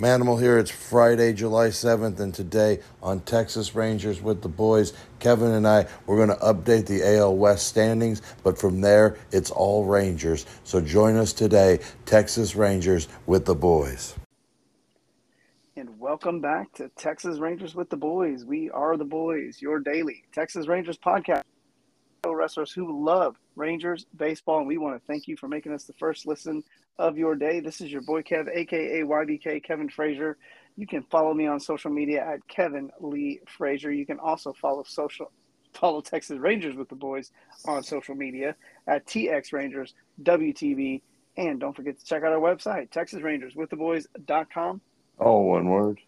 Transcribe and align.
Manimal 0.00 0.40
here. 0.40 0.56
It's 0.56 0.70
Friday, 0.70 1.34
July 1.34 1.66
7th, 1.66 2.20
and 2.20 2.32
today 2.34 2.78
on 3.02 3.20
Texas 3.20 3.74
Rangers 3.74 4.22
with 4.22 4.40
the 4.40 4.48
boys, 4.48 4.94
Kevin 5.18 5.50
and 5.50 5.68
I, 5.68 5.86
we're 6.06 6.16
going 6.16 6.30
to 6.30 6.42
update 6.42 6.86
the 6.86 7.18
AL 7.18 7.36
West 7.36 7.66
standings, 7.66 8.22
but 8.42 8.58
from 8.58 8.80
there, 8.80 9.18
it's 9.30 9.50
all 9.50 9.84
Rangers. 9.84 10.46
So 10.64 10.80
join 10.80 11.16
us 11.16 11.34
today, 11.34 11.80
Texas 12.06 12.56
Rangers 12.56 13.08
with 13.26 13.44
the 13.44 13.54
boys. 13.54 14.14
And 15.76 16.00
welcome 16.00 16.40
back 16.40 16.72
to 16.76 16.88
Texas 16.96 17.38
Rangers 17.38 17.74
with 17.74 17.90
the 17.90 17.98
boys. 17.98 18.46
We 18.46 18.70
are 18.70 18.96
the 18.96 19.04
boys, 19.04 19.60
your 19.60 19.80
daily 19.80 20.24
Texas 20.32 20.66
Rangers 20.66 20.96
podcast. 20.96 21.42
Wrestlers 22.26 22.72
who 22.72 23.04
love 23.04 23.36
Rangers 23.56 24.06
baseball, 24.16 24.58
and 24.58 24.66
we 24.66 24.78
want 24.78 24.98
to 24.98 25.06
thank 25.06 25.26
you 25.26 25.36
for 25.36 25.48
making 25.48 25.72
us 25.72 25.84
the 25.84 25.94
first 25.94 26.26
listen 26.26 26.62
of 27.00 27.16
your 27.16 27.34
day. 27.34 27.60
This 27.60 27.80
is 27.80 27.90
your 27.90 28.02
boy 28.02 28.22
Kev, 28.22 28.46
aka 28.54 29.00
YBK 29.02 29.64
Kevin 29.64 29.88
Frazier. 29.88 30.36
You 30.76 30.86
can 30.86 31.02
follow 31.04 31.34
me 31.34 31.46
on 31.46 31.58
social 31.58 31.90
media 31.90 32.24
at 32.24 32.46
Kevin 32.46 32.90
Lee 33.00 33.40
Frazier. 33.48 33.90
You 33.90 34.06
can 34.06 34.20
also 34.20 34.52
follow 34.52 34.84
social 34.84 35.32
follow 35.72 36.00
Texas 36.00 36.38
Rangers 36.38 36.76
with 36.76 36.88
the 36.88 36.94
boys 36.94 37.30
on 37.64 37.82
social 37.82 38.14
media 38.14 38.54
at 38.86 39.06
TX 39.06 39.52
Rangers 39.52 39.94
WTB. 40.22 41.02
And 41.36 41.58
don't 41.60 41.74
forget 41.74 41.98
to 41.98 42.04
check 42.04 42.22
out 42.22 42.32
our 42.32 42.40
website, 42.40 42.90
TexasRangersWithTheBoys.com. 42.90 44.80
Oh, 45.18 45.40
one 45.40 45.68
word. 45.68 46.00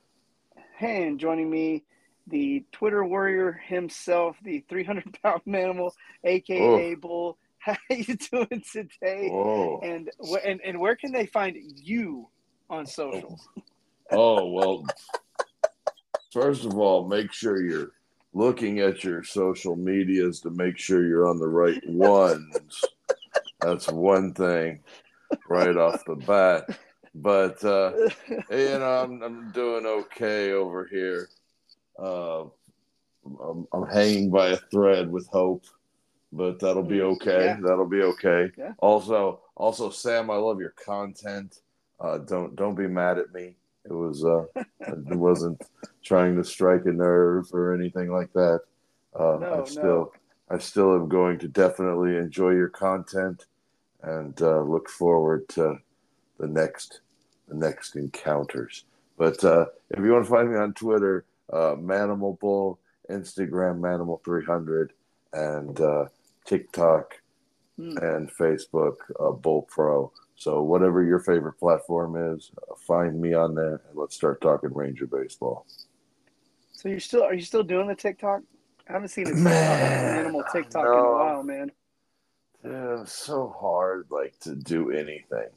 And 0.81 1.19
joining 1.19 1.49
me, 1.49 1.85
the 2.27 2.65
Twitter 2.73 3.05
warrior 3.05 3.53
himself, 3.53 4.37
the 4.43 4.65
300 4.69 5.19
pound 5.23 5.43
manimal, 5.49 5.93
aka 6.25 6.95
Bull, 6.97 7.39
how 7.63 7.73
are 7.73 7.79
you 7.97 8.17
doing 8.17 8.63
today? 8.71 9.29
Whoa. 9.31 9.81
And 9.83 10.11
and 10.45 10.61
and 10.65 10.79
where 10.79 10.97
can 10.97 11.13
they 11.13 11.27
find 11.27 11.57
you 11.77 12.29
on 12.69 12.87
social? 12.87 13.41
Oh 14.11 14.51
well. 14.51 14.85
First 16.33 16.65
of 16.65 16.77
all, 16.77 17.07
make 17.09 17.33
sure 17.33 17.63
you're 17.63 17.93
looking 18.33 18.81
at 18.81 19.05
your 19.05 19.23
social 19.23 19.77
medias 19.77 20.41
to 20.41 20.51
make 20.51 20.79
sure 20.79 21.07
you're 21.07 21.29
on 21.29 21.39
the 21.39 21.49
right 21.49 21.81
ones. 21.89 22.81
That's 23.61 23.89
one 23.89 24.35
thing 24.35 24.81
right 25.49 25.77
off 25.77 26.05
the 26.05 26.17
bat. 26.17 26.69
But 27.15 27.63
uh, 27.65 27.93
you 28.51 28.79
know, 28.79 29.05
I'm 29.05 29.23
I'm 29.23 29.53
doing 29.53 29.87
okay 29.87 30.53
over 30.53 30.89
here. 30.91 31.29
Uh, 31.97 32.45
I'm, 33.25 33.69
I'm 33.73 33.87
hanging 33.87 34.31
by 34.31 34.49
a 34.49 34.57
thread 34.57 35.13
with 35.13 35.29
hope 35.29 35.65
but 36.33 36.59
that'll 36.59 36.83
be 36.83 36.99
mm, 36.99 37.13
okay. 37.13 37.47
Yeah. 37.47 37.59
That'll 37.63 37.89
be 37.89 38.03
okay. 38.03 38.51
Yeah. 38.57 38.73
Also, 38.79 39.41
also, 39.55 39.91
Sam, 39.91 40.31
I 40.31 40.37
love 40.37 40.61
your 40.61 40.75
content. 40.83 41.61
Uh, 42.01 42.19
don't 42.19 42.57
don't 42.57 42.75
be 42.75 42.89
mad 42.89 43.19
at 43.19 43.33
me. 43.33 43.55
It 43.85 43.93
was 43.93 44.25
uh, 44.25 44.45
it 44.57 45.17
wasn't 45.17 45.63
trying 46.03 46.37
to 46.37 46.45
strike 46.45 46.87
a 46.87 46.93
nerve 46.93 47.53
or 47.53 47.75
anything 47.75 48.11
like 48.11 48.33
that. 48.33 48.61
Uh, 49.15 49.39
no, 49.41 49.63
I 49.63 49.69
still 49.69 49.85
no. 49.85 50.13
I 50.51 50.59
still 50.59 50.95
am 50.95 51.09
going 51.09 51.39
to 51.41 51.49
definitely 51.49 52.17
enjoy 52.17 52.51
your 52.51 52.69
content 52.69 53.47
and 54.03 54.41
uh, 54.43 54.61
look 54.61 54.89
forward 54.89 55.49
to 55.51 55.79
the 56.39 56.49
next 56.49 57.01
the 57.49 57.55
next 57.55 57.97
encounters. 57.97 58.85
But 59.19 59.45
uh, 59.45 59.67
if 59.91 60.01
you 60.03 60.13
want 60.13 60.25
to 60.25 60.31
find 60.31 60.51
me 60.51 60.57
on 60.59 60.73
Twitter, 60.73 61.25
uh, 61.53 61.77
Manimal 61.77 62.39
Bull, 62.41 62.79
Instagram 63.11 63.81
Manimal 63.81 64.25
three 64.25 64.45
hundred, 64.45 64.93
and 65.33 65.79
uh, 65.81 66.07
TikTok, 66.45 67.23
mm. 67.79 68.17
and 68.17 68.31
Facebook, 68.31 68.97
uh, 69.21 69.33
Bull 69.33 69.63
Pro. 69.63 70.13
So 70.37 70.63
whatever 70.63 71.05
your 71.05 71.21
favorite 71.21 71.59
platform 71.59 72.35
is, 72.35 72.51
uh, 72.59 72.75
find 72.75 73.21
me 73.21 73.35
on 73.35 73.55
there 73.55 73.83
and 73.89 73.97
let's 73.97 74.17
start 74.17 74.41
talking 74.41 74.73
Ranger 74.73 75.07
baseball. 75.07 75.67
So 76.73 76.89
you're 76.89 77.01
still 77.01 77.23
are 77.23 77.35
you 77.35 77.43
still 77.43 77.63
doing 77.63 77.87
the 77.87 77.95
TikTok? 77.95 78.43
I 78.89 78.93
haven't 78.93 79.09
seen 79.09 79.29
a 79.29 79.33
TikTok, 79.33 79.53
animal 79.53 80.45
TikTok 80.53 80.85
no. 80.85 80.93
in 80.93 80.99
a 80.99 81.13
while, 81.13 81.43
man. 81.45 81.73
Yeah, 82.65 83.03
it's 83.03 83.13
so 83.13 83.55
hard 83.57 84.07
like 84.11 84.39
to 84.41 84.57
do 84.57 84.91
anything. 84.91 85.49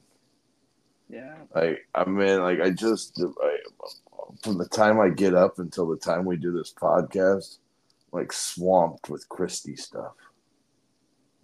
Yeah. 1.10 1.36
Like 1.54 1.88
I 1.96 2.06
mean, 2.06 2.42
like 2.42 2.62
I 2.62 2.70
just 2.70 3.20
I, 3.42 3.58
from 4.44 4.58
the 4.58 4.68
time 4.68 5.00
I 5.00 5.10
get 5.10 5.34
up 5.34 5.58
until 5.60 5.88
the 5.88 5.98
time 5.98 6.26
we 6.26 6.38
do 6.38 6.52
this 6.52 6.74
podcast, 6.74 7.58
like 8.12 8.32
swamped 8.32 9.10
with 9.10 9.28
Christie 9.30 9.76
stuff. 9.76 10.14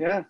Yeah. 0.01 0.23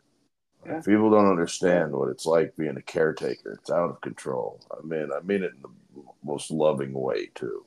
yeah. 0.65 0.81
People 0.81 1.09
don't 1.09 1.29
understand 1.29 1.93
what 1.93 2.09
it's 2.09 2.25
like 2.25 2.55
being 2.57 2.75
a 2.77 2.81
caretaker. 2.81 3.53
It's 3.53 3.69
out 3.69 3.89
of 3.89 4.01
control. 4.01 4.59
I 4.71 4.85
mean, 4.85 5.09
I 5.15 5.21
mean 5.21 5.43
it 5.43 5.53
in 5.53 5.61
the 5.61 6.03
most 6.23 6.51
loving 6.51 6.93
way 6.93 7.27
too. 7.33 7.65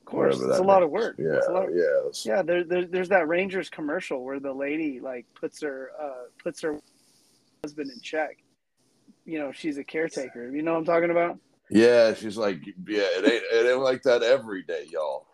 Of 0.00 0.06
course, 0.06 0.40
it's 0.40 0.58
a 0.58 0.62
lot 0.62 0.82
of 0.82 0.90
work. 0.90 1.16
Yeah, 1.18 1.40
yeah, 1.70 2.10
yeah. 2.24 2.42
There, 2.42 2.64
there, 2.64 2.86
there's 2.86 3.10
that 3.10 3.28
Rangers 3.28 3.68
commercial 3.68 4.24
where 4.24 4.40
the 4.40 4.52
lady 4.52 5.00
like 5.00 5.26
puts 5.38 5.60
her 5.60 5.90
uh, 6.00 6.28
puts 6.42 6.62
her 6.62 6.78
husband 7.62 7.90
in 7.90 8.00
check. 8.00 8.38
You 9.26 9.38
know, 9.38 9.52
she's 9.52 9.76
a 9.76 9.84
caretaker. 9.84 10.50
You 10.50 10.62
know 10.62 10.72
what 10.72 10.78
I'm 10.78 10.84
talking 10.86 11.10
about? 11.10 11.38
Yeah, 11.68 12.14
she's 12.14 12.38
like, 12.38 12.64
yeah, 12.66 13.02
it 13.02 13.30
ain't 13.30 13.42
it 13.52 13.70
ain't 13.70 13.82
like 13.82 14.02
that 14.04 14.22
every 14.22 14.62
day, 14.62 14.86
y'all. 14.90 15.26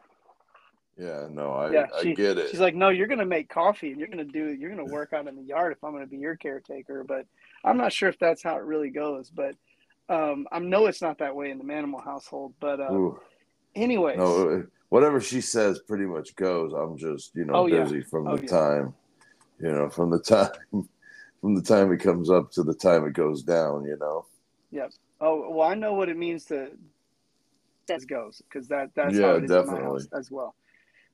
Yeah, 0.97 1.27
no, 1.29 1.53
I, 1.53 1.71
yeah, 1.73 1.87
she, 2.01 2.11
I 2.11 2.15
get 2.15 2.39
it. 2.39 2.51
She's 2.51 2.61
like, 2.61 2.77
no, 2.77 2.89
you're 2.89 3.09
going 3.09 3.19
to 3.19 3.27
make 3.27 3.49
coffee 3.49 3.91
and 3.91 3.99
you're 3.99 4.09
going 4.09 4.25
to 4.25 4.33
do, 4.33 4.53
you're 4.53 4.73
going 4.73 4.87
to 4.87 4.93
work 4.93 5.13
out 5.13 5.27
in 5.27 5.35
the 5.35 5.43
yard 5.43 5.73
if 5.73 5.83
I'm 5.83 5.91
going 5.91 6.05
to 6.05 6.11
be 6.11 6.19
your 6.19 6.37
caretaker. 6.37 7.03
But 7.03 7.27
I'm 7.65 7.77
not 7.77 7.93
sure 7.93 8.09
if 8.09 8.19
that's 8.19 8.43
how 8.43 8.57
it 8.57 8.63
really 8.63 8.91
goes. 8.91 9.29
But 9.29 9.57
um, 10.09 10.47
I 10.53 10.61
know 10.61 10.87
it's 10.87 11.03
not 11.03 11.19
that 11.19 11.35
way 11.35 11.51
in 11.51 11.59
the 11.59 11.65
Manimal 11.65 12.05
household. 12.05 12.55
But 12.61 12.81
uh, 12.81 13.11
anyways, 13.75 14.19
no, 14.19 14.49
uh, 14.49 14.63
whatever 14.91 15.21
she 15.21 15.41
says 15.41 15.81
pretty 15.81 16.05
much 16.05 16.37
goes. 16.37 16.73
I'm 16.73 16.97
just, 16.97 17.35
you 17.35 17.45
know, 17.45 17.55
oh, 17.55 17.69
busy 17.69 17.97
yeah. 17.97 18.05
from 18.09 18.29
oh, 18.29 18.37
the 18.37 18.43
yeah. 18.43 18.49
time, 18.49 18.95
you 19.61 19.73
know, 19.73 19.89
from 19.89 20.11
the 20.11 20.21
time, 20.21 20.89
from 21.41 21.55
the 21.57 21.63
time 21.63 21.93
it 21.93 21.99
comes 21.99 22.31
up 22.31 22.53
to 22.53 22.63
the 22.63 22.75
time 22.75 23.05
it 23.05 23.15
goes 23.15 23.43
down. 23.43 23.85
You 23.85 23.97
know. 23.99 24.27
Yep. 24.71 24.93
Oh 25.21 25.51
well, 25.51 25.69
I 25.69 25.75
know 25.75 25.95
what 25.95 26.09
it 26.09 26.17
means 26.17 26.45
to 26.47 26.71
as 27.91 28.05
goes 28.05 28.43
because 28.49 28.69
that 28.69 28.91
that's 28.95 29.15
yeah, 29.17 29.27
how 29.27 29.35
it 29.35 29.45
is 29.45 29.51
definitely. 29.51 30.05
as 30.17 30.31
well. 30.31 30.55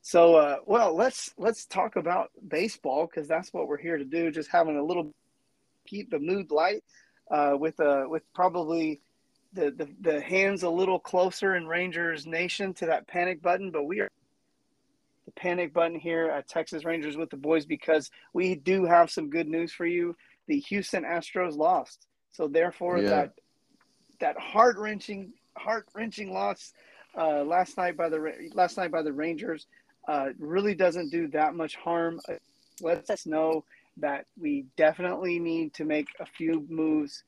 So, 0.03 0.37
uh, 0.37 0.57
well, 0.67 0.95
let's 0.95 1.35
let's 1.37 1.67
talk 1.67 1.97
about 1.97 2.31
baseball 2.47 3.07
because 3.07 3.29
that's 3.29 3.53
what 3.53 3.69
we're 3.69 3.79
here 3.79 3.99
to 3.99 4.05
do. 4.05 4.31
Just 4.31 4.51
having 4.51 4.77
a 4.77 4.83
little 4.83 5.13
keep 5.87 6.11
the 6.11 6.19
mood 6.19 6.51
light 6.51 6.83
uh, 7.31 7.53
with 7.59 7.79
uh, 7.81 8.05
with 8.09 8.23
probably 8.35 9.01
the, 9.53 9.71
the 9.71 9.89
the 10.01 10.21
hands 10.21 10.63
a 10.63 10.71
little 10.71 10.99
closer 10.99 11.55
in 11.55 11.67
Rangers 11.67 12.27
Nation 12.27 12.73
to 12.75 12.87
that 12.87 13.09
panic 13.09 13.43
button, 13.43 13.71
but 13.71 13.85
we 13.85 14.01
are 14.01 14.11
the 15.27 15.33
panic 15.33 15.73
button 15.73 15.99
here 15.99 16.27
at 16.27 16.49
Texas 16.49 16.85
Rangers 16.85 17.17
with 17.17 17.31
the 17.31 17.37
boys 17.37 17.67
because 17.67 18.11
we 18.33 18.55
do 18.55 18.85
have 18.85 19.11
some 19.11 19.29
good 19.29 19.49
news 19.49 19.73
for 19.73 19.87
you. 19.87 20.17
The 20.47 20.61
Houston 20.61 21.05
Astros 21.05 21.57
lost, 21.57 22.07
so 22.33 22.49
therefore 22.49 22.99
yeah. 22.99 23.09
that 23.11 23.33
that 24.21 24.39
heart 24.39 24.79
wrenching 24.79 25.33
heart 25.57 25.87
wrenching 25.95 26.33
loss 26.33 26.73
uh, 27.17 27.45
last 27.45 27.77
night 27.77 27.97
by 27.97 28.09
the 28.09 28.51
last 28.55 28.79
night 28.79 28.91
by 28.91 29.03
the 29.03 29.13
Rangers 29.13 29.67
uh, 30.11 30.31
really 30.41 30.75
doesn't 30.75 31.11
do 31.11 31.29
that 31.29 31.55
much 31.55 31.77
harm. 31.77 32.21
Lets 32.81 33.11
us 33.11 33.27
know 33.27 33.65
that 33.99 34.27
we 34.41 34.67
definitely 34.77 35.39
need 35.39 35.73
to 35.75 35.85
make 35.85 36.09
a 36.19 36.27
few 36.27 36.67
moves 36.69 37.23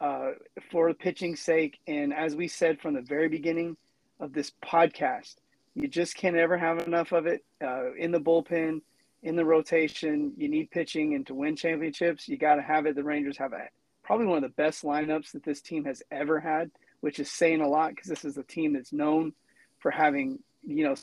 uh, 0.00 0.30
for 0.70 0.88
the 0.88 0.94
pitching 0.94 1.34
sake. 1.34 1.80
And 1.88 2.14
as 2.14 2.36
we 2.36 2.46
said 2.46 2.80
from 2.80 2.94
the 2.94 3.02
very 3.02 3.28
beginning 3.28 3.76
of 4.20 4.32
this 4.32 4.52
podcast, 4.64 5.34
you 5.74 5.88
just 5.88 6.16
can't 6.16 6.36
ever 6.36 6.56
have 6.56 6.78
enough 6.86 7.10
of 7.10 7.26
it 7.26 7.44
uh, 7.60 7.92
in 7.94 8.12
the 8.12 8.20
bullpen, 8.20 8.82
in 9.24 9.34
the 9.34 9.44
rotation. 9.44 10.32
You 10.36 10.48
need 10.48 10.70
pitching, 10.70 11.14
and 11.14 11.26
to 11.26 11.34
win 11.34 11.56
championships, 11.56 12.28
you 12.28 12.36
got 12.36 12.54
to 12.54 12.62
have 12.62 12.86
it. 12.86 12.94
The 12.94 13.02
Rangers 13.02 13.38
have 13.38 13.52
a, 13.52 13.68
probably 14.04 14.26
one 14.26 14.44
of 14.44 14.48
the 14.48 14.62
best 14.62 14.84
lineups 14.84 15.32
that 15.32 15.42
this 15.42 15.60
team 15.60 15.84
has 15.86 16.04
ever 16.12 16.38
had, 16.38 16.70
which 17.00 17.18
is 17.18 17.32
saying 17.32 17.62
a 17.62 17.68
lot 17.68 17.90
because 17.90 18.08
this 18.08 18.24
is 18.24 18.38
a 18.38 18.44
team 18.44 18.74
that's 18.74 18.92
known 18.92 19.32
for 19.80 19.90
having 19.90 20.38
you 20.64 20.84
know 20.84 20.94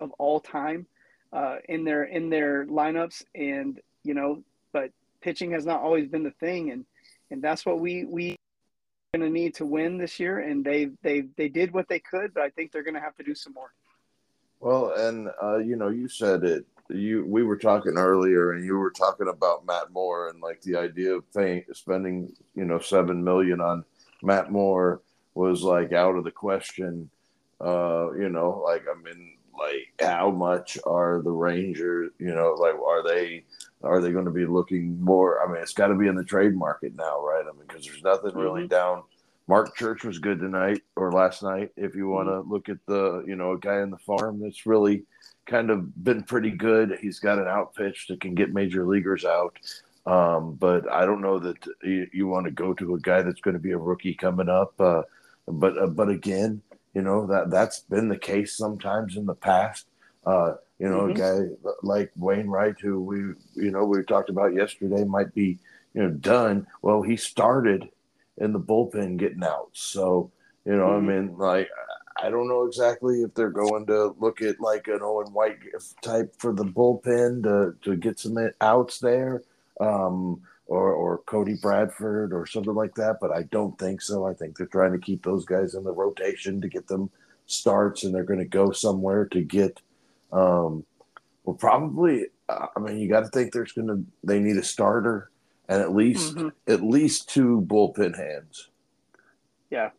of 0.00 0.10
all 0.18 0.40
time 0.40 0.86
uh, 1.32 1.56
in 1.68 1.84
their 1.84 2.04
in 2.04 2.30
their 2.30 2.66
lineups, 2.66 3.24
and 3.34 3.80
you 4.02 4.14
know, 4.14 4.42
but 4.72 4.90
pitching 5.20 5.52
has 5.52 5.66
not 5.66 5.80
always 5.80 6.08
been 6.08 6.22
the 6.22 6.30
thing, 6.32 6.70
and 6.70 6.84
and 7.30 7.42
that's 7.42 7.66
what 7.66 7.80
we 7.80 8.04
we 8.04 8.36
going 9.12 9.32
to 9.32 9.32
need 9.32 9.54
to 9.54 9.66
win 9.66 9.98
this 9.98 10.20
year, 10.20 10.40
and 10.40 10.64
they 10.64 10.90
they 11.02 11.22
they 11.36 11.48
did 11.48 11.72
what 11.72 11.88
they 11.88 11.98
could, 11.98 12.34
but 12.34 12.42
I 12.42 12.50
think 12.50 12.72
they're 12.72 12.82
going 12.82 12.94
to 12.94 13.00
have 13.00 13.16
to 13.16 13.24
do 13.24 13.34
some 13.34 13.54
more. 13.54 13.72
Well, 14.60 14.92
and 14.96 15.28
uh, 15.42 15.58
you 15.58 15.76
know, 15.76 15.88
you 15.88 16.08
said 16.08 16.44
it. 16.44 16.66
You 16.88 17.24
we 17.26 17.42
were 17.42 17.56
talking 17.56 17.96
earlier, 17.96 18.52
and 18.52 18.64
you 18.64 18.76
were 18.76 18.90
talking 18.90 19.28
about 19.28 19.66
Matt 19.66 19.90
Moore 19.92 20.28
and 20.28 20.40
like 20.40 20.60
the 20.62 20.76
idea 20.76 21.14
of 21.14 21.32
paying, 21.32 21.64
spending 21.72 22.32
you 22.54 22.64
know 22.64 22.78
seven 22.78 23.22
million 23.22 23.60
on 23.60 23.84
Matt 24.22 24.52
Moore 24.52 25.02
was 25.34 25.62
like 25.62 25.92
out 25.92 26.16
of 26.16 26.24
the 26.24 26.30
question. 26.30 27.10
Uh, 27.60 28.12
you 28.12 28.28
know, 28.28 28.62
like 28.64 28.84
I 28.88 29.00
mean, 29.02 29.35
like 29.58 29.92
how 30.00 30.30
much 30.30 30.78
are 30.86 31.22
the 31.22 31.30
Rangers, 31.30 32.12
you 32.18 32.34
know, 32.34 32.54
like 32.58 32.74
are 32.74 33.02
they 33.02 33.44
are 33.82 34.00
they 34.00 34.12
going 34.12 34.24
to 34.24 34.30
be 34.30 34.46
looking 34.46 35.00
more? 35.02 35.42
I 35.42 35.52
mean, 35.52 35.62
it's 35.62 35.72
got 35.72 35.88
to 35.88 35.94
be 35.94 36.08
in 36.08 36.14
the 36.14 36.24
trade 36.24 36.54
market 36.54 36.94
now, 36.96 37.20
right? 37.20 37.44
I 37.44 37.52
mean, 37.52 37.66
because 37.66 37.84
there's 37.84 38.02
nothing 38.02 38.34
really 38.34 38.62
mm-hmm. 38.62 38.68
down 38.68 39.02
Marc 39.48 39.76
Church 39.76 40.04
was 40.04 40.18
good 40.18 40.40
tonight 40.40 40.82
or 40.96 41.12
last 41.12 41.42
night. 41.42 41.70
If 41.76 41.94
you 41.94 42.08
want 42.08 42.28
to 42.28 42.32
mm-hmm. 42.32 42.52
look 42.52 42.68
at 42.68 42.78
the, 42.86 43.24
you 43.26 43.36
know, 43.36 43.52
a 43.52 43.58
guy 43.58 43.80
in 43.80 43.90
the 43.90 43.98
farm 43.98 44.40
that's 44.40 44.66
really 44.66 45.04
kind 45.46 45.70
of 45.70 46.02
been 46.02 46.22
pretty 46.24 46.50
good. 46.50 46.98
He's 47.00 47.20
got 47.20 47.38
an 47.38 47.46
out 47.46 47.74
pitch 47.74 48.06
that 48.08 48.20
can 48.20 48.34
get 48.34 48.52
major 48.52 48.86
leaguers 48.86 49.24
out. 49.24 49.56
Um, 50.04 50.54
but 50.54 50.90
I 50.90 51.04
don't 51.04 51.20
know 51.20 51.38
that 51.38 51.56
you, 51.82 52.08
you, 52.12 52.26
want 52.28 52.46
to 52.46 52.52
go 52.52 52.72
to 52.74 52.94
a 52.94 53.00
guy 53.00 53.22
that's 53.22 53.40
going 53.40 53.54
to 53.54 53.60
be 53.60 53.72
a 53.72 53.78
rookie 53.78 54.14
coming 54.14 54.48
up. 54.48 54.80
Uh, 54.80 55.02
but 55.48 55.76
uh, 55.78 55.88
but 55.88 56.08
again, 56.08 56.62
you 56.96 57.02
know 57.02 57.26
that 57.26 57.50
that's 57.50 57.80
been 57.80 58.08
the 58.08 58.16
case 58.16 58.56
sometimes 58.56 59.18
in 59.18 59.26
the 59.26 59.34
past. 59.34 59.86
Uh, 60.24 60.54
you 60.78 60.88
know, 60.88 61.02
mm-hmm. 61.02 61.10
a 61.10 61.14
guy 61.14 61.72
like 61.82 62.10
Wainwright, 62.16 62.80
who 62.80 63.02
we 63.02 63.18
you 63.62 63.70
know 63.70 63.84
we 63.84 64.02
talked 64.02 64.30
about 64.30 64.54
yesterday, 64.54 65.04
might 65.04 65.34
be 65.34 65.58
you 65.92 66.02
know 66.02 66.08
done. 66.08 66.66
Well, 66.80 67.02
he 67.02 67.18
started 67.18 67.90
in 68.38 68.54
the 68.54 68.58
bullpen 68.58 69.18
getting 69.18 69.44
out, 69.44 69.68
so 69.74 70.30
you 70.64 70.74
know, 70.74 70.88
mm-hmm. 70.88 71.10
I 71.10 71.12
mean, 71.12 71.36
like 71.36 71.68
I 72.16 72.30
don't 72.30 72.48
know 72.48 72.64
exactly 72.64 73.20
if 73.20 73.34
they're 73.34 73.50
going 73.50 73.84
to 73.88 74.16
look 74.18 74.40
at 74.40 74.58
like 74.58 74.88
an 74.88 75.00
Owen 75.02 75.34
White 75.34 75.58
type 76.00 76.34
for 76.38 76.54
the 76.54 76.64
bullpen 76.64 77.42
to 77.42 77.74
to 77.82 77.94
get 77.94 78.18
some 78.18 78.38
outs 78.62 79.00
there 79.00 79.42
um, 79.82 80.40
or, 80.66 80.92
or 80.92 81.18
Cody 81.26 81.56
Bradford 81.60 82.32
or 82.32 82.46
something 82.46 82.74
like 82.74 82.94
that, 82.96 83.18
but 83.20 83.30
I 83.30 83.44
don't 83.44 83.78
think 83.78 84.02
so. 84.02 84.26
I 84.26 84.34
think 84.34 84.56
they're 84.56 84.66
trying 84.66 84.92
to 84.92 84.98
keep 84.98 85.22
those 85.22 85.44
guys 85.44 85.74
in 85.74 85.84
the 85.84 85.92
rotation 85.92 86.60
to 86.60 86.68
get 86.68 86.88
them 86.88 87.10
starts, 87.46 88.04
and 88.04 88.14
they're 88.14 88.24
going 88.24 88.40
to 88.40 88.44
go 88.44 88.72
somewhere 88.72 89.26
to 89.26 89.42
get. 89.42 89.80
Um, 90.32 90.84
well, 91.44 91.56
probably. 91.56 92.26
Uh, 92.48 92.66
I 92.76 92.80
mean, 92.80 92.98
you 92.98 93.08
got 93.08 93.20
to 93.20 93.28
think 93.28 93.52
there's 93.52 93.72
going 93.72 93.88
to. 93.88 94.04
They 94.24 94.40
need 94.40 94.56
a 94.56 94.64
starter 94.64 95.30
and 95.68 95.82
at 95.82 95.94
least 95.94 96.34
mm-hmm. 96.34 96.48
at 96.68 96.82
least 96.82 97.28
two 97.28 97.64
bullpen 97.66 98.16
hands. 98.16 98.68
Yeah, 99.70 99.90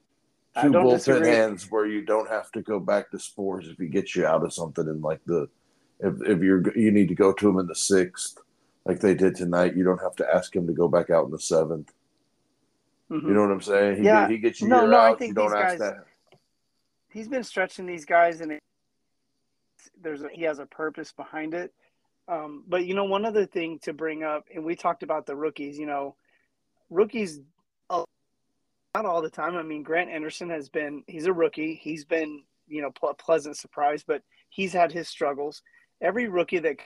two 0.61 0.71
bullpen 0.71 0.91
disagree. 0.91 1.29
hands 1.29 1.69
where 1.69 1.85
you 1.85 2.05
don't 2.05 2.29
have 2.29 2.51
to 2.53 2.61
go 2.61 2.79
back 2.79 3.11
to 3.11 3.17
Sborz 3.17 3.71
if 3.71 3.77
he 3.77 3.87
gets 3.87 4.15
you 4.15 4.25
out 4.25 4.43
of 4.43 4.53
something 4.53 4.87
in 4.87 5.01
like 5.01 5.21
the 5.25 5.49
if 5.99 6.15
if 6.25 6.41
you're 6.41 6.77
you 6.77 6.91
need 6.91 7.09
to 7.09 7.15
go 7.15 7.33
to 7.33 7.49
him 7.49 7.59
in 7.59 7.67
the 7.67 7.75
sixth 7.75 8.39
like 8.87 8.99
they 8.99 9.13
did 9.13 9.35
tonight. 9.35 9.75
You 9.75 9.83
don't 9.83 10.01
have 10.01 10.15
to 10.17 10.27
ask 10.33 10.55
him 10.55 10.67
to 10.67 10.73
go 10.73 10.87
back 10.87 11.09
out 11.09 11.25
in 11.25 11.31
the 11.31 11.37
7th 11.37 11.87
mm-hmm. 13.11 13.27
You 13.27 13.33
know 13.33 13.41
what 13.41 13.51
I'm 13.51 13.61
saying? 13.61 13.97
He, 13.97 14.03
yeah. 14.03 14.27
he 14.27 14.37
gets 14.37 14.61
you 14.61 14.67
no, 14.67 14.85
no, 14.85 14.97
out. 14.97 15.15
I 15.15 15.17
think 15.17 15.29
you 15.29 15.35
don't 15.35 15.55
ask 15.55 15.77
guys, 15.77 15.79
that. 15.79 15.95
He's 17.09 17.27
been 17.27 17.43
stretching 17.43 17.85
these 17.85 18.05
guys, 18.05 18.41
and 18.41 18.59
there's 20.01 20.23
a, 20.23 20.29
he 20.31 20.43
has 20.43 20.59
a 20.59 20.65
purpose 20.65 21.11
behind 21.11 21.53
it. 21.53 21.73
Um, 22.27 22.63
but 22.67 22.85
you 22.85 22.93
know, 22.93 23.05
one 23.05 23.25
other 23.25 23.45
thing 23.45 23.79
to 23.79 23.93
bring 23.93 24.23
up, 24.23 24.45
and 24.53 24.63
we 24.63 24.75
talked 24.75 25.03
about 25.03 25.25
the 25.25 25.35
rookies. 25.35 25.77
You 25.77 25.85
know, 25.85 26.15
rookies 26.89 27.39
not 28.97 29.05
all 29.05 29.21
the 29.21 29.29
time. 29.29 29.55
I 29.55 29.63
mean, 29.63 29.83
Grant 29.83 30.09
Anderson 30.09 30.49
has 30.49 30.69
been 30.69 31.03
he's 31.07 31.27
a 31.27 31.33
rookie. 31.33 31.79
He's 31.81 32.03
been 32.03 32.43
you 32.67 32.81
know 32.81 32.91
a 33.07 33.13
pleasant 33.13 33.57
surprise, 33.57 34.03
but 34.05 34.23
he's 34.49 34.73
had 34.73 34.91
his 34.91 35.07
struggles. 35.07 35.61
Every 36.01 36.27
rookie 36.27 36.59
that 36.59 36.77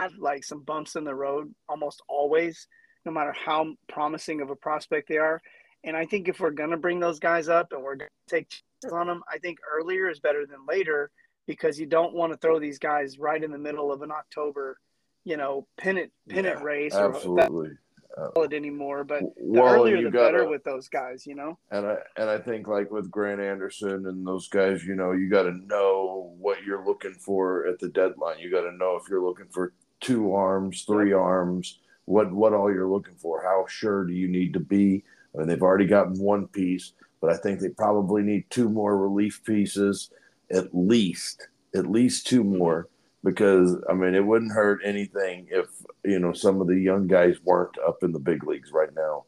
had 0.00 0.16
like 0.18 0.44
some 0.44 0.62
bumps 0.62 0.96
in 0.96 1.04
the 1.04 1.14
road 1.14 1.52
almost 1.68 2.02
always, 2.08 2.66
no 3.04 3.12
matter 3.12 3.32
how 3.32 3.74
promising 3.88 4.40
of 4.40 4.50
a 4.50 4.56
prospect 4.56 5.08
they 5.08 5.18
are. 5.18 5.40
And 5.84 5.96
I 5.96 6.06
think 6.06 6.28
if 6.28 6.40
we're 6.40 6.50
going 6.50 6.70
to 6.70 6.76
bring 6.76 6.98
those 6.98 7.18
guys 7.18 7.48
up 7.48 7.72
and 7.72 7.82
we're 7.82 7.96
going 7.96 8.10
to 8.28 8.34
take 8.34 8.48
chances 8.48 8.92
on 8.92 9.06
them, 9.06 9.22
I 9.30 9.38
think 9.38 9.58
earlier 9.70 10.08
is 10.08 10.18
better 10.18 10.46
than 10.46 10.66
later 10.66 11.10
because 11.46 11.78
you 11.78 11.86
don't 11.86 12.14
want 12.14 12.32
to 12.32 12.38
throw 12.38 12.58
these 12.58 12.78
guys 12.78 13.18
right 13.18 13.42
in 13.42 13.50
the 13.50 13.58
middle 13.58 13.92
of 13.92 14.02
an 14.02 14.10
October, 14.10 14.78
you 15.24 15.36
know, 15.36 15.66
pennant 15.76 16.10
pennant 16.28 16.58
yeah, 16.58 16.64
race. 16.64 16.94
Absolutely. 16.94 17.70
Uh, 18.16 18.42
it 18.42 18.52
anymore, 18.52 19.02
but 19.02 19.22
the 19.22 19.32
well, 19.38 19.74
earlier 19.74 19.96
the 19.96 20.08
gotta, 20.08 20.24
better 20.24 20.48
with 20.48 20.62
those 20.62 20.86
guys, 20.86 21.26
you 21.26 21.34
know. 21.34 21.58
And 21.72 21.84
I 21.84 21.96
and 22.16 22.30
I 22.30 22.38
think 22.38 22.68
like 22.68 22.88
with 22.92 23.10
Grant 23.10 23.40
Anderson 23.40 24.06
and 24.06 24.24
those 24.24 24.46
guys, 24.48 24.84
you 24.84 24.94
know, 24.94 25.10
you 25.10 25.28
got 25.28 25.42
to 25.42 25.52
know 25.66 26.32
what 26.38 26.62
you're 26.62 26.84
looking 26.84 27.14
for 27.14 27.66
at 27.66 27.80
the 27.80 27.88
deadline. 27.88 28.38
You 28.38 28.52
got 28.52 28.70
to 28.70 28.76
know 28.76 28.96
if 29.02 29.08
you're 29.10 29.24
looking 29.24 29.48
for 29.52 29.72
two 30.04 30.34
arms, 30.34 30.82
three 30.82 31.12
arms, 31.12 31.78
what 32.04 32.30
what 32.32 32.52
all 32.52 32.72
you're 32.72 32.88
looking 32.88 33.14
for. 33.14 33.42
How 33.42 33.64
sure 33.68 34.04
do 34.04 34.12
you 34.12 34.28
need 34.28 34.52
to 34.52 34.60
be? 34.60 35.02
I 35.34 35.38
mean, 35.38 35.48
they've 35.48 35.62
already 35.62 35.86
gotten 35.86 36.18
one 36.20 36.46
piece, 36.46 36.92
but 37.20 37.30
I 37.32 37.36
think 37.38 37.58
they 37.58 37.70
probably 37.70 38.22
need 38.22 38.44
two 38.50 38.68
more 38.68 38.96
relief 38.96 39.42
pieces, 39.44 40.10
at 40.50 40.68
least, 40.74 41.48
at 41.74 41.90
least 41.90 42.26
two 42.26 42.44
more, 42.44 42.88
because 43.24 43.76
I 43.88 43.94
mean, 43.94 44.14
it 44.14 44.24
wouldn't 44.24 44.52
hurt 44.52 44.80
anything 44.84 45.48
if 45.50 45.66
you 46.04 46.18
know 46.18 46.34
some 46.34 46.60
of 46.60 46.66
the 46.66 46.78
young 46.78 47.06
guys 47.06 47.36
weren't 47.42 47.76
up 47.78 48.02
in 48.02 48.12
the 48.12 48.20
big 48.20 48.44
leagues 48.44 48.72
right 48.72 48.94
now. 48.94 49.24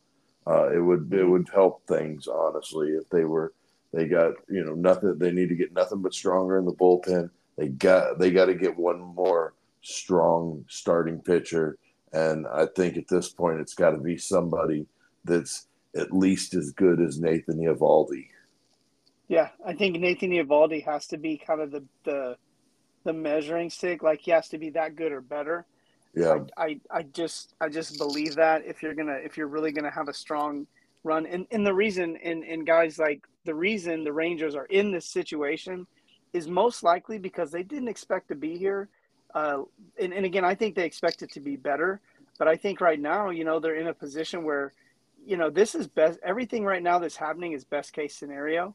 Uh, 0.46 0.68
it 0.72 0.80
would 0.80 1.12
it 1.12 1.24
would 1.24 1.48
help 1.52 1.86
things 1.88 2.28
honestly 2.28 2.90
if 2.90 3.08
they 3.08 3.24
were 3.24 3.52
they 3.92 4.06
got 4.06 4.34
you 4.48 4.62
know 4.62 4.74
nothing 4.74 5.18
they 5.18 5.32
need 5.32 5.48
to 5.48 5.56
get 5.56 5.72
nothing 5.72 6.02
but 6.02 6.14
stronger 6.14 6.58
in 6.58 6.66
the 6.66 6.72
bullpen. 6.72 7.30
They 7.56 7.68
got 7.68 8.18
they 8.18 8.30
got 8.30 8.46
to 8.46 8.54
get 8.54 8.76
one 8.76 9.00
more 9.00 9.54
strong 9.82 10.64
starting 10.68 11.20
pitcher. 11.20 11.78
And 12.12 12.46
I 12.46 12.66
think 12.66 12.96
at 12.96 13.08
this 13.08 13.28
point, 13.28 13.60
it's 13.60 13.74
got 13.74 13.90
to 13.90 13.98
be 13.98 14.16
somebody 14.16 14.86
that's 15.24 15.66
at 15.96 16.12
least 16.12 16.54
as 16.54 16.72
good 16.72 17.00
as 17.00 17.18
Nathan 17.20 17.58
Eovaldi. 17.58 18.28
Yeah, 19.28 19.48
I 19.64 19.72
think 19.74 19.98
Nathan 19.98 20.30
Eovaldi 20.30 20.84
has 20.84 21.06
to 21.08 21.18
be 21.18 21.36
kind 21.36 21.60
of 21.60 21.70
the, 21.70 21.84
the 22.04 22.36
the 23.04 23.12
measuring 23.12 23.70
stick. 23.70 24.02
Like 24.02 24.20
he 24.20 24.30
has 24.30 24.48
to 24.50 24.58
be 24.58 24.70
that 24.70 24.96
good 24.96 25.12
or 25.12 25.20
better. 25.20 25.66
Yeah, 26.14 26.44
I, 26.56 26.64
I, 26.64 26.80
I 26.90 27.02
just 27.02 27.54
I 27.60 27.68
just 27.68 27.98
believe 27.98 28.36
that 28.36 28.64
if 28.64 28.82
you're 28.82 28.94
gonna 28.94 29.18
if 29.24 29.36
you're 29.36 29.48
really 29.48 29.72
gonna 29.72 29.90
have 29.90 30.08
a 30.08 30.14
strong 30.14 30.66
run, 31.02 31.26
and 31.26 31.46
and 31.50 31.66
the 31.66 31.74
reason 31.74 32.16
and 32.22 32.44
and 32.44 32.66
guys 32.66 32.98
like 32.98 33.26
the 33.44 33.54
reason 33.54 34.04
the 34.04 34.12
Rangers 34.12 34.54
are 34.54 34.66
in 34.66 34.92
this 34.92 35.06
situation 35.06 35.86
is 36.32 36.46
most 36.46 36.82
likely 36.82 37.18
because 37.18 37.50
they 37.50 37.62
didn't 37.62 37.88
expect 37.88 38.28
to 38.28 38.34
be 38.34 38.56
here 38.56 38.88
uh, 39.36 39.62
and, 40.00 40.14
and 40.14 40.24
again, 40.24 40.46
I 40.46 40.54
think 40.54 40.74
they 40.74 40.86
expect 40.86 41.20
it 41.20 41.30
to 41.32 41.40
be 41.40 41.56
better, 41.56 42.00
but 42.38 42.48
I 42.48 42.56
think 42.56 42.80
right 42.80 42.98
now, 42.98 43.28
you 43.28 43.44
know, 43.44 43.60
they're 43.60 43.74
in 43.74 43.86
a 43.86 43.92
position 43.92 44.44
where, 44.44 44.72
you 45.26 45.36
know, 45.36 45.50
this 45.50 45.74
is 45.74 45.86
best. 45.86 46.18
Everything 46.22 46.64
right 46.64 46.82
now 46.82 46.98
that's 46.98 47.16
happening 47.16 47.52
is 47.52 47.62
best 47.62 47.92
case 47.92 48.16
scenario, 48.16 48.74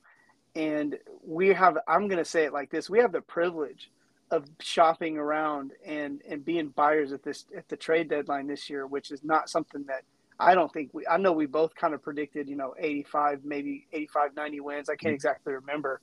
and 0.55 0.99
we 1.25 1.47
have. 1.47 1.79
I'm 1.87 2.07
going 2.07 2.19
to 2.19 2.25
say 2.25 2.43
it 2.43 2.53
like 2.53 2.69
this: 2.69 2.91
we 2.91 2.99
have 2.99 3.11
the 3.11 3.21
privilege 3.21 3.89
of 4.29 4.45
shopping 4.59 5.17
around 5.17 5.71
and 5.83 6.21
and 6.29 6.45
being 6.45 6.67
buyers 6.67 7.11
at 7.11 7.23
this 7.23 7.45
at 7.57 7.67
the 7.67 7.75
trade 7.75 8.07
deadline 8.09 8.45
this 8.45 8.69
year, 8.69 8.85
which 8.85 9.09
is 9.09 9.23
not 9.23 9.49
something 9.49 9.83
that 9.85 10.03
I 10.39 10.53
don't 10.53 10.71
think 10.71 10.93
we. 10.93 11.07
I 11.07 11.17
know 11.17 11.31
we 11.31 11.47
both 11.47 11.73
kind 11.73 11.95
of 11.95 12.03
predicted, 12.03 12.47
you 12.47 12.55
know, 12.55 12.75
85, 12.77 13.45
maybe 13.45 13.87
85, 13.93 14.35
90 14.35 14.59
wins. 14.59 14.89
I 14.89 14.93
can't 14.93 15.09
mm-hmm. 15.09 15.15
exactly 15.15 15.53
remember, 15.53 16.01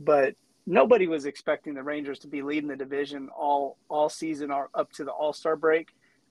but 0.00 0.34
nobody 0.66 1.06
was 1.06 1.26
expecting 1.26 1.74
the 1.74 1.82
Rangers 1.82 2.20
to 2.20 2.28
be 2.28 2.42
leading 2.42 2.68
the 2.68 2.76
division 2.76 3.28
all 3.36 3.76
all 3.88 4.08
season 4.08 4.50
or 4.50 4.68
up 4.74 4.90
to 4.92 5.04
the 5.04 5.10
All 5.10 5.32
Star 5.32 5.56
break, 5.56 5.88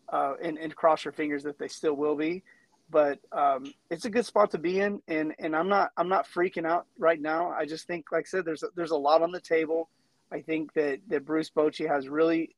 uh, 0.10 0.36
and, 0.42 0.58
and 0.58 0.76
cross 0.76 1.06
your 1.06 1.12
fingers 1.12 1.44
that 1.44 1.58
they 1.58 1.68
still 1.68 1.94
will 1.94 2.16
be. 2.16 2.44
But 2.90 3.20
um, 3.32 3.74
it's 3.90 4.06
a 4.06 4.10
good 4.10 4.26
spot 4.26 4.52
to 4.52 4.58
be 4.58 4.80
in, 4.80 5.02
and 5.08 5.34
and 5.40 5.56
I'm 5.56 5.70
not 5.70 5.92
I'm 5.98 6.10
not 6.10 6.28
freaking 6.28 6.66
out 6.66 6.86
right 6.98 7.22
now. 7.22 7.52
I 7.52 7.66
just 7.66 7.88
think, 7.88 8.12
like 8.12 8.26
I 8.28 8.30
said, 8.30 8.46
there's 8.46 8.64
a, 8.64 8.68
there's 8.76 8.92
a 8.92 8.98
lot 8.98 9.22
on 9.22 9.32
the 9.32 9.42
table. 9.42 9.90
I 10.32 10.42
think 10.42 10.74
that 10.74 11.00
that 11.08 11.26
Bruce 11.26 11.50
Bochy 11.50 11.88
has 11.88 12.08
really 12.10 12.56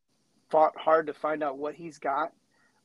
fought 0.49 0.73
hard 0.77 1.07
to 1.07 1.13
find 1.13 1.43
out 1.43 1.57
what 1.57 1.75
he's 1.75 1.97
got 1.97 2.31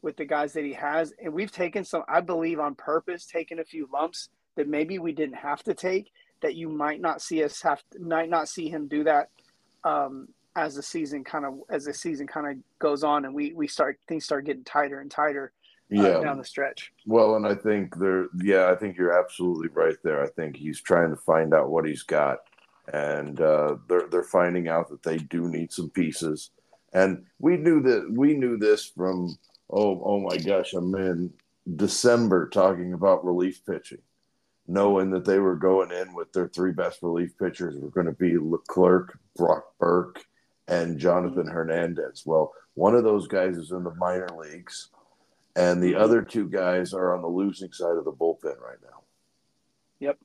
with 0.00 0.16
the 0.16 0.24
guys 0.24 0.52
that 0.52 0.64
he 0.64 0.74
has, 0.74 1.12
and 1.22 1.32
we've 1.32 1.50
taken 1.50 1.84
some, 1.84 2.04
I 2.08 2.20
believe, 2.20 2.60
on 2.60 2.74
purpose, 2.74 3.26
taken 3.26 3.58
a 3.58 3.64
few 3.64 3.88
lumps 3.92 4.28
that 4.56 4.68
maybe 4.68 4.98
we 4.98 5.12
didn't 5.12 5.36
have 5.36 5.62
to 5.64 5.74
take 5.74 6.12
that 6.40 6.54
you 6.54 6.68
might 6.68 7.00
not 7.00 7.20
see 7.20 7.42
us 7.42 7.60
have 7.62 7.82
to, 7.90 7.98
might 7.98 8.30
not 8.30 8.48
see 8.48 8.68
him 8.68 8.88
do 8.88 9.04
that 9.04 9.30
um, 9.84 10.28
as 10.56 10.74
the 10.74 10.82
season 10.82 11.24
kind 11.24 11.44
of 11.44 11.60
as 11.70 11.84
the 11.84 11.94
season 11.94 12.26
kind 12.26 12.46
of 12.46 12.56
goes 12.78 13.04
on 13.04 13.24
and 13.24 13.34
we 13.34 13.52
we 13.52 13.68
start 13.68 13.98
things 14.08 14.24
start 14.24 14.44
getting 14.44 14.64
tighter 14.64 15.00
and 15.00 15.10
tighter 15.10 15.52
uh, 15.96 16.02
yeah. 16.02 16.20
down 16.20 16.36
the 16.36 16.44
stretch. 16.44 16.92
Well, 17.06 17.36
and 17.36 17.46
I 17.46 17.54
think 17.54 17.96
there, 17.96 18.26
yeah, 18.42 18.70
I 18.70 18.74
think 18.74 18.98
you're 18.98 19.18
absolutely 19.18 19.68
right 19.68 19.96
there. 20.04 20.22
I 20.22 20.28
think 20.28 20.56
he's 20.56 20.80
trying 20.82 21.10
to 21.10 21.16
find 21.16 21.54
out 21.54 21.70
what 21.70 21.86
he's 21.86 22.02
got, 22.02 22.40
and 22.92 23.40
uh, 23.40 23.76
they're 23.88 24.06
they're 24.10 24.22
finding 24.22 24.68
out 24.68 24.90
that 24.90 25.02
they 25.02 25.16
do 25.16 25.48
need 25.48 25.72
some 25.72 25.90
pieces. 25.90 26.50
And 26.92 27.24
we 27.38 27.56
knew 27.56 27.80
that 27.82 28.10
we 28.10 28.34
knew 28.34 28.58
this 28.58 28.84
from 28.84 29.38
oh 29.70 30.02
oh 30.04 30.20
my 30.20 30.36
gosh, 30.36 30.74
I'm 30.74 30.94
in 30.94 31.32
December 31.76 32.48
talking 32.48 32.92
about 32.92 33.24
relief 33.24 33.64
pitching 33.64 34.02
knowing 34.68 35.10
that 35.10 35.24
they 35.24 35.38
were 35.38 35.56
going 35.56 35.90
in 35.90 36.14
with 36.14 36.30
their 36.32 36.46
three 36.46 36.72
best 36.72 37.02
relief 37.02 37.36
pitchers 37.38 37.74
were 37.80 37.88
going 37.88 38.06
to 38.06 38.12
be 38.12 38.36
Leclerc, 38.36 39.18
Brock 39.34 39.64
Burke, 39.80 40.24
and 40.68 40.98
Jonathan 40.98 41.44
mm-hmm. 41.44 41.52
Hernandez. 41.52 42.22
Well, 42.26 42.52
one 42.74 42.94
of 42.94 43.02
those 43.02 43.26
guys 43.26 43.56
is 43.56 43.72
in 43.72 43.82
the 43.82 43.94
minor 43.94 44.28
leagues, 44.38 44.90
and 45.56 45.82
the 45.82 45.92
mm-hmm. 45.92 46.02
other 46.02 46.22
two 46.22 46.48
guys 46.48 46.92
are 46.92 47.16
on 47.16 47.22
the 47.22 47.28
losing 47.28 47.72
side 47.72 47.96
of 47.96 48.04
the 48.04 48.12
bullpen 48.12 48.60
right 48.60 48.78
now. 48.82 49.02
Yep. 50.00 50.18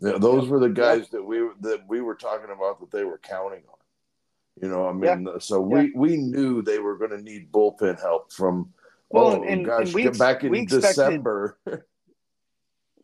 Yeah, 0.00 0.18
those 0.18 0.44
yep. 0.44 0.50
were 0.52 0.60
the 0.60 0.68
guys 0.68 1.00
yep. 1.00 1.10
that 1.10 1.24
we 1.24 1.38
that 1.60 1.82
we 1.88 2.00
were 2.00 2.14
talking 2.14 2.50
about 2.54 2.80
that 2.80 2.90
they 2.90 3.04
were 3.04 3.18
counting 3.18 3.62
on. 3.68 4.62
You 4.62 4.68
know, 4.68 4.88
I 4.88 4.92
mean, 4.92 5.26
yeah. 5.26 5.38
so 5.40 5.60
we 5.60 5.82
yeah. 5.82 5.88
we 5.96 6.16
knew 6.16 6.62
they 6.62 6.78
were 6.78 6.96
going 6.96 7.10
to 7.10 7.20
need 7.20 7.50
bullpen 7.50 8.00
help 8.00 8.32
from. 8.32 8.72
Well, 9.10 9.26
oh 9.26 9.44
and, 9.44 9.64
gosh, 9.64 9.86
and 9.86 9.94
we, 9.94 10.08
back 10.10 10.44
in 10.44 10.66
December. 10.66 11.58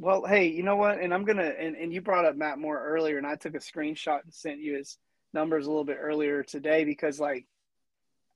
well, 0.01 0.25
hey, 0.25 0.47
you 0.47 0.63
know 0.63 0.77
what? 0.77 0.99
And 0.99 1.13
I'm 1.13 1.25
gonna 1.25 1.53
and, 1.59 1.77
and 1.77 1.93
you 1.93 2.01
brought 2.01 2.25
up 2.25 2.35
Matt 2.35 2.59
Moore 2.59 2.83
earlier, 2.83 3.19
and 3.19 3.27
I 3.27 3.37
took 3.37 3.55
a 3.55 3.59
screenshot 3.59 4.25
and 4.25 4.33
sent 4.33 4.61
you 4.61 4.77
his 4.77 4.97
numbers 5.35 5.67
a 5.67 5.69
little 5.69 5.85
bit 5.85 5.99
earlier 6.01 6.43
today 6.43 6.85
because 6.85 7.21
like 7.21 7.47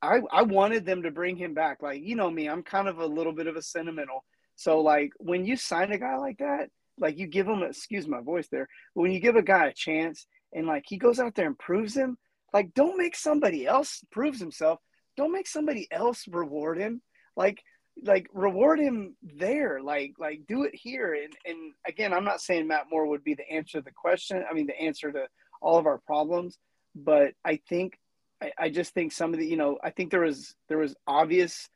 I 0.02 0.20
I 0.30 0.42
wanted 0.42 0.84
them 0.84 1.02
to 1.04 1.10
bring 1.10 1.36
him 1.36 1.54
back. 1.54 1.82
Like, 1.82 2.02
you 2.02 2.16
know 2.16 2.30
me, 2.30 2.48
I'm 2.48 2.62
kind 2.62 2.86
of 2.86 2.98
a 2.98 3.06
little 3.06 3.32
bit 3.32 3.46
of 3.46 3.56
a 3.56 3.62
sentimental. 3.62 4.24
So 4.56 4.80
like 4.80 5.12
when 5.18 5.46
you 5.46 5.56
sign 5.56 5.90
a 5.90 5.98
guy 5.98 6.16
like 6.16 6.38
that, 6.38 6.68
like 6.98 7.16
you 7.16 7.26
give 7.26 7.48
him 7.48 7.62
excuse 7.62 8.06
my 8.06 8.20
voice 8.20 8.48
there, 8.48 8.68
but 8.94 9.00
when 9.00 9.12
you 9.12 9.18
give 9.20 9.36
a 9.36 9.42
guy 9.42 9.68
a 9.68 9.72
chance 9.72 10.26
and 10.52 10.66
like 10.66 10.84
he 10.86 10.98
goes 10.98 11.18
out 11.18 11.34
there 11.34 11.46
and 11.46 11.58
proves 11.58 11.96
him, 11.96 12.18
like 12.52 12.74
don't 12.74 12.98
make 12.98 13.16
somebody 13.16 13.66
else 13.66 14.04
proves 14.12 14.38
himself. 14.38 14.80
Don't 15.16 15.32
make 15.32 15.46
somebody 15.46 15.88
else 15.90 16.28
reward 16.28 16.78
him. 16.78 17.00
Like 17.36 17.62
like 18.02 18.28
reward 18.32 18.80
him 18.80 19.14
there 19.22 19.80
like 19.80 20.14
like 20.18 20.40
do 20.48 20.64
it 20.64 20.74
here. 20.74 21.14
And 21.14 21.32
and 21.46 21.72
again 21.86 22.12
i'm 22.12 22.24
not 22.24 22.40
saying 22.40 22.66
matt 22.66 22.86
moore 22.90 23.06
would 23.06 23.24
be 23.24 23.34
the 23.34 23.48
answer 23.48 23.78
to 23.78 23.84
the 23.84 23.92
question 23.92 24.44
i 24.48 24.52
mean 24.52 24.66
the 24.66 24.80
answer 24.80 25.12
to 25.12 25.26
all 25.62 25.78
of 25.78 25.86
our 25.86 25.98
problems 25.98 26.58
but 26.94 27.32
i 27.44 27.60
think 27.68 27.98
I, 28.42 28.52
I 28.58 28.70
just 28.70 28.92
think 28.94 29.12
some 29.12 29.32
of 29.32 29.38
the 29.38 29.46
you 29.46 29.56
know 29.56 29.78
i 29.82 29.90
think 29.90 30.10
there 30.10 30.22
was 30.22 30.54
there 30.68 30.78
was 30.78 30.94
obvious 31.06 31.68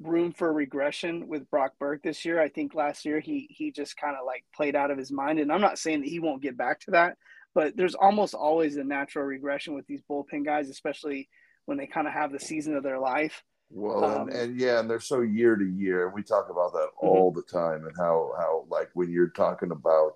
room 0.00 0.32
for 0.32 0.52
regression 0.52 1.28
with 1.28 1.48
brock 1.50 1.72
burke 1.78 2.02
this 2.02 2.24
year. 2.24 2.40
I 2.40 2.48
think 2.48 2.74
last 2.74 3.04
year 3.04 3.20
he 3.20 3.46
he 3.50 3.70
just 3.70 3.96
kind 3.96 4.16
of 4.16 4.26
like 4.26 4.44
played 4.54 4.74
out 4.74 4.90
of 4.90 4.98
his 4.98 5.12
mind. 5.12 5.38
And 5.38 5.52
i'm 5.52 5.60
not 5.60 5.78
saying 5.78 6.00
that 6.00 6.08
he 6.08 6.18
won't 6.18 6.42
get 6.42 6.56
back 6.56 6.80
to 6.80 6.92
that 6.92 7.16
but 7.54 7.76
there's 7.76 7.94
almost 7.94 8.34
always 8.34 8.76
a 8.76 8.84
natural 8.84 9.24
regression 9.24 9.74
with 9.74 9.86
these 9.86 10.02
bullpen 10.10 10.44
guys 10.44 10.70
especially 10.70 11.28
when 11.66 11.78
they 11.78 11.86
kind 11.86 12.06
of 12.06 12.12
have 12.12 12.32
the 12.32 12.40
season 12.40 12.74
of 12.74 12.82
their 12.82 12.98
life 12.98 13.42
well, 13.72 14.04
um, 14.04 14.28
and, 14.28 14.38
and, 14.38 14.60
yeah, 14.60 14.80
and 14.80 14.88
they're 14.88 15.00
so 15.00 15.20
year 15.20 15.56
to 15.56 15.64
year, 15.64 16.06
and 16.06 16.14
we 16.14 16.22
talk 16.22 16.48
about 16.50 16.72
that 16.72 16.88
mm-hmm. 16.88 17.06
all 17.06 17.32
the 17.32 17.42
time, 17.42 17.86
and 17.86 17.96
how 17.96 18.32
how 18.38 18.64
like 18.68 18.90
when 18.94 19.10
you're 19.10 19.28
talking 19.28 19.70
about 19.70 20.14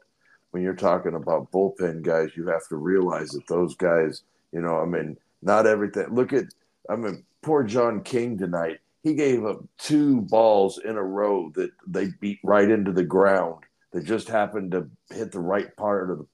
when 0.51 0.63
you're 0.63 0.75
talking 0.75 1.15
about 1.15 1.51
bullpen 1.51 2.03
guys, 2.03 2.31
you 2.37 2.47
have 2.47 2.67
to 2.69 2.77
realize 2.77 3.31
that 3.31 3.47
those 3.47 3.75
guys, 3.75 4.23
you 4.53 4.61
know, 4.61 4.79
I 4.79 4.87
mean, 4.87 5.19
not 5.43 5.67
everything. 5.67 6.15
Look 6.15 6.33
at, 6.33 6.47
I 6.89 6.97
mean, 6.97 7.25
poor 7.43 7.63
John 7.63 8.03
King 8.03 8.39
tonight. 8.39 8.79
He 9.03 9.15
gave 9.15 9.45
up 9.45 9.63
two 9.79 10.23
balls 10.23 10.81
in 10.83 10.97
a 10.97 11.03
row 11.03 11.53
that 11.57 11.73
they 11.87 12.09
beat 12.21 12.41
right 12.43 12.71
into 12.71 12.93
the 12.93 13.05
ground. 13.05 13.65
That 13.93 14.05
just 14.05 14.29
happened 14.29 14.73
to 14.73 14.89
hit 15.11 15.31
the 15.31 15.41
right 15.41 15.75
part 15.77 16.11
of 16.11 16.19
the 16.19 16.27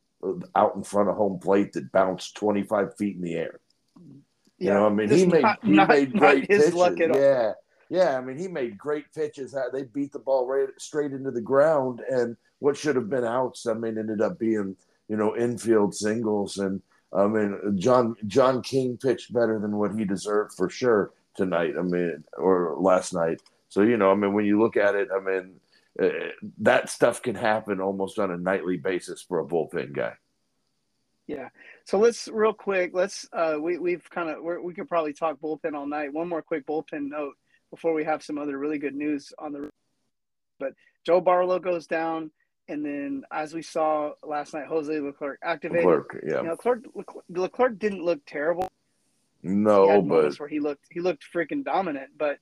out 0.54 0.76
in 0.76 0.84
front 0.84 1.08
of 1.08 1.16
home 1.16 1.40
plate 1.40 1.72
that 1.72 1.92
bounced 1.92 2.36
25 2.36 2.96
feet 2.96 3.16
in 3.16 3.22
the 3.22 3.34
air. 3.34 3.58
You 4.62 4.68
yeah. 4.68 4.74
know, 4.74 4.86
I 4.86 4.90
mean, 4.90 5.10
he 5.10 5.26
made 5.26 5.42
not, 5.42 5.58
he 5.64 5.72
not, 5.72 5.88
made 5.88 6.12
great 6.18 6.48
pitches. 6.48 6.72
yeah, 6.96 7.52
yeah. 7.90 8.16
I 8.16 8.20
mean, 8.20 8.38
he 8.38 8.46
made 8.46 8.78
great 8.78 9.12
pitches. 9.12 9.56
They 9.72 9.82
beat 9.82 10.12
the 10.12 10.20
ball 10.20 10.46
right 10.46 10.68
straight 10.78 11.10
into 11.10 11.32
the 11.32 11.40
ground, 11.40 12.00
and 12.08 12.36
what 12.60 12.76
should 12.76 12.94
have 12.94 13.10
been 13.10 13.24
outs, 13.24 13.66
I 13.66 13.74
mean, 13.74 13.98
ended 13.98 14.20
up 14.20 14.38
being 14.38 14.76
you 15.08 15.16
know 15.16 15.36
infield 15.36 15.96
singles. 15.96 16.58
And 16.58 16.80
I 17.12 17.26
mean, 17.26 17.76
John 17.76 18.14
John 18.28 18.62
King 18.62 18.96
pitched 18.96 19.32
better 19.32 19.58
than 19.58 19.76
what 19.76 19.98
he 19.98 20.04
deserved 20.04 20.52
for 20.56 20.70
sure 20.70 21.10
tonight. 21.34 21.74
I 21.76 21.82
mean, 21.82 22.22
or 22.38 22.76
last 22.78 23.14
night. 23.14 23.42
So 23.68 23.82
you 23.82 23.96
know, 23.96 24.12
I 24.12 24.14
mean, 24.14 24.32
when 24.32 24.44
you 24.44 24.60
look 24.60 24.76
at 24.76 24.94
it, 24.94 25.08
I 25.12 25.18
mean, 25.18 25.54
uh, 26.00 26.28
that 26.58 26.88
stuff 26.88 27.20
can 27.20 27.34
happen 27.34 27.80
almost 27.80 28.20
on 28.20 28.30
a 28.30 28.36
nightly 28.36 28.76
basis 28.76 29.22
for 29.22 29.40
a 29.40 29.44
bullpen 29.44 29.92
guy. 29.92 30.12
Yeah. 31.26 31.48
So 31.84 31.98
let's 31.98 32.28
real 32.28 32.52
quick. 32.52 32.90
Let's 32.92 33.26
uh, 33.32 33.56
we 33.60 33.78
we've 33.78 34.08
kind 34.10 34.28
of 34.28 34.38
we 34.62 34.74
could 34.74 34.88
probably 34.88 35.12
talk 35.12 35.40
bullpen 35.40 35.74
all 35.74 35.86
night. 35.86 36.12
One 36.12 36.28
more 36.28 36.42
quick 36.42 36.66
bullpen 36.66 37.08
note 37.08 37.34
before 37.70 37.94
we 37.94 38.04
have 38.04 38.22
some 38.22 38.38
other 38.38 38.58
really 38.58 38.78
good 38.78 38.94
news 38.94 39.32
on 39.38 39.52
the. 39.52 39.70
But 40.58 40.74
Joe 41.06 41.20
Barlow 41.20 41.58
goes 41.58 41.86
down, 41.86 42.30
and 42.68 42.84
then 42.84 43.24
as 43.32 43.54
we 43.54 43.62
saw 43.62 44.12
last 44.22 44.54
night, 44.54 44.66
Jose 44.66 45.00
Leclerc 45.00 45.38
activated. 45.42 45.86
Leclerc, 45.86 46.24
yeah. 46.26 46.36
You 46.38 46.42
know, 46.42 46.50
Leclerc, 46.50 46.84
Leclerc 47.28 47.78
didn't 47.78 48.04
look 48.04 48.20
terrible. 48.26 48.68
No, 49.42 50.02
but 50.02 50.38
where 50.38 50.48
he 50.48 50.60
looked 50.60 50.86
he 50.90 51.00
looked 51.00 51.24
freaking 51.34 51.64
dominant, 51.64 52.10
but 52.16 52.38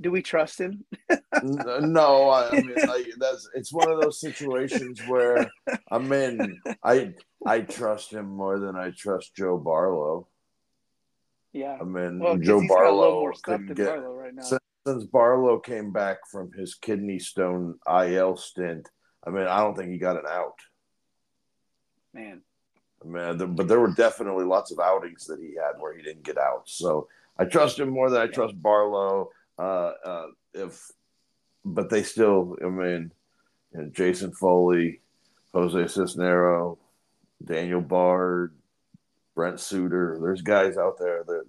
do 0.00 0.10
we 0.10 0.22
trust 0.22 0.60
him? 0.60 0.84
no, 1.42 2.28
I, 2.28 2.50
I 2.50 2.60
mean 2.60 2.74
like, 2.86 3.06
that's 3.18 3.48
it's 3.54 3.72
one 3.72 3.90
of 3.90 4.00
those 4.00 4.20
situations 4.20 5.00
where 5.06 5.50
I 5.90 5.98
mean 5.98 6.60
I 6.82 7.14
I 7.46 7.60
trust 7.60 8.12
him 8.12 8.26
more 8.26 8.58
than 8.58 8.76
I 8.76 8.90
trust 8.90 9.34
Joe 9.36 9.58
Barlow. 9.58 10.28
Yeah, 11.52 11.78
I 11.80 11.84
mean 11.84 12.18
well, 12.18 12.36
Joe 12.36 12.62
Barlow 12.66 13.32
couldn't 13.42 13.74
get 13.74 13.86
Barlow 13.86 14.14
right 14.14 14.32
since, 14.40 14.60
since 14.86 15.04
Barlow 15.04 15.58
came 15.58 15.92
back 15.92 16.18
from 16.30 16.52
his 16.52 16.74
kidney 16.74 17.18
stone 17.18 17.78
IL 17.88 18.36
stint. 18.36 18.88
I 19.26 19.30
mean, 19.30 19.46
I 19.46 19.60
don't 19.60 19.76
think 19.76 19.90
he 19.90 19.98
got 19.98 20.16
an 20.16 20.26
out. 20.28 20.58
Man, 22.12 22.42
I 23.02 23.08
mean, 23.08 23.54
but 23.54 23.68
there 23.68 23.80
were 23.80 23.92
definitely 23.92 24.44
lots 24.44 24.70
of 24.70 24.78
outings 24.78 25.26
that 25.26 25.40
he 25.40 25.54
had 25.54 25.80
where 25.80 25.96
he 25.96 26.02
didn't 26.02 26.24
get 26.24 26.38
out. 26.38 26.62
So 26.66 27.08
I 27.38 27.44
trust 27.44 27.78
him 27.78 27.88
more 27.88 28.10
than 28.10 28.20
I 28.20 28.26
trust 28.26 28.60
Barlow. 28.60 29.30
Uh, 29.58 29.92
uh, 30.04 30.26
if, 30.52 30.90
but 31.64 31.90
they 31.90 32.02
still, 32.02 32.56
I 32.64 32.68
mean, 32.68 33.12
you 33.72 33.80
know, 33.80 33.90
Jason 33.92 34.32
Foley, 34.32 35.00
Jose 35.52 35.78
Cisnero, 35.78 36.78
Daniel 37.44 37.80
Bard, 37.80 38.52
Brent 39.34 39.60
Suter. 39.60 40.18
There's 40.20 40.42
guys 40.42 40.76
out 40.76 40.98
there 40.98 41.24
that 41.24 41.44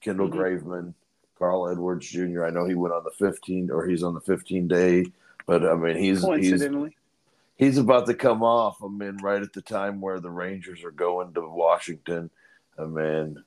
Kendall 0.00 0.28
mm-hmm. 0.28 0.38
Graveman, 0.38 0.94
Carl 1.38 1.68
Edwards 1.68 2.08
Jr. 2.08 2.44
I 2.44 2.50
know 2.50 2.66
he 2.66 2.74
went 2.74 2.94
on 2.94 3.04
the 3.04 3.10
15 3.10 3.70
or 3.70 3.86
he's 3.86 4.02
on 4.02 4.14
the 4.14 4.20
15 4.20 4.68
day, 4.68 5.06
but 5.46 5.64
I 5.66 5.74
mean 5.74 5.96
he's 5.96 6.24
he's 6.24 6.64
he's 7.56 7.78
about 7.78 8.06
to 8.06 8.14
come 8.14 8.42
off. 8.42 8.82
I 8.82 8.88
mean, 8.88 9.18
right 9.18 9.42
at 9.42 9.52
the 9.52 9.62
time 9.62 10.00
where 10.00 10.20
the 10.20 10.30
Rangers 10.30 10.84
are 10.84 10.90
going 10.90 11.34
to 11.34 11.48
Washington. 11.48 12.30
I 12.78 12.84
mean, 12.84 13.42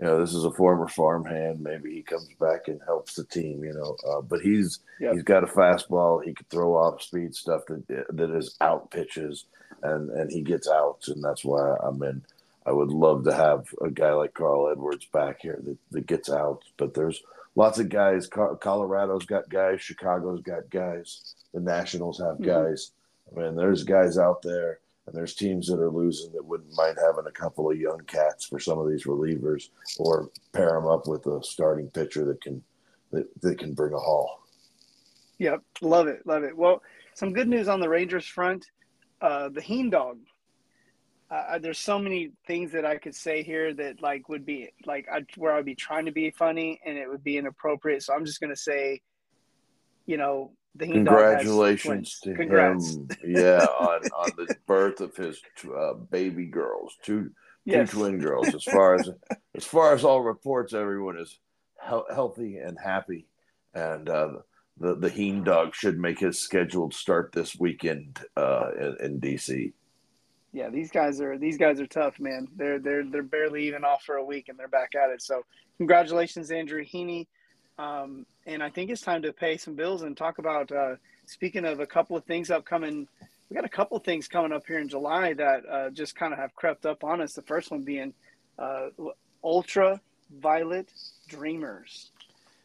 you 0.00 0.06
know, 0.06 0.20
this 0.20 0.34
is 0.34 0.44
a 0.44 0.50
former 0.50 0.88
farmhand. 0.88 1.60
Maybe 1.60 1.94
he 1.94 2.02
comes 2.02 2.28
back 2.38 2.68
and 2.68 2.80
helps 2.84 3.14
the 3.14 3.24
team. 3.24 3.64
You 3.64 3.72
know, 3.72 3.96
uh, 4.06 4.20
but 4.20 4.40
he's 4.40 4.80
yep. 5.00 5.14
he's 5.14 5.22
got 5.22 5.44
a 5.44 5.46
fastball. 5.46 6.22
He 6.22 6.34
could 6.34 6.48
throw 6.50 6.74
off 6.76 7.02
speed 7.02 7.34
stuff 7.34 7.62
that 7.66 8.06
that 8.10 8.36
is 8.36 8.56
out 8.60 8.90
pitches, 8.90 9.46
and 9.82 10.10
and 10.10 10.30
he 10.30 10.42
gets 10.42 10.68
outs, 10.68 11.08
and 11.08 11.24
that's 11.24 11.44
why 11.44 11.76
I'm 11.82 12.02
in. 12.02 12.22
I 12.66 12.72
would 12.72 12.90
love 12.90 13.24
to 13.24 13.32
have 13.32 13.68
a 13.80 13.90
guy 13.90 14.12
like 14.12 14.34
Carl 14.34 14.70
Edwards 14.70 15.06
back 15.12 15.40
here 15.40 15.60
that, 15.64 15.78
that 15.92 16.06
gets 16.06 16.28
outs. 16.28 16.66
But 16.76 16.94
there's 16.94 17.22
lots 17.54 17.78
of 17.78 17.88
guys. 17.88 18.28
Colorado's 18.28 19.24
got 19.24 19.48
guys. 19.48 19.80
Chicago's 19.80 20.42
got 20.42 20.68
guys. 20.68 21.34
The 21.54 21.60
Nationals 21.60 22.18
have 22.18 22.34
mm-hmm. 22.34 22.44
guys. 22.44 22.90
I 23.30 23.40
mean, 23.40 23.56
there's 23.56 23.84
guys 23.84 24.18
out 24.18 24.42
there 24.42 24.80
and 25.06 25.14
there's 25.14 25.34
teams 25.34 25.68
that 25.68 25.78
are 25.78 25.90
losing 25.90 26.32
that 26.32 26.44
wouldn't 26.44 26.74
mind 26.74 26.98
having 27.00 27.26
a 27.26 27.32
couple 27.32 27.70
of 27.70 27.78
young 27.78 28.00
cats 28.06 28.44
for 28.44 28.58
some 28.58 28.78
of 28.78 28.88
these 28.88 29.04
relievers, 29.04 29.68
or 29.98 30.30
pair 30.52 30.72
them 30.72 30.86
up 30.86 31.06
with 31.06 31.26
a 31.26 31.42
starting 31.42 31.88
pitcher 31.88 32.24
that 32.24 32.40
can 32.40 32.62
that, 33.12 33.28
that 33.40 33.58
can 33.58 33.72
bring 33.72 33.92
a 33.92 33.98
haul. 33.98 34.42
Yep, 35.38 35.62
love 35.80 36.08
it, 36.08 36.26
love 36.26 36.42
it. 36.42 36.56
Well, 36.56 36.82
some 37.14 37.32
good 37.32 37.48
news 37.48 37.68
on 37.68 37.80
the 37.80 37.88
Rangers 37.88 38.26
front. 38.26 38.66
Uh, 39.20 39.48
the 39.48 39.60
Heen 39.60 39.90
dog. 39.90 40.18
Uh, 41.30 41.58
there's 41.58 41.78
so 41.78 41.98
many 41.98 42.30
things 42.46 42.70
that 42.72 42.84
I 42.84 42.98
could 42.98 43.14
say 43.14 43.42
here 43.42 43.74
that 43.74 44.00
like 44.00 44.28
would 44.28 44.46
be 44.46 44.70
like 44.84 45.06
I'd, 45.12 45.26
where 45.36 45.54
I'd 45.54 45.64
be 45.64 45.74
trying 45.74 46.06
to 46.06 46.12
be 46.12 46.30
funny 46.30 46.80
and 46.86 46.96
it 46.96 47.08
would 47.08 47.24
be 47.24 47.36
inappropriate. 47.36 48.02
So 48.02 48.14
I'm 48.14 48.24
just 48.24 48.40
gonna 48.40 48.56
say, 48.56 49.00
you 50.06 50.16
know, 50.16 50.52
the 50.74 50.86
Congratulations 50.86 52.18
to 52.22 52.34
Congrats. 52.34 52.94
him. 52.94 53.08
Yeah, 53.26 53.64
on, 53.80 54.00
on 54.14 54.30
the 54.36 54.56
birth 54.66 55.00
of 55.00 55.16
his 55.16 55.40
uh, 55.74 55.94
baby 55.94 56.46
girls, 56.46 56.96
two 57.02 57.30
yes. 57.64 57.90
two 57.90 57.98
twin 57.98 58.18
girls. 58.18 58.54
As 58.54 58.64
far 58.64 58.94
as 58.94 59.10
as 59.54 59.64
far 59.64 59.94
as 59.94 60.04
all 60.04 60.22
reports, 60.22 60.74
everyone 60.74 61.18
is 61.18 61.38
he- 61.88 62.14
healthy 62.14 62.58
and 62.58 62.76
happy, 62.82 63.26
and 63.74 64.08
uh, 64.08 64.32
the 64.78 64.96
the 64.96 65.08
Heen 65.08 65.44
dog 65.44 65.74
should 65.74 65.98
make 65.98 66.20
his 66.20 66.38
scheduled 66.38 66.94
start 66.94 67.32
this 67.32 67.56
weekend 67.58 68.20
uh, 68.36 68.70
in, 68.78 68.96
in 69.00 69.20
DC. 69.20 69.72
Yeah, 70.52 70.70
these 70.70 70.90
guys 70.90 71.20
are 71.20 71.38
these 71.38 71.58
guys 71.58 71.80
are 71.80 71.86
tough, 71.86 72.18
man. 72.20 72.48
They're 72.56 72.78
they're 72.78 73.04
they're 73.04 73.22
barely 73.22 73.66
even 73.66 73.84
off 73.84 74.02
for 74.04 74.16
a 74.16 74.24
week, 74.24 74.48
and 74.48 74.58
they're 74.58 74.68
back 74.68 74.94
at 74.94 75.10
it. 75.10 75.22
So, 75.22 75.42
congratulations, 75.78 76.50
Andrew 76.50 76.84
Heaney. 76.84 77.26
Um, 77.78 78.26
and 78.46 78.62
I 78.62 78.70
think 78.70 78.90
it's 78.90 79.02
time 79.02 79.22
to 79.22 79.32
pay 79.32 79.56
some 79.56 79.74
bills 79.74 80.02
and 80.02 80.16
talk 80.16 80.38
about. 80.38 80.72
Uh, 80.72 80.96
speaking 81.26 81.64
of 81.64 81.80
a 81.80 81.86
couple 81.86 82.16
of 82.16 82.24
things 82.24 82.50
upcoming, 82.50 83.06
we 83.48 83.54
got 83.54 83.64
a 83.64 83.68
couple 83.68 83.96
of 83.96 84.04
things 84.04 84.28
coming 84.28 84.52
up 84.52 84.66
here 84.66 84.78
in 84.78 84.88
July 84.88 85.34
that 85.34 85.62
uh, 85.70 85.90
just 85.90 86.16
kind 86.16 86.32
of 86.32 86.38
have 86.38 86.54
crept 86.54 86.86
up 86.86 87.04
on 87.04 87.20
us. 87.20 87.34
The 87.34 87.42
first 87.42 87.70
one 87.70 87.82
being 87.82 88.14
uh, 88.58 88.88
Ultra 89.44 90.00
Violet 90.40 90.92
Dreamers. 91.28 92.10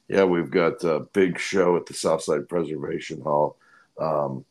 Yeah, 0.07 0.23
we've 0.23 0.51
got 0.51 0.83
a 0.83 1.01
big 1.13 1.39
show 1.39 1.77
at 1.77 1.85
the 1.85 1.93
Southside 1.93 2.49
Preservation 2.49 3.21
Hall, 3.21 3.57
um, 3.99 4.43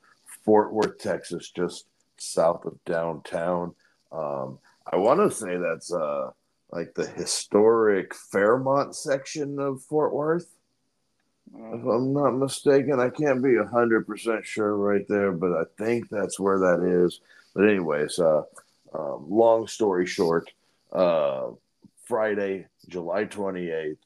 Fort 0.44 0.72
Worth, 0.72 0.98
Texas, 0.98 1.50
just 1.50 1.86
south 2.16 2.64
of 2.64 2.82
downtown. 2.84 3.74
Um, 4.12 4.58
I 4.90 4.96
want 4.96 5.20
to 5.20 5.36
say 5.36 5.56
that's 5.56 5.92
uh, 5.92 6.30
like 6.72 6.94
the 6.94 7.06
historic 7.06 8.14
Fairmount 8.14 8.94
section 8.94 9.58
of 9.58 9.82
Fort 9.82 10.14
Worth. 10.14 10.46
If 11.52 11.84
I'm 11.84 12.12
not 12.12 12.30
mistaken, 12.30 13.00
I 13.00 13.10
can't 13.10 13.42
be 13.42 13.56
hundred 13.56 14.06
percent 14.06 14.46
sure 14.46 14.76
right 14.76 15.06
there, 15.08 15.32
but 15.32 15.52
I 15.52 15.64
think 15.78 16.08
that's 16.08 16.38
where 16.38 16.60
that 16.60 16.82
is. 16.82 17.20
But 17.54 17.68
anyways, 17.68 18.20
uh, 18.20 18.42
um, 18.94 19.26
long 19.28 19.66
story 19.66 20.06
short, 20.06 20.48
uh, 20.92 21.48
Friday, 22.04 22.66
July 22.88 23.24
twenty 23.24 23.70
eighth, 23.70 23.98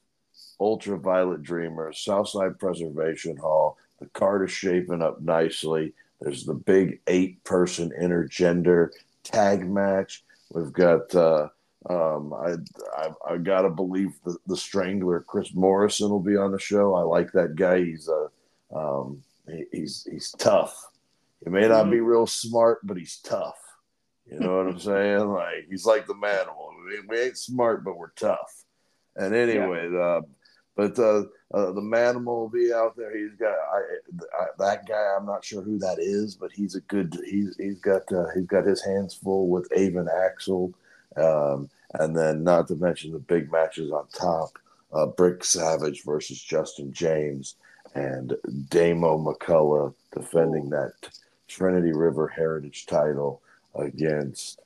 Ultraviolet 0.59 1.43
Dreamers, 1.43 1.99
Southside 1.99 2.57
Preservation 2.57 3.37
Hall. 3.37 3.77
The 3.99 4.07
card 4.07 4.49
is 4.49 4.51
shaping 4.51 5.03
up 5.03 5.21
nicely. 5.21 5.93
There's 6.19 6.45
the 6.45 6.55
big 6.55 6.99
eight 7.05 7.43
person 7.43 7.91
intergender 8.01 8.89
tag 9.23 9.69
match. 9.69 10.23
We've 10.51 10.73
got 10.73 11.13
uh, 11.13 11.49
um, 11.89 12.33
I, 12.33 12.55
I, 12.97 13.33
I 13.33 13.37
gotta 13.37 13.69
believe 13.69 14.13
the, 14.23 14.37
the 14.47 14.57
Strangler 14.57 15.21
Chris 15.21 15.53
Morrison 15.53 16.09
will 16.09 16.19
be 16.19 16.37
on 16.37 16.51
the 16.51 16.59
show. 16.59 16.95
I 16.95 17.01
like 17.01 17.31
that 17.33 17.55
guy. 17.55 17.83
He's 17.83 18.07
a 18.07 18.27
uh, 18.73 19.01
um, 19.01 19.23
he, 19.47 19.65
he's 19.71 20.07
he's 20.09 20.31
tough. 20.31 20.89
He 21.43 21.49
may 21.49 21.67
not 21.67 21.91
be 21.91 21.97
mm-hmm. 21.97 22.05
real 22.05 22.27
smart, 22.27 22.79
but 22.83 22.97
he's 22.97 23.17
tough. 23.17 23.59
You 24.31 24.39
know 24.39 24.57
what 24.57 24.67
I'm 24.67 24.79
saying? 24.79 25.29
Like 25.29 25.67
he's 25.69 25.85
like 25.85 26.07
the 26.07 26.15
manimal. 26.15 26.71
We, 26.87 27.01
we 27.07 27.21
ain't 27.21 27.37
smart, 27.37 27.83
but 27.83 27.97
we're 27.97 28.11
tough. 28.11 28.63
And 29.15 29.35
anyway, 29.35 29.89
yeah. 29.91 29.99
uh, 29.99 30.21
but 30.75 30.97
uh, 30.99 31.23
uh, 31.53 31.71
the 31.71 31.81
manimal 31.81 32.25
will 32.25 32.49
be 32.49 32.73
out 32.73 32.97
there. 32.97 33.15
He's 33.15 33.35
got 33.35 33.53
I, 33.53 33.79
I, 34.41 34.45
that 34.57 34.87
guy. 34.87 35.15
I'm 35.17 35.25
not 35.25 35.45
sure 35.45 35.61
who 35.61 35.77
that 35.79 35.99
is, 35.99 36.35
but 36.35 36.51
he's 36.51 36.75
a 36.75 36.81
good. 36.81 37.15
He's 37.25 37.55
he's 37.57 37.79
got 37.79 38.11
uh, 38.11 38.25
he's 38.33 38.47
got 38.47 38.65
his 38.65 38.83
hands 38.83 39.13
full 39.13 39.49
with 39.49 39.71
Avon 39.75 40.07
Axel. 40.25 40.73
Um, 41.15 41.69
and 41.93 42.15
then 42.15 42.43
not 42.43 42.67
to 42.67 42.75
mention 42.75 43.11
the 43.11 43.19
big 43.19 43.51
matches 43.51 43.91
on 43.91 44.07
top 44.07 44.57
uh, 44.93 45.05
Brick 45.05 45.43
Savage 45.43 46.03
versus 46.03 46.41
Justin 46.41 46.91
James 46.91 47.55
and 47.93 48.35
Damo 48.69 49.17
McCullough 49.17 49.93
defending 50.13 50.69
that 50.69 50.93
Trinity 51.47 51.93
River 51.93 52.27
Heritage 52.27 52.85
title 52.85 53.41
against 53.75 54.59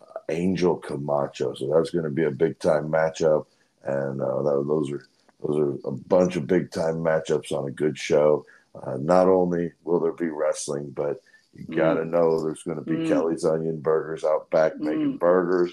uh, 0.00 0.20
Angel 0.28 0.76
Camacho. 0.76 1.54
So 1.54 1.66
that's 1.66 1.90
going 1.90 2.04
to 2.04 2.10
be 2.10 2.24
a 2.24 2.30
big 2.30 2.58
time 2.58 2.90
matchup, 2.90 3.46
and 3.84 4.20
uh, 4.20 4.42
that, 4.42 4.64
those 4.66 4.90
are 4.90 5.04
those 5.42 5.58
are 5.58 5.88
a 5.88 5.92
bunch 5.92 6.36
of 6.36 6.46
big 6.46 6.70
time 6.70 6.96
matchups 6.96 7.52
on 7.52 7.68
a 7.68 7.72
good 7.72 7.98
show. 7.98 8.46
Uh, 8.74 8.96
not 8.98 9.28
only 9.28 9.72
will 9.84 10.00
there 10.00 10.12
be 10.12 10.28
wrestling, 10.28 10.90
but 10.90 11.20
you 11.54 11.76
got 11.76 11.94
to 11.94 12.02
mm. 12.02 12.10
know 12.10 12.42
there's 12.42 12.62
going 12.62 12.78
to 12.78 12.84
be 12.84 12.92
mm. 12.92 13.08
Kelly's 13.08 13.44
Onion 13.44 13.80
Burgers 13.80 14.24
out 14.24 14.50
back 14.50 14.74
mm. 14.74 14.80
making 14.80 15.18
burgers. 15.18 15.72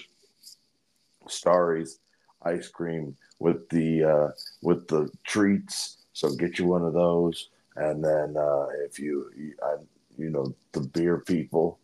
Starry's 1.28 1.98
ice 2.42 2.68
cream 2.68 3.16
with 3.38 3.68
the 3.68 4.04
uh, 4.04 4.28
with 4.62 4.88
the 4.88 5.10
treats. 5.24 5.98
So 6.12 6.34
get 6.34 6.58
you 6.58 6.66
one 6.66 6.82
of 6.82 6.92
those, 6.92 7.48
and 7.76 8.04
then 8.04 8.36
uh, 8.36 8.66
if 8.84 8.98
you, 8.98 9.30
I, 9.62 9.76
you 10.18 10.30
know, 10.30 10.54
the 10.72 10.80
beer 10.80 11.18
people, 11.18 11.78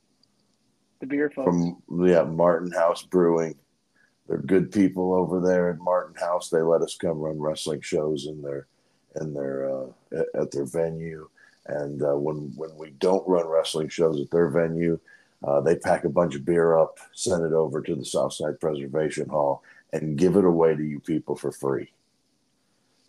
the 1.00 1.06
beer 1.06 1.30
folks. 1.30 1.46
From 1.46 1.82
yeah 2.06 2.24
Martin 2.24 2.72
House 2.72 3.02
Brewing, 3.02 3.54
they're 4.26 4.38
good 4.38 4.72
people 4.72 5.14
over 5.14 5.40
there 5.40 5.70
at 5.70 5.78
Martin 5.78 6.16
House. 6.16 6.50
They 6.50 6.62
let 6.62 6.82
us 6.82 6.96
come 6.96 7.18
run 7.18 7.40
wrestling 7.40 7.80
shows 7.80 8.26
in 8.26 8.42
their 8.42 8.66
in 9.20 9.32
their 9.32 9.70
uh, 9.70 9.86
at 10.34 10.50
their 10.50 10.66
venue, 10.66 11.28
and 11.66 12.02
uh, 12.02 12.16
when 12.16 12.52
when 12.56 12.76
we 12.76 12.90
don't 12.90 13.26
run 13.28 13.46
wrestling 13.46 13.88
shows 13.88 14.20
at 14.20 14.30
their 14.30 14.48
venue, 14.48 14.98
uh, 15.44 15.60
they 15.60 15.76
pack 15.76 16.04
a 16.04 16.08
bunch 16.08 16.34
of 16.34 16.44
beer 16.44 16.78
up, 16.78 16.98
send 17.12 17.44
it 17.44 17.52
over 17.52 17.82
to 17.82 17.94
the 17.94 18.04
Southside 18.04 18.60
Preservation 18.60 19.28
Hall, 19.28 19.62
and 19.92 20.18
give 20.18 20.36
it 20.36 20.44
away 20.44 20.74
to 20.74 20.82
you 20.82 21.00
people 21.00 21.36
for 21.36 21.52
free. 21.52 21.92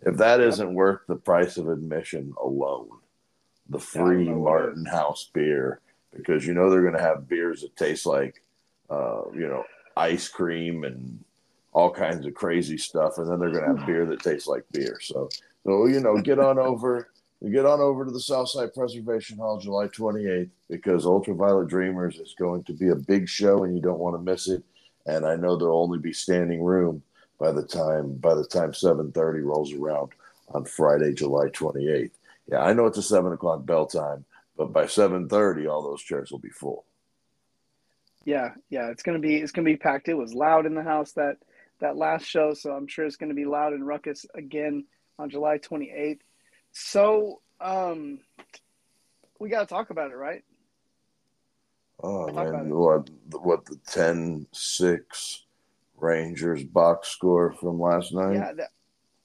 If 0.02 0.16
that 0.18 0.40
isn't 0.40 0.74
worth 0.74 1.00
the 1.08 1.16
price 1.16 1.56
of 1.56 1.68
admission 1.68 2.34
alone, 2.40 2.88
the 3.68 3.80
free 3.80 4.28
Martin 4.28 4.84
House 4.84 5.30
beer, 5.32 5.80
because 6.14 6.46
you 6.46 6.54
know 6.54 6.70
they're 6.70 6.82
going 6.82 6.94
to 6.94 7.02
have 7.02 7.28
beers 7.28 7.62
that 7.62 7.76
taste 7.76 8.06
like, 8.06 8.42
uh, 8.88 9.22
you 9.34 9.48
know, 9.48 9.64
ice 9.96 10.28
cream 10.28 10.84
and 10.84 11.22
all 11.72 11.90
kinds 11.90 12.24
of 12.26 12.34
crazy 12.34 12.78
stuff, 12.78 13.18
and 13.18 13.28
then 13.28 13.40
they're 13.40 13.50
going 13.50 13.64
to 13.64 13.76
have 13.76 13.86
beer 13.86 14.06
that 14.06 14.22
tastes 14.22 14.46
like 14.46 14.64
beer. 14.70 14.98
So, 15.02 15.28
so 15.64 15.86
you 15.86 16.00
know, 16.00 16.20
get 16.20 16.38
on 16.38 16.58
over 16.58 17.10
get 17.46 17.66
on 17.66 17.80
over 17.80 18.04
to 18.04 18.10
the 18.10 18.20
Southside 18.20 18.74
Preservation 18.74 19.38
Hall 19.38 19.58
July 19.58 19.86
28th 19.86 20.50
because 20.68 21.06
Ultraviolet 21.06 21.68
Dreamers 21.68 22.18
is 22.18 22.34
going 22.38 22.64
to 22.64 22.72
be 22.72 22.88
a 22.88 22.96
big 22.96 23.28
show 23.28 23.64
and 23.64 23.74
you 23.74 23.80
don't 23.80 24.00
want 24.00 24.16
to 24.16 24.22
miss 24.22 24.48
it. 24.48 24.64
And 25.06 25.24
I 25.24 25.36
know 25.36 25.56
there'll 25.56 25.82
only 25.82 25.98
be 25.98 26.12
standing 26.12 26.62
room 26.62 27.02
by 27.38 27.52
the 27.52 27.62
time 27.62 28.14
by 28.14 28.34
the 28.34 28.44
time 28.44 28.72
7:30 28.72 29.44
rolls 29.44 29.72
around 29.72 30.12
on 30.48 30.64
Friday, 30.64 31.14
July 31.14 31.48
28th. 31.48 32.10
Yeah, 32.50 32.60
I 32.60 32.72
know 32.72 32.86
it's 32.86 32.98
a 32.98 33.02
seven 33.02 33.32
o'clock 33.32 33.64
bell 33.64 33.86
time, 33.86 34.24
but 34.56 34.72
by 34.72 34.86
7:30, 34.86 35.66
all 35.66 35.82
those 35.82 36.02
chairs 36.02 36.30
will 36.30 36.38
be 36.38 36.50
full. 36.50 36.84
Yeah, 38.24 38.54
yeah, 38.68 38.90
it's 38.90 39.02
gonna 39.02 39.18
be 39.18 39.36
it's 39.36 39.52
gonna 39.52 39.64
be 39.64 39.76
packed. 39.76 40.08
It 40.08 40.14
was 40.14 40.34
loud 40.34 40.66
in 40.66 40.74
the 40.74 40.82
house 40.82 41.12
that 41.12 41.36
that 41.80 41.96
last 41.96 42.24
show, 42.24 42.52
so 42.54 42.72
I'm 42.72 42.88
sure 42.88 43.06
it's 43.06 43.16
gonna 43.16 43.34
be 43.34 43.46
loud 43.46 43.72
and 43.72 43.86
Ruckus 43.86 44.26
again 44.34 44.84
on 45.18 45.30
July 45.30 45.58
28th. 45.58 46.20
So, 46.80 47.40
um, 47.60 48.20
we 49.40 49.48
got 49.48 49.60
to 49.60 49.66
talk 49.66 49.90
about 49.90 50.12
it, 50.12 50.16
right? 50.16 50.44
Oh 52.00 52.30
man, 52.30 52.70
what 52.72 53.10
what 53.32 53.64
the 53.64 53.74
10-6 53.90 55.40
Rangers 55.96 56.62
box 56.62 57.08
score 57.08 57.52
from 57.54 57.80
last 57.80 58.14
night? 58.14 58.34
Yeah, 58.34 58.52
that, 58.52 58.68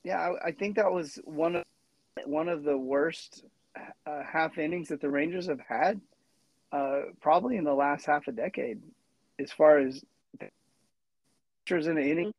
yeah, 0.04 0.18
I, 0.18 0.48
I, 0.48 0.52
think 0.52 0.78
that 0.78 0.92
was 0.92 1.20
one 1.26 1.58
of 1.58 1.64
one 2.26 2.50
of 2.50 2.64
the 2.64 2.76
worst 2.76 3.44
uh, 4.08 4.24
half 4.24 4.58
innings 4.58 4.88
that 4.88 5.00
the 5.00 5.10
Rangers 5.10 5.46
have 5.46 5.62
had, 5.62 6.02
uh, 6.72 7.02
probably 7.22 7.58
in 7.58 7.64
the 7.64 7.74
last 7.74 8.08
half 8.08 8.28
a 8.28 8.32
decade, 8.32 8.82
as 9.38 9.52
far 9.52 9.78
as 9.78 10.04
pitchers 11.68 11.86
in 11.86 12.00
an 12.00 12.04
inning, 12.04 12.34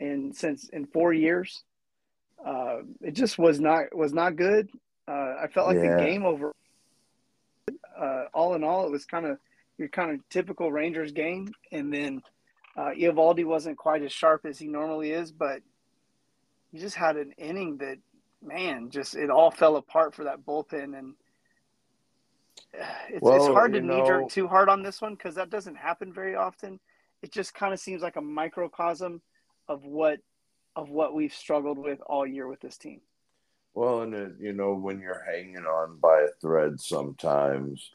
and 0.00 0.34
since 0.34 0.68
in 0.70 0.84
four 0.84 1.12
years. 1.12 1.62
Uh, 2.44 2.78
it 3.00 3.14
just 3.14 3.38
was 3.38 3.60
not 3.60 3.94
was 3.96 4.12
not 4.12 4.36
good. 4.36 4.68
Uh, 5.06 5.36
I 5.42 5.48
felt 5.52 5.68
like 5.68 5.76
yeah. 5.76 5.96
the 5.96 6.02
game 6.02 6.24
over. 6.24 6.54
Uh, 7.98 8.24
all 8.32 8.54
in 8.54 8.62
all, 8.62 8.86
it 8.86 8.90
was 8.90 9.04
kind 9.04 9.26
of 9.26 9.38
your 9.76 9.88
kind 9.88 10.12
of 10.12 10.28
typical 10.28 10.70
Rangers 10.70 11.12
game, 11.12 11.52
and 11.72 11.92
then 11.92 12.22
uh, 12.76 12.90
Eovaldi 12.90 13.44
wasn't 13.44 13.76
quite 13.76 14.02
as 14.02 14.12
sharp 14.12 14.46
as 14.46 14.58
he 14.58 14.68
normally 14.68 15.10
is, 15.10 15.32
but 15.32 15.62
he 16.70 16.78
just 16.78 16.96
had 16.96 17.16
an 17.16 17.32
inning 17.38 17.78
that, 17.78 17.98
man, 18.42 18.90
just 18.90 19.16
it 19.16 19.30
all 19.30 19.50
fell 19.50 19.76
apart 19.76 20.14
for 20.14 20.24
that 20.24 20.44
bullpen, 20.44 20.98
and 20.98 21.14
it's, 23.08 23.20
well, 23.20 23.36
it's 23.36 23.46
hard 23.46 23.72
to 23.72 23.80
knee 23.80 24.02
jerk 24.06 24.28
too 24.28 24.46
hard 24.46 24.68
on 24.68 24.82
this 24.82 25.00
one 25.00 25.14
because 25.14 25.34
that 25.34 25.50
doesn't 25.50 25.76
happen 25.76 26.12
very 26.12 26.34
often. 26.34 26.78
It 27.22 27.32
just 27.32 27.54
kind 27.54 27.72
of 27.72 27.80
seems 27.80 28.02
like 28.02 28.16
a 28.16 28.20
microcosm 28.20 29.20
of 29.68 29.84
what 29.84 30.20
of 30.78 30.90
what 30.90 31.12
we've 31.12 31.34
struggled 31.34 31.76
with 31.76 32.00
all 32.06 32.24
year 32.24 32.46
with 32.46 32.60
this 32.60 32.78
team. 32.78 33.00
Well, 33.74 34.02
and 34.02 34.14
it, 34.14 34.32
you 34.40 34.52
know, 34.52 34.74
when 34.74 35.00
you're 35.00 35.24
hanging 35.28 35.66
on 35.66 35.98
by 35.98 36.20
a 36.20 36.40
thread, 36.40 36.80
sometimes, 36.80 37.90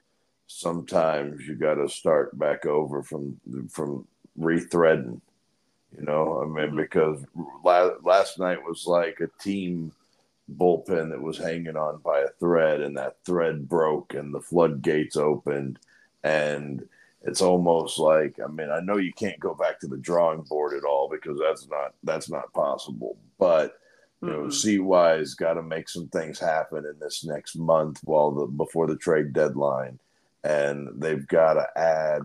sometimes 0.48 1.48
you 1.48 1.56
got 1.56 1.76
to 1.76 1.88
start 1.88 2.38
back 2.38 2.66
over 2.66 3.02
from 3.02 3.40
from 3.70 4.06
rethreading. 4.38 5.22
You 5.98 6.04
know, 6.04 6.42
I 6.42 6.46
mean, 6.46 6.68
mm-hmm. 6.68 6.78
because 6.78 7.24
last, 7.64 8.04
last 8.04 8.40
night 8.40 8.64
was 8.64 8.86
like 8.86 9.20
a 9.22 9.44
team 9.44 9.94
bullpen 10.54 11.10
that 11.12 11.22
was 11.22 11.38
hanging 11.38 11.78
on 11.78 12.00
by 12.00 12.20
a 12.20 12.36
thread, 12.38 12.82
and 12.82 12.98
that 12.98 13.16
thread 13.26 13.70
broke, 13.70 14.14
and 14.14 14.34
the 14.34 14.42
floodgates 14.42 15.16
opened, 15.16 15.80
and 16.22 16.86
it's 17.24 17.42
almost 17.42 18.00
like 18.00 18.40
I 18.44 18.50
mean 18.50 18.70
I 18.70 18.80
know 18.82 18.98
you 18.98 19.14
can't 19.14 19.40
go 19.40 19.54
back 19.54 19.80
to 19.80 19.88
the 19.88 19.98
drawing 19.98 20.42
board 20.42 20.74
at 20.78 20.84
all 20.84 21.10
because 21.10 21.40
that's 21.40 21.68
not 21.70 21.94
that's 22.04 22.30
not 22.30 22.54
possible. 22.54 23.18
But 23.40 23.78
you 24.22 24.30
know, 24.30 24.48
mm-hmm. 24.48 24.88
CY's 24.88 25.34
got 25.34 25.56
to 25.56 25.62
make 25.62 25.90
some 25.90 26.08
things 26.08 26.40
happen 26.40 26.86
in 26.86 26.98
this 27.00 27.26
next 27.26 27.58
month 27.58 28.00
while 28.04 28.32
the 28.32 28.46
before 28.46 28.88
the 28.88 28.96
trade 28.96 29.34
deadline, 29.34 30.00
and 30.44 30.90
they've 30.96 31.28
got 31.28 31.56
to 31.56 31.68
add 31.78 32.22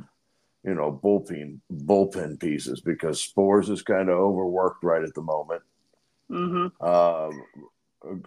you 0.65 0.75
know 0.75 0.93
bullpen 0.93 1.59
bullpen 1.73 2.39
pieces 2.39 2.81
because 2.81 3.21
Sborz 3.21 3.71
is 3.71 3.83
kind 3.83 4.09
of 4.09 4.19
overworked 4.19 4.85
right 4.85 5.03
at 5.03 5.15
the 5.15 5.23
moment. 5.23 5.63
Mm-hmm. 6.31 6.85
Um, 6.87 8.23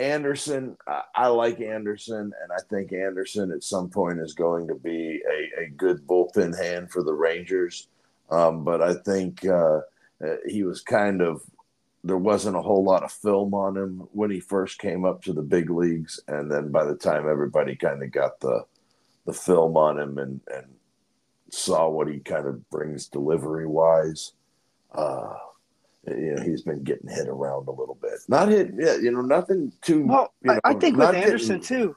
Anderson, 0.00 0.76
I, 0.86 1.02
I, 1.14 1.26
like 1.28 1.60
Anderson, 1.60 2.32
and 2.42 2.52
I 2.52 2.60
think 2.68 2.92
Anderson 2.92 3.52
at 3.52 3.62
some 3.62 3.90
point 3.90 4.18
is 4.18 4.32
going 4.32 4.66
to 4.68 4.74
be 4.74 5.20
a, 5.30 5.64
a 5.64 5.68
good 5.68 6.06
bullpen 6.06 6.58
hand 6.58 6.90
for 6.90 7.02
the 7.02 7.12
Rangers. 7.12 7.88
Um, 8.30 8.64
but 8.64 8.80
I 8.80 8.94
think 8.94 9.44
uh, 9.44 9.80
he 10.46 10.62
was 10.62 10.80
kind 10.80 11.20
of 11.20 11.42
there 12.02 12.16
wasn't 12.16 12.56
a 12.56 12.62
whole 12.62 12.82
lot 12.82 13.02
of 13.02 13.12
film 13.12 13.52
on 13.52 13.76
him 13.76 14.08
when 14.12 14.30
he 14.30 14.40
first 14.40 14.78
came 14.78 15.04
up 15.04 15.22
to 15.22 15.34
the 15.34 15.42
big 15.42 15.68
leagues, 15.68 16.18
and 16.28 16.50
then 16.50 16.70
by 16.70 16.84
the 16.84 16.94
time 16.94 17.28
everybody 17.28 17.76
kind 17.76 18.02
of 18.02 18.10
got 18.10 18.40
the 18.40 18.64
the 19.26 19.32
film 19.34 19.76
on 19.76 19.98
him 19.98 20.18
and 20.18 20.40
and 20.54 20.66
saw 21.50 21.88
what 21.88 22.08
he 22.08 22.20
kind 22.20 22.46
of 22.46 22.68
brings 22.70 23.08
delivery 23.08 23.66
wise, 23.66 24.32
uh, 24.92 25.34
Uh, 26.08 26.14
you 26.14 26.34
know 26.34 26.42
he's 26.42 26.62
been 26.62 26.82
getting 26.82 27.08
hit 27.08 27.28
around 27.28 27.68
a 27.68 27.72
little 27.72 27.98
bit. 28.00 28.18
Not 28.28 28.48
hit, 28.48 28.72
yeah, 28.78 28.96
you 28.96 29.10
know, 29.10 29.20
nothing 29.20 29.72
too. 29.82 30.06
Well, 30.06 30.32
you 30.42 30.54
know, 30.54 30.60
I, 30.64 30.74
think 30.74 30.96
with 30.96 31.14
Anderson 31.14 31.60
getting, 31.60 31.62
too. 31.62 31.96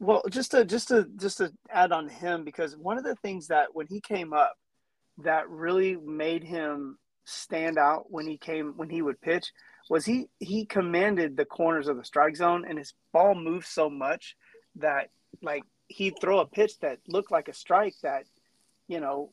Well, 0.00 0.22
just 0.28 0.50
to 0.50 0.64
just 0.64 0.88
to 0.88 1.06
just 1.16 1.38
to 1.38 1.52
add 1.70 1.92
on 1.92 2.08
him 2.08 2.44
because 2.44 2.76
one 2.76 2.98
of 2.98 3.04
the 3.04 3.14
things 3.16 3.48
that 3.48 3.74
when 3.74 3.86
he 3.86 4.00
came 4.00 4.32
up 4.32 4.56
that 5.18 5.48
really 5.48 5.96
made 5.96 6.42
him 6.42 6.98
stand 7.24 7.78
out 7.78 8.10
when 8.10 8.26
he 8.26 8.36
came 8.36 8.74
when 8.76 8.90
he 8.90 9.00
would 9.00 9.20
pitch 9.20 9.52
was 9.88 10.04
he 10.04 10.26
he 10.40 10.66
commanded 10.66 11.36
the 11.36 11.44
corners 11.44 11.88
of 11.88 11.96
the 11.96 12.04
strike 12.04 12.36
zone 12.36 12.64
and 12.68 12.78
his 12.78 12.94
ball 13.12 13.34
moved 13.34 13.66
so 13.66 13.88
much 13.88 14.36
that 14.76 15.08
like 15.42 15.62
he'd 15.88 16.14
throw 16.20 16.40
a 16.40 16.46
pitch 16.46 16.78
that 16.80 16.98
looked 17.06 17.30
like 17.30 17.48
a 17.48 17.54
strike 17.54 17.94
that 18.02 18.24
you 18.88 19.00
know 19.00 19.30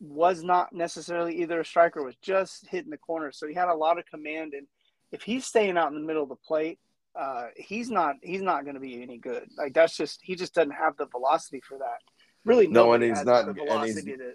was 0.00 0.42
not 0.42 0.72
necessarily 0.72 1.42
either 1.42 1.60
a 1.60 1.64
striker, 1.64 2.02
was 2.02 2.16
just 2.16 2.66
hitting 2.66 2.90
the 2.90 2.96
corner 2.96 3.30
so 3.32 3.46
he 3.46 3.54
had 3.54 3.68
a 3.68 3.74
lot 3.74 3.98
of 3.98 4.06
command 4.06 4.54
and 4.54 4.66
if 5.12 5.22
he's 5.22 5.44
staying 5.44 5.76
out 5.76 5.88
in 5.88 5.94
the 5.94 6.06
middle 6.06 6.22
of 6.22 6.28
the 6.28 6.36
plate 6.36 6.78
uh, 7.18 7.46
he's 7.56 7.90
not 7.90 8.14
he's 8.22 8.42
not 8.42 8.64
going 8.64 8.74
to 8.74 8.80
be 8.80 9.02
any 9.02 9.18
good 9.18 9.48
like 9.58 9.74
that's 9.74 9.96
just 9.96 10.20
he 10.22 10.34
just 10.34 10.54
doesn't 10.54 10.70
have 10.70 10.96
the 10.96 11.06
velocity 11.06 11.60
for 11.68 11.78
that 11.78 11.98
really 12.44 12.66
no 12.68 12.92
and 12.92 13.02
he's 13.02 13.24
not 13.24 13.44
the 13.44 13.50
and 13.50 13.58
he's 13.58 13.66
velocity 13.68 14.16
to 14.16 14.32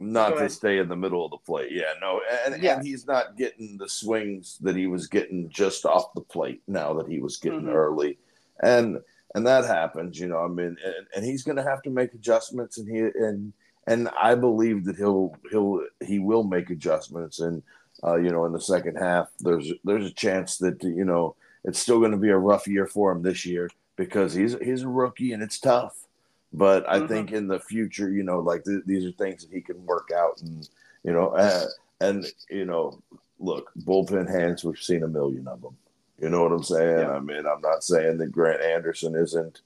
not 0.00 0.38
to 0.38 0.48
stay 0.48 0.78
in 0.78 0.88
the 0.88 0.96
middle 0.96 1.24
of 1.24 1.30
the 1.30 1.36
plate. 1.36 1.70
Yeah, 1.70 1.92
no, 2.00 2.22
and, 2.46 2.62
Yeah. 2.62 2.76
and 2.78 2.86
he's 2.86 3.06
not 3.06 3.36
getting 3.36 3.76
the 3.76 3.88
swings 3.88 4.58
that 4.62 4.74
he 4.74 4.86
was 4.86 5.06
getting 5.06 5.50
just 5.50 5.84
off 5.84 6.14
the 6.14 6.22
plate 6.22 6.62
now 6.66 6.94
that 6.94 7.06
he 7.06 7.20
was 7.20 7.36
getting 7.36 7.64
Mhm. 7.64 7.74
early, 7.74 8.18
and 8.62 9.02
and 9.34 9.46
that 9.46 9.64
happens, 9.64 10.18
you 10.18 10.26
know. 10.26 10.38
I 10.38 10.48
mean, 10.48 10.76
and, 10.82 11.06
and 11.14 11.24
he's 11.24 11.44
going 11.44 11.56
to 11.56 11.62
have 11.62 11.82
to 11.82 11.90
make 11.90 12.14
adjustments, 12.14 12.78
and 12.78 12.88
he 12.88 12.98
and 12.98 13.52
and 13.86 14.08
I 14.20 14.34
believe 14.34 14.84
that 14.84 14.96
he'll 14.96 15.36
he'll 15.50 15.82
he 16.04 16.18
will 16.18 16.44
make 16.44 16.70
adjustments, 16.70 17.40
and 17.40 17.62
uh, 18.04 18.16
you 18.16 18.30
know, 18.30 18.44
in 18.46 18.52
the 18.52 18.60
second 18.60 18.96
half, 18.96 19.28
there's 19.40 19.72
there's 19.84 20.06
a 20.06 20.12
chance 20.14 20.58
that 20.58 20.82
you 20.82 21.04
know 21.04 21.34
it's 21.64 21.78
still 21.78 21.98
going 21.98 22.12
to 22.12 22.16
be 22.16 22.30
a 22.30 22.36
rough 22.38 22.66
year 22.66 22.86
for 22.86 23.12
him 23.12 23.22
this 23.22 23.44
year 23.44 23.68
because 23.96 24.32
he's 24.34 24.56
he's 24.62 24.82
a 24.82 24.88
rookie 24.88 25.32
and 25.32 25.42
it's 25.42 25.58
tough. 25.58 26.06
But 26.52 26.88
I 26.88 26.98
Mhm. 27.00 27.08
think 27.08 27.32
in 27.32 27.46
the 27.46 27.60
future, 27.60 28.10
you 28.10 28.22
know, 28.24 28.40
like 28.40 28.64
th- 28.64 28.82
these 28.84 29.04
are 29.06 29.12
things 29.12 29.42
that 29.42 29.52
he 29.54 29.60
can 29.60 29.84
work 29.86 30.10
out, 30.14 30.40
and 30.42 30.68
you 31.04 31.12
know, 31.12 31.28
uh, 31.28 31.66
and 32.00 32.26
you 32.48 32.64
know, 32.64 33.00
look, 33.38 33.70
bullpen 33.84 34.28
hands, 34.28 34.64
we've 34.64 34.78
seen 34.78 35.02
a 35.02 35.08
million 35.08 35.46
of 35.46 35.60
them. 35.62 35.76
You 36.20 36.28
know 36.28 36.42
what 36.42 36.52
I'm 36.52 36.62
saying? 36.64 36.98
Yeah. 36.98 37.12
I 37.12 37.20
mean, 37.20 37.46
I'm 37.46 37.60
not 37.62 37.82
saying 37.84 38.18
that 38.18 38.32
Grant 38.32 38.60
Anderson 38.62 39.14
isn't 39.14 39.60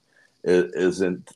isn't 0.45 1.31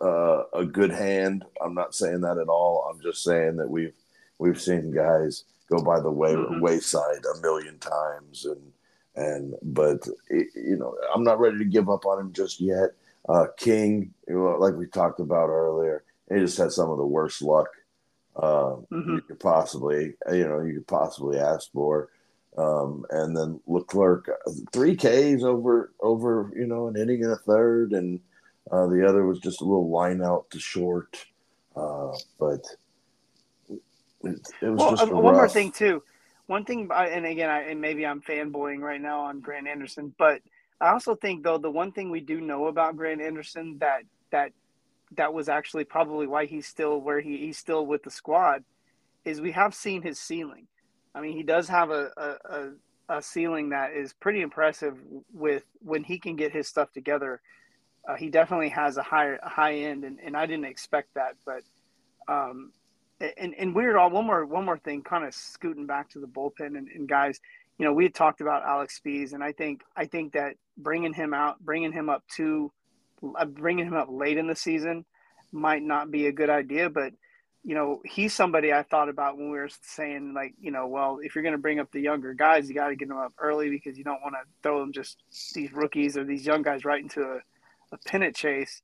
uh, 0.00 0.44
a 0.52 0.64
good 0.64 0.90
hand. 0.90 1.44
I'm 1.60 1.74
not 1.74 1.94
saying 1.94 2.20
that 2.22 2.38
at 2.38 2.48
all. 2.48 2.90
I'm 2.90 3.00
just 3.00 3.22
saying 3.22 3.56
that 3.56 3.68
we've 3.70 3.94
we've 4.38 4.60
seen 4.60 4.90
guys 4.90 5.44
go 5.70 5.82
by 5.82 6.00
the 6.00 6.10
way 6.10 6.34
Mhm. 6.34 6.60
wayside 6.60 7.24
a 7.24 7.40
million 7.40 7.78
times, 7.78 8.44
and 8.44 8.72
and 9.16 9.54
but 9.62 10.06
it, 10.28 10.48
you 10.54 10.76
know, 10.76 10.96
I'm 11.14 11.24
not 11.24 11.40
ready 11.40 11.58
to 11.58 11.64
give 11.64 11.88
up 11.88 12.04
on 12.04 12.20
him 12.20 12.32
just 12.32 12.60
yet. 12.60 12.90
Uh, 13.28 13.46
King, 13.56 14.12
you 14.28 14.34
know, 14.34 14.56
like 14.58 14.74
we 14.74 14.86
talked 14.86 15.18
about 15.20 15.48
earlier, 15.48 16.04
he 16.32 16.38
just 16.38 16.58
had 16.58 16.70
some 16.72 16.90
of 16.90 16.98
the 16.98 17.06
worst 17.06 17.42
luck 17.42 17.68
uh, 18.36 18.76
Mhm. 18.92 19.14
you 19.14 19.20
could 19.22 19.40
possibly, 19.40 20.14
you 20.30 20.46
know, 20.46 20.60
you 20.60 20.74
could 20.74 20.86
possibly 20.86 21.38
ask 21.38 21.72
for. 21.72 22.10
Um, 22.58 23.06
and 23.10 23.34
then 23.34 23.60
Leclerc, 23.66 24.28
three 24.72 24.94
Ks 24.94 25.42
over 25.42 25.92
over 26.00 26.52
you 26.54 26.66
know 26.66 26.86
an 26.88 26.96
inning 26.96 27.22
and 27.24 27.32
a 27.32 27.36
third, 27.36 27.92
and 27.92 28.20
uh, 28.70 28.86
the 28.86 29.06
other 29.06 29.26
was 29.26 29.38
just 29.40 29.60
a 29.60 29.64
little 29.64 29.90
line 29.90 30.22
out 30.22 30.50
to 30.50 30.58
short. 30.58 31.26
Uh, 31.74 32.12
but 32.38 32.64
it, 33.68 33.80
it 34.62 34.68
was 34.68 34.78
Well, 34.78 34.90
just 34.90 35.02
uh, 35.04 35.16
one 35.16 35.34
more 35.34 35.48
thing 35.48 35.72
too. 35.72 36.02
One 36.46 36.64
thing, 36.64 36.88
and 36.94 37.26
again, 37.26 37.50
I, 37.50 37.62
and 37.62 37.80
maybe 37.80 38.06
I'm 38.06 38.20
fanboying 38.22 38.80
right 38.80 39.00
now 39.00 39.20
on 39.22 39.40
Grant 39.40 39.66
Anderson, 39.66 40.14
but 40.16 40.40
I 40.80 40.90
also 40.90 41.14
think 41.14 41.42
though 41.42 41.58
the 41.58 41.70
one 41.70 41.92
thing 41.92 42.10
we 42.10 42.20
do 42.20 42.40
know 42.40 42.66
about 42.66 42.96
Grant 42.96 43.20
Anderson 43.20 43.78
that 43.80 44.02
that 44.30 44.52
that 45.16 45.32
was 45.32 45.48
actually 45.48 45.84
probably 45.84 46.26
why 46.26 46.46
he's 46.46 46.66
still 46.66 47.00
where 47.00 47.20
he, 47.20 47.38
he's 47.38 47.58
still 47.58 47.86
with 47.86 48.02
the 48.02 48.10
squad 48.10 48.64
is 49.24 49.40
we 49.40 49.52
have 49.52 49.74
seen 49.74 50.02
his 50.02 50.18
ceiling. 50.18 50.66
I 51.14 51.20
mean, 51.20 51.36
he 51.36 51.42
does 51.42 51.68
have 51.68 51.90
a, 51.90 52.10
a, 52.16 52.34
a, 52.44 53.16
a 53.16 53.22
ceiling 53.22 53.70
that 53.70 53.92
is 53.92 54.12
pretty 54.12 54.40
impressive 54.42 54.98
with 55.32 55.64
when 55.80 56.04
he 56.04 56.18
can 56.18 56.36
get 56.36 56.52
his 56.52 56.68
stuff 56.68 56.92
together. 56.92 57.40
Uh, 58.06 58.14
he 58.14 58.30
definitely 58.30 58.68
has 58.68 58.96
a 58.96 59.02
high 59.02 59.36
a 59.42 59.48
high 59.48 59.74
end, 59.74 60.04
and, 60.04 60.18
and 60.24 60.36
I 60.36 60.46
didn't 60.46 60.66
expect 60.66 61.14
that. 61.14 61.34
But 61.44 61.62
um, 62.32 62.72
and 63.20 63.54
and 63.58 63.74
weird. 63.74 63.96
All 63.96 64.10
one 64.10 64.26
more 64.26 64.44
one 64.44 64.64
more 64.64 64.78
thing, 64.78 65.02
kind 65.02 65.24
of 65.24 65.34
scooting 65.34 65.86
back 65.86 66.10
to 66.10 66.20
the 66.20 66.26
bullpen 66.26 66.76
and, 66.78 66.88
and 66.88 67.08
guys. 67.08 67.40
You 67.78 67.84
know, 67.84 67.92
we 67.92 68.04
had 68.04 68.14
talked 68.14 68.40
about 68.40 68.62
Alex 68.64 68.98
Speas, 68.98 69.32
and 69.32 69.42
I 69.42 69.52
think 69.52 69.82
I 69.96 70.06
think 70.06 70.32
that 70.32 70.54
bringing 70.78 71.12
him 71.12 71.34
out, 71.34 71.58
bringing 71.60 71.92
him 71.92 72.08
up 72.08 72.22
to, 72.36 72.72
uh, 73.38 73.44
bringing 73.44 73.86
him 73.86 73.94
up 73.94 74.08
late 74.10 74.38
in 74.38 74.46
the 74.46 74.54
season, 74.54 75.04
might 75.52 75.82
not 75.82 76.10
be 76.10 76.26
a 76.26 76.32
good 76.32 76.50
idea. 76.50 76.88
But 76.88 77.12
you 77.64 77.74
know, 77.74 78.00
he's 78.04 78.32
somebody 78.32 78.72
I 78.72 78.84
thought 78.84 79.08
about 79.08 79.36
when 79.36 79.50
we 79.50 79.58
were 79.58 79.68
saying 79.82 80.34
like, 80.34 80.54
you 80.60 80.70
know, 80.70 80.86
well, 80.86 81.18
if 81.20 81.34
you're 81.34 81.42
going 81.42 81.52
to 81.56 81.60
bring 81.60 81.80
up 81.80 81.90
the 81.90 82.00
younger 82.00 82.32
guys, 82.32 82.68
you 82.68 82.76
got 82.76 82.88
to 82.88 82.96
get 82.96 83.08
them 83.08 83.18
up 83.18 83.32
early 83.40 83.70
because 83.70 83.98
you 83.98 84.04
don't 84.04 84.22
want 84.22 84.36
to 84.36 84.48
throw 84.62 84.78
them 84.78 84.92
just 84.92 85.16
these 85.52 85.72
rookies 85.72 86.16
or 86.16 86.22
these 86.22 86.46
young 86.46 86.62
guys 86.62 86.84
right 86.84 87.02
into 87.02 87.22
a, 87.22 87.40
a 87.92 87.98
pennant 87.98 88.36
chase. 88.36 88.82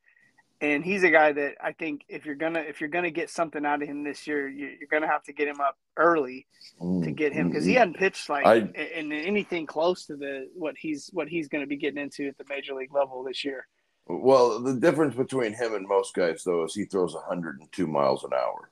And 0.61 0.85
he's 0.85 1.03
a 1.03 1.11
guy 1.11 1.33
that 1.33 1.55
I 1.61 1.73
think 1.73 2.03
if 2.09 2.25
you're 2.25 2.37
gonna 2.37 2.61
if 2.61 2.81
you're 2.81 2.89
gonna 2.89 3.11
get 3.11 3.31
something 3.31 3.67
out 3.67 3.83
of 3.83 3.89
him 3.89 4.05
this 4.05 4.29
year, 4.29 4.49
you- 4.49 4.77
you're 4.79 4.89
gonna 4.89 5.09
have 5.09 5.25
to 5.25 5.33
get 5.33 5.49
him 5.49 5.61
up 5.61 5.77
early 5.97 6.47
to 6.81 7.11
get 7.11 7.33
him 7.33 7.49
because 7.49 7.65
he 7.65 7.73
mm-hmm. 7.73 7.79
hadn't 7.79 7.97
pitched 7.97 8.29
like 8.29 8.47
I- 8.47 8.57
in 8.57 8.73
in 8.75 9.13
anything 9.13 9.67
close 9.67 10.07
to 10.07 10.17
the 10.17 10.49
what 10.55 10.77
he's 10.79 11.11
what 11.13 11.29
he's 11.29 11.49
going 11.49 11.63
to 11.63 11.67
be 11.67 11.77
getting 11.77 12.01
into 12.01 12.29
at 12.29 12.39
the 12.39 12.45
major 12.49 12.75
league 12.75 12.95
level 12.95 13.25
this 13.25 13.45
year. 13.45 13.67
Well, 14.07 14.61
the 14.61 14.75
difference 14.75 15.15
between 15.15 15.55
him 15.55 15.75
and 15.75 15.87
most 15.87 16.15
guys, 16.15 16.43
though, 16.45 16.65
is 16.65 16.75
he 16.75 16.85
throws 16.85 17.15
102 17.15 17.87
miles 17.87 18.25
an 18.25 18.33
hour. 18.33 18.71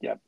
Yep. 0.00 0.20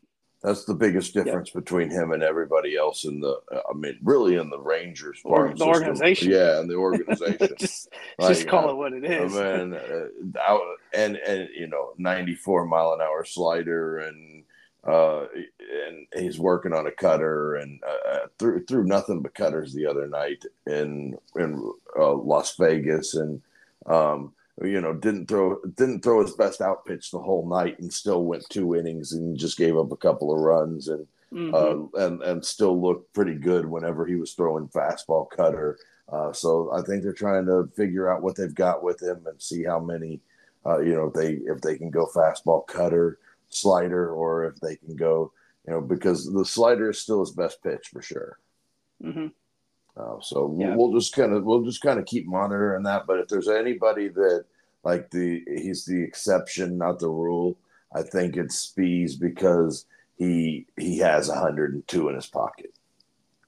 That's 0.46 0.64
the 0.64 0.74
biggest 0.74 1.12
difference 1.12 1.50
between 1.50 1.90
him 1.90 2.12
and 2.12 2.22
everybody 2.22 2.76
else 2.76 3.04
in 3.04 3.18
the. 3.18 3.40
I 3.52 3.74
mean, 3.74 3.98
really, 4.00 4.37
in 4.37 4.48
the 4.48 4.61
Rangers 4.61 5.18
farm 5.18 5.50
the 5.50 5.56
system. 5.56 5.68
organization. 5.68 6.30
Yeah, 6.30 6.61
in 6.61 6.68
the 6.68 6.76
organization. 6.76 7.48
just 7.59 7.88
Like, 8.16 8.28
just 8.28 8.46
call 8.46 8.68
uh, 8.68 8.70
it 8.70 8.76
what 8.76 8.92
it 8.92 9.04
is. 9.04 9.37
I 9.37 9.56
mean, 9.56 9.74
uh, 9.74 10.59
and 10.94 11.16
and 11.16 11.48
you 11.52 11.66
know, 11.66 11.94
94 11.98 12.64
mile 12.64 12.92
an 12.92 13.00
hour 13.00 13.24
slider, 13.24 13.98
and 13.98 14.44
uh, 14.87 15.22
and 15.88 16.06
he's 16.14 16.38
working 16.38 16.72
on 16.72 16.87
a 16.87 16.92
cutter, 16.92 17.56
and 17.56 17.80
uh, 17.82 18.28
threw 18.38 18.64
threw 18.66 18.85
nothing 18.85 19.22
but 19.22 19.35
cutters 19.35 19.74
the 19.74 19.87
other 19.87 20.06
night 20.06 20.44
in 20.64 21.18
in 21.35 21.72
uh, 21.98 22.14
Las 22.14 22.54
Vegas, 22.54 23.16
and 23.16 23.42
um, 23.87 24.32
you 24.62 24.81
know, 24.81 24.95
didn't 24.95 25.27
throw 25.27 25.61
didn't 25.77 26.03
throw 26.03 26.23
his 26.23 26.35
best 26.35 26.61
out 26.61 26.87
pitch 26.87 27.11
the 27.11 27.19
whole 27.19 27.49
night, 27.49 27.79
and 27.79 27.92
still 27.92 28.25
went 28.25 28.49
two 28.49 28.75
innings 28.75 29.12
and 29.12 29.37
just 29.37 29.59
gave 29.59 29.77
up 29.77 29.92
a 29.92 29.97
couple 29.97 30.33
of 30.35 30.40
runs, 30.40 30.88
and 30.88 31.07
Mhm. 31.33 31.53
uh, 31.95 31.99
and 32.07 32.23
and 32.23 32.45
still 32.45 32.81
looked 32.81 33.12
pretty 33.12 33.35
good 33.35 33.66
whenever 33.66 34.07
he 34.07 34.14
was 34.16 34.33
throwing 34.33 34.69
fastball 34.69 35.29
cutter. 35.29 35.79
Uh, 36.09 36.33
so 36.33 36.71
I 36.73 36.83
think 36.83 37.03
they're 37.03 37.12
trying 37.12 37.47
to 37.47 37.69
figure 37.77 38.09
out 38.09 38.23
what 38.23 38.37
they've 38.37 38.55
got 38.55 38.83
with 38.83 39.03
him 39.03 39.27
and 39.27 39.42
see 39.42 39.64
how 39.64 39.81
many, 39.81 40.21
uh, 40.64 40.79
you 40.79 40.95
know, 40.95 41.07
if 41.09 41.14
they 41.14 41.33
if 41.33 41.61
they 41.61 41.77
can 41.77 41.90
go 41.90 42.07
fastball 42.07 42.66
cutter 42.66 43.19
slider 43.49 44.11
or 44.11 44.45
if 44.45 44.57
they 44.61 44.77
can 44.77 44.97
go, 44.97 45.33
you 45.66 45.73
know, 45.73 45.81
because 45.81 46.33
the 46.33 46.45
slider 46.45 46.90
is 46.90 46.99
still 46.99 47.21
his 47.21 47.33
best 47.33 47.62
pitch 47.62 47.88
for 47.88 48.03
sure. 48.03 48.38
Mhm. 49.03 49.33
Uh, 49.96 50.20
so 50.20 50.54
Yeah. 50.59 50.74
we'll 50.76 50.92
just 50.92 51.14
kind 51.14 51.32
of 51.32 51.44
we'll 51.44 51.62
just 51.62 51.80
kind 51.80 51.98
of 51.98 52.04
keep 52.06 52.26
monitoring 52.26 52.82
that. 52.85 53.06
But 53.06 53.20
if 53.20 53.28
there's 53.28 53.48
anybody 53.48 54.09
that 54.09 54.44
like 54.85 55.11
the 55.11 55.42
he's 55.46 55.85
the 55.85 56.02
exception, 56.02 56.76
not 56.78 56.98
the 56.98 57.09
rule, 57.09 57.56
I 57.94 58.02
think 58.02 58.37
it's 58.37 58.66
Speas 58.70 59.18
because 59.18 59.87
he 60.16 60.66
he 60.78 60.98
has 60.98 61.28
102 61.28 62.09
in 62.09 62.14
his 62.14 62.26
pocket. 62.26 62.74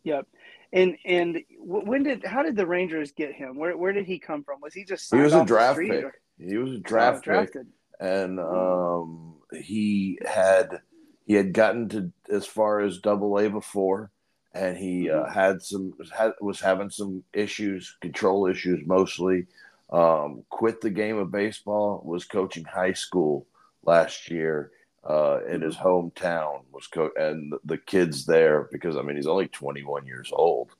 Yep. 0.04 0.26
And 0.72 0.96
and 1.04 1.38
when 1.58 2.02
did 2.02 2.24
how 2.24 2.42
did 2.42 2.56
the 2.56 2.66
Rangers 2.66 3.12
get 3.12 3.32
him? 3.34 3.56
Where 3.58 3.76
where 3.76 3.92
did 3.92 4.06
he 4.06 4.18
come 4.18 4.42
from? 4.42 4.60
Was 4.62 4.74
he 4.74 4.84
just 4.84 5.12
He 5.14 5.20
was 5.20 5.34
a 5.34 5.44
draft 5.44 5.78
pick. 5.78 6.04
or- 6.04 6.14
He 6.38 6.56
was 6.56 6.72
a 6.72 6.76
Oh, 6.76 6.80
draft 6.80 7.24
pick, 7.24 7.24
drafted? 7.24 7.66
and 8.00 8.40
um, 8.40 9.34
he 9.60 10.18
had 10.24 10.80
he 11.26 11.34
had 11.34 11.52
gotten 11.52 11.88
to 11.90 12.10
as 12.30 12.46
far 12.46 12.80
as 12.80 12.98
Double 13.00 13.38
A 13.38 13.48
before, 13.50 14.10
and 14.58 14.76
he 14.76 15.08
uh, 15.10 15.26
had 15.30 15.62
some 15.62 15.94
had, 16.16 16.32
was 16.40 16.60
having 16.60 16.90
some 16.90 17.22
issues, 17.32 17.96
control 18.00 18.46
issues 18.46 18.84
mostly. 18.86 19.46
Um, 19.90 20.42
quit 20.50 20.80
the 20.80 20.90
game 20.90 21.16
of 21.16 21.30
baseball. 21.30 22.02
Was 22.04 22.24
coaching 22.24 22.64
high 22.64 22.92
school 22.92 23.46
last 23.84 24.30
year 24.30 24.72
uh, 25.08 25.38
in 25.48 25.60
his 25.62 25.76
hometown. 25.76 26.62
Was 26.72 26.88
co- 26.88 27.12
and 27.16 27.54
the 27.64 27.78
kids 27.78 28.26
there 28.26 28.68
because 28.72 28.96
I 28.96 29.02
mean 29.02 29.16
he's 29.16 29.28
only 29.28 29.48
21 29.48 30.06
years 30.06 30.30
old, 30.32 30.72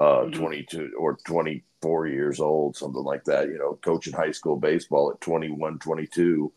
uh, 0.00 0.24
Mhm. 0.24 0.34
22 0.34 0.92
or 0.98 1.18
24 1.26 2.06
years 2.08 2.40
old, 2.40 2.76
something 2.76 3.04
like 3.04 3.24
that. 3.24 3.48
You 3.48 3.58
know, 3.58 3.78
coaching 3.82 4.14
high 4.14 4.32
school 4.32 4.56
baseball 4.56 5.10
at 5.12 5.20
21, 5.20 5.78
22. 5.78 6.50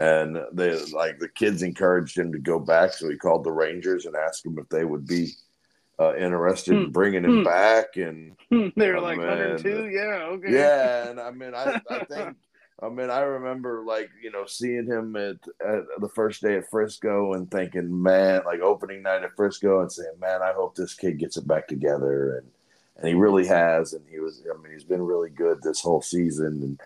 And 0.00 0.36
they 0.52 0.78
like 0.92 1.18
the 1.18 1.28
kids 1.28 1.62
encouraged 1.62 2.16
him 2.18 2.30
to 2.32 2.38
go 2.38 2.58
back, 2.60 2.92
so 2.92 3.08
he 3.08 3.16
called 3.16 3.44
the 3.44 3.50
Rangers 3.52 4.06
and 4.06 4.14
asked 4.14 4.44
them 4.44 4.58
if 4.58 4.68
they 4.68 4.84
would 4.84 5.06
be 5.06 5.32
uh, 6.00 6.14
interested 6.16 6.74
in 6.74 6.84
hmm. 6.86 6.90
bringing 6.90 7.24
him 7.24 7.38
hmm. 7.38 7.44
back, 7.44 7.96
and 7.96 8.36
they're 8.76 9.00
like 9.00 9.18
102. 9.18 9.88
Yeah, 9.88 10.28
okay. 10.32 10.52
Yeah, 10.52 11.10
and 11.10 11.20
I 11.20 11.30
mean, 11.30 11.54
I, 11.54 11.80
I 11.90 12.04
think. 12.10 12.36
I 12.80 12.88
mean, 12.88 13.10
I 13.10 13.22
remember 13.22 13.82
like 13.84 14.08
you 14.22 14.30
know 14.30 14.46
seeing 14.46 14.86
him 14.86 15.16
at, 15.16 15.36
at 15.66 15.82
the 15.98 16.08
first 16.14 16.42
day 16.42 16.56
at 16.56 16.70
Frisco 16.70 17.32
and 17.32 17.50
thinking, 17.50 18.02
man, 18.02 18.42
like 18.46 18.60
opening 18.60 19.02
night 19.02 19.24
at 19.24 19.34
Frisco 19.34 19.80
and 19.80 19.90
saying, 19.90 20.12
man, 20.20 20.42
I 20.42 20.52
hope 20.52 20.76
this 20.76 20.94
kid 20.94 21.18
gets 21.18 21.36
it 21.36 21.48
back 21.48 21.66
together, 21.66 22.36
and 22.36 22.46
and 22.98 23.08
he 23.08 23.14
really 23.14 23.46
has, 23.46 23.94
and 23.94 24.04
he 24.08 24.20
was, 24.20 24.42
I 24.48 24.60
mean, 24.62 24.72
he's 24.72 24.84
been 24.84 25.02
really 25.02 25.30
good 25.30 25.60
this 25.62 25.80
whole 25.80 26.02
season, 26.02 26.78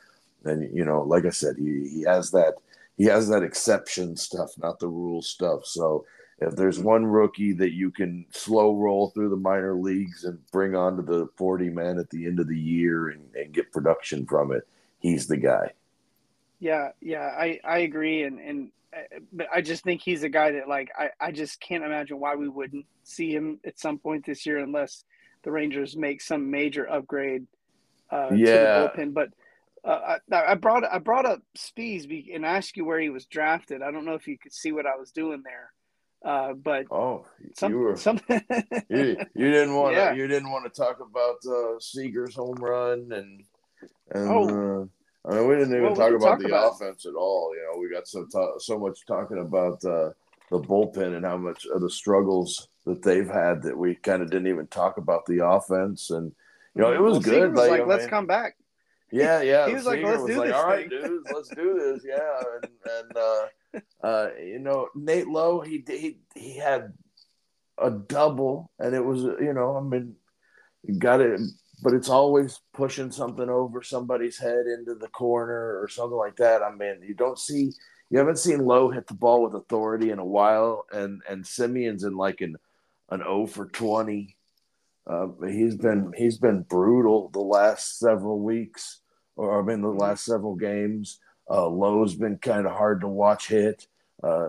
and 0.45 0.51
and 0.51 0.77
you 0.77 0.87
know, 0.87 1.03
like 1.03 1.27
I 1.27 1.31
said, 1.31 1.57
he 1.59 1.87
he 1.89 2.03
has 2.03 2.31
that 2.31 2.55
he 2.97 3.05
has 3.05 3.29
that 3.29 3.43
exception 3.43 4.17
stuff, 4.17 4.53
not 4.59 4.79
the 4.79 4.89
rule 4.89 5.21
stuff. 5.21 5.67
So 5.67 6.07
if 6.49 6.57
there's 6.57 6.79
one 6.79 7.05
rookie 7.05 7.53
that 7.55 7.73
you 7.73 7.91
can 7.91 8.27
slow 8.31 8.75
roll 8.77 9.11
through 9.11 9.31
the 9.31 9.37
minor 9.37 9.75
leagues 9.75 10.25
and 10.25 10.39
bring 10.51 10.75
onto 10.75 11.03
the 11.03 11.29
40 11.37 11.71
man 11.71 11.99
at 11.99 12.11
the 12.11 12.27
end 12.27 12.41
of 12.41 12.49
the 12.49 12.59
year 12.59 13.09
and, 13.09 13.35
and 13.35 13.53
get 13.53 13.73
production 13.73 14.27
from 14.27 14.53
it, 14.53 14.67
he's 14.99 15.27
the 15.27 15.37
guy. 15.37 15.73
Yeah, 16.61 16.91
yeah, 17.01 17.35
I, 17.37 17.61
I 17.65 17.79
agree. 17.79 18.23
And, 18.23 18.39
and, 18.39 18.71
but 19.33 19.49
I 19.53 19.63
just 19.63 19.85
think 19.85 20.01
he's 20.01 20.23
a 20.23 20.29
guy 20.29 20.53
that 20.53 20.69
like, 20.69 20.91
I, 20.97 21.11
I 21.21 21.33
just 21.33 21.61
can't 21.61 21.85
imagine 21.85 22.21
why 22.21 22.37
we 22.37 22.49
wouldn't 22.49 22.87
see 23.03 23.35
him 23.35 23.59
at 23.65 23.79
some 23.79 23.99
point 23.99 24.25
this 24.25 24.47
year 24.47 24.59
unless 24.59 25.05
the 25.43 25.51
Rangers 25.51 25.97
make 25.97 26.21
some 26.21 26.51
major 26.51 26.89
upgrade 26.89 27.47
uh, 28.11 28.29
yeah. 28.33 28.47
to 28.47 28.93
the 28.97 29.03
bullpen. 29.03 29.15
But 29.15 29.31
uh, 29.85 30.19
I, 30.31 30.53
I, 30.53 30.55
brought 30.55 30.85
I 30.85 30.99
brought 30.99 31.27
up 31.27 31.41
Speas 31.57 32.07
and 32.33 32.47
asked 32.47 32.77
you 32.77 32.85
where 32.85 33.01
he 33.01 33.11
was 33.11 33.27
drafted. 33.27 33.83
I 33.83 33.91
don't 33.91 34.05
know 34.05 34.15
if 34.15 34.29
you 34.29 34.39
could 34.39 34.53
see 34.53 34.71
what 34.73 34.87
I 34.87 34.97
was 34.97 35.11
doing 35.11 35.43
there. 35.45 35.73
Uh, 36.25 36.53
but 36.53 36.87
oh, 36.91 37.25
some, 37.57 37.73
you 37.73 37.79
were 37.79 37.97
something. 37.97 38.41
you, 38.89 39.17
you 39.35 39.51
didn't 39.51 39.75
want 39.75 39.95
to. 39.95 40.01
Yeah. 40.01 40.13
You 40.13 40.29
didn't 40.29 40.51
want 40.51 40.73
to 40.73 40.81
talk 40.81 40.99
about 41.01 41.37
uh, 41.47 41.81
Seager's 41.81 42.35
home 42.35 42.57
run 42.57 43.11
and 43.13 43.45
and. 44.13 44.29
Oh. 44.29 44.83
Uh, 44.83 44.87
I 45.25 45.35
mean, 45.37 45.47
we 45.47 45.55
didn't 45.55 45.77
even 45.77 45.95
talk 45.95 46.11
about 46.11 46.21
talk 46.21 46.39
the 46.41 46.47
about? 46.47 46.73
offense 46.73 47.07
at 47.07 47.15
all. 47.15 47.55
You 47.55 47.63
know, 47.63 47.81
we 47.81 47.89
got 47.93 48.09
so 48.09 48.27
so 48.59 48.79
much 48.79 49.07
talking 49.07 49.39
about 49.39 49.85
uh, 49.85 50.11
the 50.51 50.61
bullpen 50.61 51.17
and 51.17 51.25
how 51.25 51.37
much 51.37 51.65
of 51.67 51.81
the 51.81 51.91
struggles 51.91 52.69
that 52.87 53.03
they've 53.03 53.29
had 53.29 53.63
that 53.63 53.77
we 53.77 53.95
kind 53.95 54.23
of 54.23 54.31
didn't 54.31 54.49
even 54.49 54.67
talk 54.67 54.97
about 54.99 55.25
the 55.27 55.47
offense. 55.47 56.11
And 56.11 56.33
you 56.75 56.83
know, 56.83 56.93
it 56.93 57.01
was 57.01 57.15
well, 57.15 57.21
good. 57.21 57.51
Was 57.53 57.59
like, 57.59 57.71
like 57.71 57.87
let's 57.87 58.07
come 58.07 58.27
back. 58.27 58.57
Yeah, 59.13 59.43
yeah. 59.43 59.67
he 59.69 59.75
was 59.75 59.85
Seager 59.85 60.03
like, 60.03 60.05
let's 60.05 60.25
do 60.25 60.39
like, 60.39 60.49
this. 60.49 60.57
All 60.57 60.67
right, 60.67 60.91
dudes, 60.91 61.31
let's 61.33 61.49
do 61.51 61.75
this. 61.79 62.05
Yeah, 62.05 62.43
and, 62.63 62.73
and 62.99 63.17
uh, 63.17 63.47
uh, 64.03 64.29
you 64.39 64.59
know, 64.59 64.89
Nate 64.95 65.29
Lowe, 65.29 65.61
he 65.61 65.85
he 65.87 66.19
he 66.35 66.57
had 66.57 66.93
a 67.79 67.91
double, 67.91 68.71
and 68.79 68.95
it 68.95 69.05
was 69.05 69.23
you 69.23 69.53
know, 69.53 69.77
I 69.77 69.81
mean, 69.81 70.17
got 70.99 71.21
it, 71.21 71.41
but 71.83 71.95
it's 71.95 72.09
always 72.09 72.61
pushing 72.73 73.11
something 73.11 73.49
over 73.49 73.83
somebody's 73.83 74.39
head 74.39 74.67
into 74.67 74.95
the 74.95 75.09
corner 75.09 75.81
or 75.81 75.89
something 75.89 76.17
like 76.17 76.37
that. 76.37 76.63
I 76.63 76.75
mean, 76.75 77.03
you 77.03 77.15
don't 77.15 77.39
see, 77.39 77.73
you 78.11 78.19
haven't 78.19 78.39
seen 78.39 78.65
Lowe 78.65 78.91
hit 78.91 79.07
the 79.07 79.15
ball 79.15 79.43
with 79.43 79.55
authority 79.55 80.11
in 80.11 80.19
a 80.19 80.25
while, 80.25 80.87
and 80.93 81.23
and 81.29 81.45
Semien's 81.45 82.05
in 82.05 82.17
like 82.17 82.41
an 82.41 82.57
an 83.11 83.21
0 83.21 83.47
for 83.47 83.67
20. 83.67 84.37
Uh, 85.05 85.29
he's 85.49 85.77
been 85.77 86.13
he's 86.17 86.39
been 86.39 86.63
brutal 86.63 87.29
the 87.31 87.41
last 87.41 87.99
several 87.99 88.41
weeks, 88.41 89.01
or 89.37 89.61
I 89.61 89.65
mean 89.65 89.83
the 89.83 89.89
last 89.89 90.25
several 90.25 90.55
games. 90.55 91.19
Uh, 91.51 91.69
Lowe's 91.69 92.15
been 92.15 92.39
kind 92.39 92.67
of 92.67 92.73
hard 92.73 93.01
to 93.01 93.09
watch 93.09 93.49
hit. 93.49 93.87
Uh, 94.23 94.49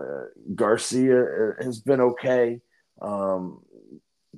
Garcia 0.54 1.22
uh, 1.22 1.64
has 1.64 1.80
been 1.80 2.00
okay. 2.00 2.60
Um, 3.02 3.60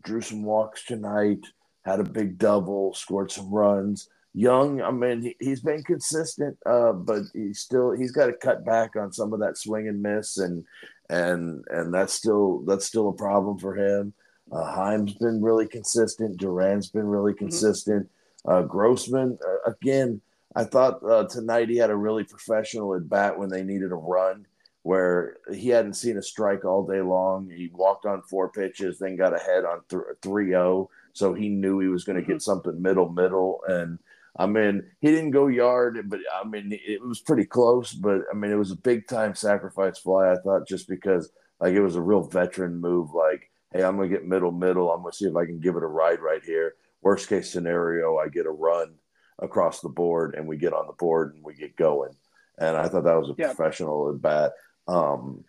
drew 0.01 0.21
some 0.21 0.43
walks 0.43 0.85
tonight, 0.85 1.41
had 1.85 2.01
a 2.01 2.05
big 2.05 2.39
double, 2.39 2.95
scored 2.95 3.31
some 3.31 3.53
runs. 3.53 4.09
Jung, 4.35 4.83
I 4.83 4.91
mean, 4.91 5.35
he, 5.41 5.49
has 5.49 5.61
been 5.61 5.83
consistent, 5.83 6.59
uh, 6.67 6.93
but 6.93 7.23
he's 7.33 7.61
still 7.61 7.93
he's 7.93 8.13
got 8.13 8.27
to 8.27 8.35
cut 8.35 8.67
back 8.67 8.95
on 8.95 9.11
some 9.11 9.33
of 9.33 9.41
that 9.41 9.57
swing 9.57 9.89
and 9.89 10.03
miss, 10.03 10.37
and 10.37 10.65
and 11.09 11.65
and 11.71 11.93
that's 11.93 12.13
still 12.13 12.63
that's 12.67 12.85
still 12.85 13.09
a 13.09 13.15
problem 13.15 13.59
for 13.59 13.75
him. 13.75 14.13
Uh, 14.53 14.65
Heim's 14.75 15.15
been 15.15 15.43
really 15.43 15.67
consistent. 15.67 16.37
Duran's 16.37 16.91
been 16.91 17.07
really 17.07 17.33
mm-hmm. 17.33 17.47
consistent. 17.47 18.09
Uh, 18.47 18.63
Grossman, 18.63 19.39
uh, 19.45 19.71
again, 19.71 20.21
I 20.57 20.65
thought 20.65 21.03
uh, 21.05 21.25
tonight 21.29 21.69
he 21.69 21.77
had 21.77 21.91
a 21.91 21.97
really 21.97 22.25
professional 22.25 22.95
at 22.95 23.11
bat 23.11 23.39
when 23.39 23.51
they 23.51 23.63
needed 23.63 23.93
a 23.93 23.97
run, 23.97 24.47
where 24.85 25.37
he 25.53 25.69
hadn't 25.69 25.95
seen 25.95 26.17
a 26.17 26.23
strike 26.23 26.65
all 26.65 26.87
day 26.87 27.03
long. 27.03 27.51
He 27.51 27.71
walked 27.75 28.07
on 28.07 28.23
four 28.23 28.49
pitches, 28.49 28.99
then 28.99 29.17
got 29.17 29.37
ahead 29.37 29.67
on 29.67 29.83
3 30.23 30.49
0. 30.49 30.89
So 31.13 31.35
he 31.35 31.51
knew 31.51 31.79
he 31.81 31.89
was 31.89 32.05
going 32.05 32.17
to 32.17 32.23
get 32.23 32.37
mm-hmm. 32.37 32.41
something 32.41 32.81
middle, 32.81 33.11
middle. 33.11 33.61
And 33.69 33.99
I 34.39 34.47
mean, 34.47 34.83
he 35.01 35.09
didn't 35.09 35.33
go 35.33 35.49
yard, 35.49 36.09
but 36.09 36.21
I 36.35 36.49
mean, 36.49 36.71
it 36.73 37.03
was 37.03 37.21
pretty 37.21 37.45
close. 37.45 37.93
But 37.93 38.23
I 38.33 38.35
mean, 38.35 38.51
it 38.51 38.57
was 38.57 38.73
a 38.73 38.77
big 38.77 39.07
time 39.09 39.35
sacrifice 39.35 39.99
fly, 39.99 40.33
I 40.33 40.37
thought, 40.37 40.67
just 40.67 40.89
because 40.89 41.31
like 41.61 41.75
it 41.75 41.83
was 41.83 41.97
a 41.97 42.03
real 42.03 42.23
veteran 42.23 42.81
move. 42.81 43.13
Like, 43.13 43.51
hey, 43.75 43.85
I'm 43.85 43.97
going 43.97 44.09
to 44.09 44.17
get 44.17 44.27
middle, 44.27 44.53
middle. 44.53 44.91
I'm 44.91 45.03
going 45.03 45.13
to 45.13 45.19
see 45.19 45.27
if 45.27 45.37
I 45.37 45.45
can 45.45 45.61
give 45.61 45.77
it 45.77 45.83
a 45.83 45.87
ride 45.87 46.21
right 46.21 46.43
here. 46.43 46.77
Worst 47.03 47.29
case 47.29 47.53
scenario, 47.53 48.17
I 48.17 48.29
get 48.29 48.47
a 48.47 48.51
run 48.51 48.95
across 49.41 49.81
the 49.81 49.89
board 49.89 50.35
and 50.35 50.47
we 50.47 50.57
get 50.57 50.73
on 50.73 50.87
the 50.87 50.93
board 50.95 51.35
and 51.35 51.45
we 51.45 51.55
get 51.55 51.77
going. 51.77 52.13
And 52.59 52.77
I 52.77 52.89
thought 52.89 53.05
that 53.05 53.21
was 53.21 53.31
a 53.31 53.35
yeah. 53.37 53.53
professional 53.53 54.11
at 54.11 54.23
bat. 54.23 54.53
Um, 54.89 55.45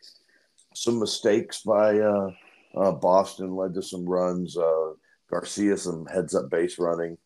some 0.73 0.99
mistakes 0.99 1.61
by 1.61 1.99
uh, 1.99 2.31
uh, 2.75 2.91
Boston 2.91 3.55
led 3.55 3.73
to 3.75 3.81
some 3.81 4.05
runs. 4.05 4.57
Uh, 4.57 4.93
Garcia 5.29 5.77
some 5.77 6.05
heads 6.05 6.35
up 6.35 6.49
base 6.49 6.79
running 6.79 7.17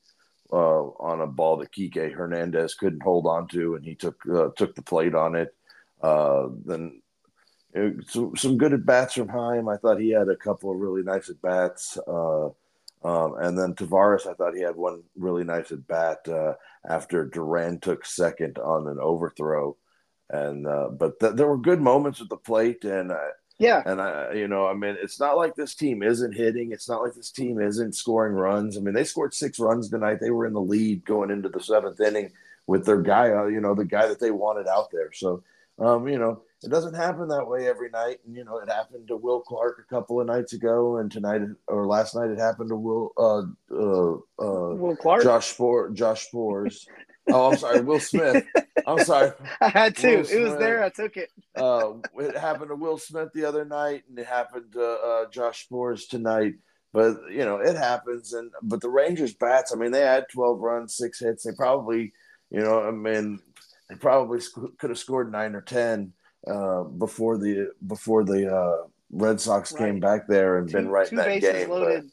uh, 0.51 0.55
on 0.55 1.21
a 1.21 1.27
ball 1.27 1.57
that 1.57 1.71
Kike 1.71 2.13
Hernandez 2.13 2.73
couldn't 2.75 3.03
hold 3.03 3.27
on 3.27 3.47
to, 3.49 3.75
and 3.75 3.85
he 3.85 3.95
took 3.95 4.15
uh, 4.27 4.49
took 4.55 4.75
the 4.75 4.81
plate 4.81 5.15
on 5.15 5.35
it. 5.35 5.53
Uh, 6.01 6.47
then 6.65 7.01
some, 8.07 8.35
some 8.35 8.57
good 8.57 8.73
at 8.73 8.85
bats 8.85 9.13
from 9.13 9.29
Heim. 9.29 9.69
I 9.69 9.77
thought 9.77 9.99
he 9.99 10.09
had 10.09 10.29
a 10.29 10.35
couple 10.35 10.71
of 10.71 10.77
really 10.77 11.03
nice 11.03 11.29
at 11.29 11.41
bats. 11.41 11.97
Um, 13.03 13.35
and 13.39 13.57
then 13.57 13.73
Taveras, 13.73 14.27
I 14.27 14.33
thought 14.33 14.55
he 14.55 14.61
had 14.61 14.75
one 14.75 15.01
really 15.15 15.43
nice 15.43 15.71
at 15.71 15.87
bat 15.87 16.27
uh, 16.27 16.53
after 16.87 17.25
Duran 17.25 17.79
took 17.79 18.05
second 18.05 18.59
on 18.59 18.87
an 18.87 18.99
overthrow, 18.99 19.75
and 20.29 20.67
uh, 20.67 20.89
but 20.89 21.19
th- 21.19 21.33
there 21.33 21.47
were 21.47 21.57
good 21.57 21.81
moments 21.81 22.21
at 22.21 22.29
the 22.29 22.37
plate, 22.37 22.83
and 22.83 23.11
uh, 23.11 23.29
yeah, 23.57 23.81
and 23.85 23.99
I, 23.99 24.33
you 24.33 24.47
know, 24.47 24.67
I 24.67 24.75
mean, 24.75 24.97
it's 25.01 25.19
not 25.19 25.35
like 25.35 25.55
this 25.55 25.73
team 25.73 26.03
isn't 26.03 26.33
hitting. 26.33 26.71
It's 26.71 26.87
not 26.87 27.01
like 27.01 27.15
this 27.15 27.31
team 27.31 27.59
isn't 27.59 27.95
scoring 27.95 28.33
runs. 28.33 28.77
I 28.77 28.81
mean, 28.81 28.93
they 28.93 29.03
scored 29.03 29.33
six 29.33 29.59
runs 29.59 29.89
tonight. 29.89 30.19
They 30.21 30.31
were 30.31 30.45
in 30.45 30.53
the 30.53 30.61
lead 30.61 31.03
going 31.03 31.31
into 31.31 31.49
the 31.49 31.59
seventh 31.59 31.99
inning 31.99 32.31
with 32.67 32.85
their 32.85 33.01
guy, 33.01 33.31
uh, 33.31 33.45
you 33.45 33.61
know, 33.61 33.73
the 33.73 33.85
guy 33.85 34.07
that 34.07 34.19
they 34.19 34.31
wanted 34.31 34.67
out 34.67 34.91
there. 34.91 35.11
So, 35.11 35.43
um, 35.79 36.07
you 36.07 36.19
know, 36.19 36.43
it 36.63 36.69
doesn't 36.69 36.93
happen 36.93 37.27
that 37.29 37.47
way 37.47 37.67
every 37.67 37.89
night. 37.89 38.19
And, 38.25 38.35
you 38.35 38.43
know, 38.43 38.57
it 38.57 38.69
happened 38.69 39.07
to 39.07 39.17
Will 39.17 39.41
Clark 39.41 39.83
a 39.83 39.93
couple 39.93 40.21
of 40.21 40.27
nights 40.27 40.53
ago, 40.53 40.97
and 40.97 41.11
tonight 41.11 41.41
or 41.67 41.87
last 41.87 42.15
night 42.15 42.29
it 42.29 42.37
happened 42.37 42.69
to 42.69 42.75
Will, 42.75 43.11
uh, 43.17 43.41
uh, 43.73 44.13
uh, 44.43 44.75
Will 44.75 44.95
Clark, 44.95 45.23
Josh 45.23 45.47
Spore, 45.53 45.89
Josh 45.89 46.29
Sborz. 46.31 46.85
oh, 47.31 47.51
I'm 47.51 47.57
sorry, 47.57 47.81
Will 47.81 47.99
Smith. 47.99 48.45
I'm 48.85 49.03
sorry. 49.03 49.31
I 49.61 49.69
had 49.69 49.95
to. 49.97 50.19
It 50.19 50.41
was 50.41 50.57
there. 50.57 50.83
I 50.83 50.89
took 50.89 51.17
it. 51.17 51.31
uh, 51.55 51.93
it 52.19 52.37
happened 52.37 52.69
to 52.69 52.75
Will 52.75 52.99
Smith 52.99 53.29
the 53.33 53.45
other 53.45 53.65
night, 53.65 54.03
and 54.07 54.19
it 54.19 54.27
happened 54.27 54.73
to 54.73 54.83
uh, 54.83 55.29
Josh 55.29 55.67
Sborz 55.67 56.07
tonight. 56.07 56.53
But 56.93 57.31
you 57.31 57.43
know, 57.45 57.57
it 57.57 57.75
happens. 57.75 58.33
And 58.33 58.51
but 58.61 58.81
the 58.81 58.89
Rangers 58.89 59.33
bats. 59.33 59.73
I 59.73 59.77
mean, 59.77 59.91
they 59.91 60.01
had 60.01 60.25
12 60.31 60.59
runs, 60.59 60.93
six 60.95 61.19
hits. 61.19 61.43
They 61.43 61.53
probably, 61.53 62.13
you 62.51 62.59
know, 62.59 62.83
I 62.83 62.91
mean, 62.91 63.39
they 63.89 63.95
probably 63.95 64.41
sc- 64.41 64.77
could 64.77 64.91
have 64.91 64.99
scored 64.99 65.31
nine 65.31 65.55
or 65.55 65.61
ten 65.61 66.13
uh, 66.47 66.83
before 66.83 67.37
the 67.37 67.71
before 67.87 68.23
the 68.23 68.53
uh, 68.53 68.87
Red 69.11 69.39
Sox 69.39 69.71
right. 69.73 69.79
came 69.79 69.99
back 69.99 70.27
there 70.27 70.57
and 70.57 70.67
two, 70.67 70.77
been 70.77 70.89
right 70.89 71.09
in 71.09 71.17
that 71.17 71.41
game. 71.41 71.69
Loaded, 71.69 72.03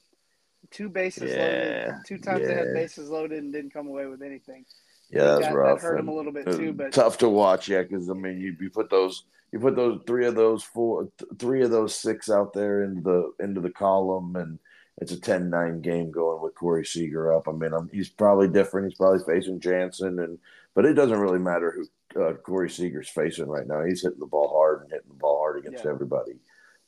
but, 0.62 0.70
two 0.70 0.88
bases 0.88 1.32
yeah, 1.32 1.86
loaded. 1.88 2.06
Two 2.06 2.18
times 2.18 2.40
yeah. 2.40 2.46
they 2.46 2.54
had 2.54 2.74
bases 2.74 3.08
loaded 3.08 3.42
and 3.42 3.52
didn't 3.52 3.72
come 3.72 3.86
away 3.86 4.06
with 4.06 4.22
anything. 4.22 4.64
Yeah, 5.10 5.24
that's 5.24 5.46
that, 5.46 5.54
rough. 5.54 5.80
That 5.80 5.86
hurt 5.86 6.00
him 6.00 6.08
a 6.08 6.14
little 6.14 6.32
bit 6.32 6.46
too, 6.46 6.72
but 6.72 6.92
tough 6.92 7.18
to 7.18 7.28
watch. 7.28 7.68
Yeah, 7.68 7.82
because 7.82 8.10
I 8.10 8.14
mean, 8.14 8.38
you, 8.38 8.56
you 8.60 8.70
put 8.70 8.90
those 8.90 9.24
you 9.52 9.58
put 9.58 9.76
those 9.76 10.00
three 10.06 10.26
of 10.26 10.34
those 10.34 10.62
four 10.62 11.08
three 11.38 11.62
of 11.62 11.70
those 11.70 11.94
six 11.94 12.28
out 12.30 12.52
there 12.52 12.82
into 12.82 13.00
the 13.00 13.44
into 13.44 13.60
the 13.60 13.70
column 13.70 14.36
and 14.36 14.58
it's 15.00 15.12
a 15.12 15.16
10-9 15.16 15.80
game 15.82 16.10
going 16.10 16.42
with 16.42 16.54
Corey 16.54 16.84
Seager 16.84 17.32
up. 17.32 17.48
I 17.48 17.52
mean, 17.52 17.72
I'm, 17.72 17.88
he's 17.92 18.08
probably 18.08 18.48
different. 18.48 18.88
He's 18.88 18.98
probably 18.98 19.20
facing 19.24 19.60
Jansen, 19.60 20.18
and 20.18 20.38
but 20.74 20.84
it 20.84 20.94
doesn't 20.94 21.20
really 21.20 21.38
matter 21.38 21.70
who 21.70 21.86
uh, 22.18 22.34
Corey 22.34 22.70
Seager's 22.70 23.08
facing 23.08 23.46
right 23.46 23.66
now. 23.66 23.84
He's 23.84 24.02
hitting 24.02 24.18
the 24.18 24.26
ball 24.26 24.50
hard 24.52 24.82
and 24.82 24.90
hitting 24.90 25.08
the 25.08 25.14
ball 25.14 25.38
hard 25.38 25.58
against 25.58 25.84
yeah. 25.84 25.90
everybody. 25.90 26.34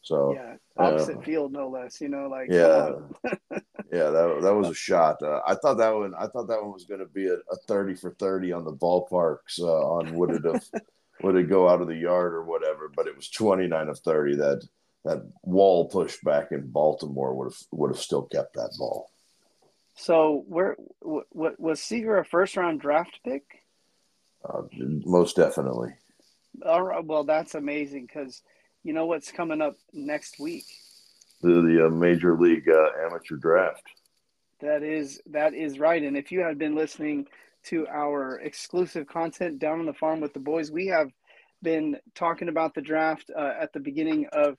So 0.02 0.34
yeah, 0.34 0.56
opposite 0.76 1.18
uh, 1.18 1.20
field, 1.20 1.52
no 1.52 1.68
less. 1.68 2.00
You 2.00 2.08
know, 2.08 2.26
like 2.28 2.48
yeah, 2.50 2.92
yeah. 3.92 4.10
That 4.10 4.38
that 4.42 4.54
was 4.54 4.68
a 4.68 4.74
shot. 4.74 5.22
Uh, 5.22 5.40
I 5.46 5.54
thought 5.54 5.76
that 5.76 5.94
one. 5.94 6.14
I 6.18 6.26
thought 6.26 6.48
that 6.48 6.62
one 6.62 6.72
was 6.72 6.86
going 6.86 7.00
to 7.00 7.06
be 7.06 7.26
a, 7.26 7.34
a, 7.34 7.56
thirty 7.68 7.94
for 7.94 8.12
thirty 8.12 8.52
on 8.52 8.64
the 8.64 8.72
ballparks. 8.72 9.60
Uh, 9.60 9.64
on 9.66 10.14
would 10.14 10.30
it 10.30 10.44
have 10.44 10.64
would 11.22 11.36
it 11.36 11.50
go 11.50 11.68
out 11.68 11.82
of 11.82 11.88
the 11.88 11.96
yard 11.96 12.32
or 12.32 12.44
whatever? 12.44 12.90
But 12.94 13.08
it 13.08 13.16
was 13.16 13.28
twenty 13.28 13.66
nine 13.66 13.88
of 13.88 13.98
thirty. 13.98 14.36
That 14.36 14.66
that 15.04 15.22
wall 15.42 15.88
pushed 15.88 16.24
back 16.24 16.52
in 16.52 16.70
Baltimore 16.70 17.34
would 17.34 17.52
have 17.52 17.58
would 17.70 17.90
have 17.90 18.00
still 18.00 18.22
kept 18.22 18.54
that 18.54 18.74
ball. 18.78 19.10
So 19.96 20.44
where 20.48 20.76
what 21.00 21.60
was 21.60 21.82
Seager 21.82 22.16
a 22.16 22.24
first 22.24 22.56
round 22.56 22.80
draft 22.80 23.20
pick? 23.22 23.59
Uh, 24.44 24.62
most 25.04 25.36
definitely. 25.36 25.90
All 26.64 26.82
right. 26.82 27.04
Well, 27.04 27.24
that's 27.24 27.54
amazing 27.54 28.06
because 28.06 28.42
you 28.82 28.92
know 28.92 29.06
what's 29.06 29.30
coming 29.30 29.60
up 29.60 29.76
next 29.92 30.38
week. 30.38 30.64
The 31.42 31.60
the 31.62 31.86
uh, 31.86 31.90
major 31.90 32.38
league 32.38 32.68
uh, 32.68 32.88
amateur 33.04 33.36
draft. 33.36 33.82
That 34.60 34.82
is 34.82 35.20
that 35.26 35.54
is 35.54 35.78
right. 35.78 36.02
And 36.02 36.16
if 36.16 36.32
you 36.32 36.40
have 36.40 36.58
been 36.58 36.74
listening 36.74 37.26
to 37.64 37.86
our 37.88 38.40
exclusive 38.40 39.06
content 39.06 39.58
down 39.58 39.80
on 39.80 39.86
the 39.86 39.94
farm 39.94 40.20
with 40.20 40.32
the 40.32 40.40
boys, 40.40 40.70
we 40.70 40.86
have 40.86 41.10
been 41.62 41.96
talking 42.14 42.48
about 42.48 42.74
the 42.74 42.80
draft 42.80 43.30
uh, 43.36 43.52
at 43.60 43.72
the 43.72 43.80
beginning 43.80 44.26
of 44.32 44.56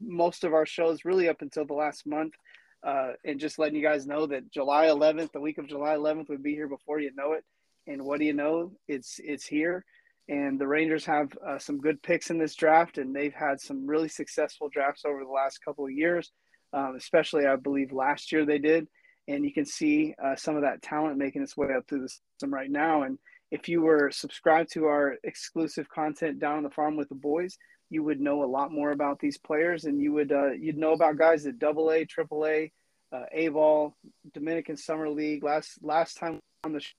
most 0.00 0.44
of 0.44 0.52
our 0.52 0.66
shows, 0.66 1.04
really 1.04 1.28
up 1.28 1.42
until 1.42 1.64
the 1.64 1.74
last 1.74 2.06
month. 2.06 2.34
Uh, 2.82 3.12
and 3.24 3.38
just 3.38 3.60
letting 3.60 3.76
you 3.76 3.82
guys 3.82 4.08
know 4.08 4.26
that 4.26 4.50
July 4.50 4.86
11th, 4.86 5.30
the 5.30 5.40
week 5.40 5.58
of 5.58 5.68
July 5.68 5.94
11th, 5.94 6.28
would 6.28 6.42
be 6.42 6.52
here 6.52 6.66
before 6.66 6.98
you 6.98 7.12
know 7.14 7.32
it. 7.32 7.44
And 7.86 8.02
what 8.04 8.20
do 8.20 8.26
you 8.26 8.32
know? 8.32 8.72
It's 8.88 9.20
it's 9.22 9.46
here. 9.46 9.84
And 10.28 10.58
the 10.58 10.66
Rangers 10.66 11.04
have 11.06 11.32
uh, 11.46 11.58
some 11.58 11.78
good 11.78 12.02
picks 12.02 12.30
in 12.30 12.38
this 12.38 12.54
draft, 12.54 12.98
and 12.98 13.14
they've 13.14 13.34
had 13.34 13.60
some 13.60 13.86
really 13.86 14.08
successful 14.08 14.68
drafts 14.68 15.04
over 15.04 15.24
the 15.24 15.30
last 15.30 15.58
couple 15.64 15.84
of 15.84 15.90
years, 15.90 16.30
um, 16.72 16.94
especially 16.96 17.46
I 17.46 17.56
believe 17.56 17.92
last 17.92 18.32
year 18.32 18.46
they 18.46 18.58
did. 18.58 18.86
And 19.28 19.44
you 19.44 19.52
can 19.52 19.66
see 19.66 20.14
uh, 20.22 20.36
some 20.36 20.56
of 20.56 20.62
that 20.62 20.82
talent 20.82 21.18
making 21.18 21.42
its 21.42 21.56
way 21.56 21.68
up 21.76 21.86
through 21.88 22.02
the 22.02 22.08
system 22.08 22.52
right 22.52 22.70
now. 22.70 23.02
And 23.02 23.18
if 23.50 23.68
you 23.68 23.82
were 23.82 24.10
subscribed 24.10 24.72
to 24.72 24.86
our 24.86 25.16
exclusive 25.24 25.88
content 25.88 26.40
down 26.40 26.56
on 26.56 26.62
the 26.62 26.70
farm 26.70 26.96
with 26.96 27.08
the 27.08 27.14
boys, 27.14 27.56
you 27.90 28.02
would 28.02 28.20
know 28.20 28.42
a 28.42 28.46
lot 28.46 28.72
more 28.72 28.90
about 28.90 29.20
these 29.20 29.36
players, 29.36 29.84
and 29.84 30.00
you 30.00 30.12
would 30.14 30.32
uh, 30.32 30.52
you'd 30.52 30.78
know 30.78 30.92
about 30.92 31.18
guys 31.18 31.44
at 31.46 31.58
Double 31.58 31.90
A, 31.90 32.06
Triple 32.06 32.46
A, 32.46 32.72
uh, 33.12 33.24
A 33.32 33.48
Ball, 33.48 33.94
Dominican 34.32 34.78
Summer 34.78 35.10
League. 35.10 35.44
Last 35.44 35.78
last 35.82 36.16
time 36.16 36.40
on 36.64 36.72
the, 36.72 36.80
show, 36.80 36.94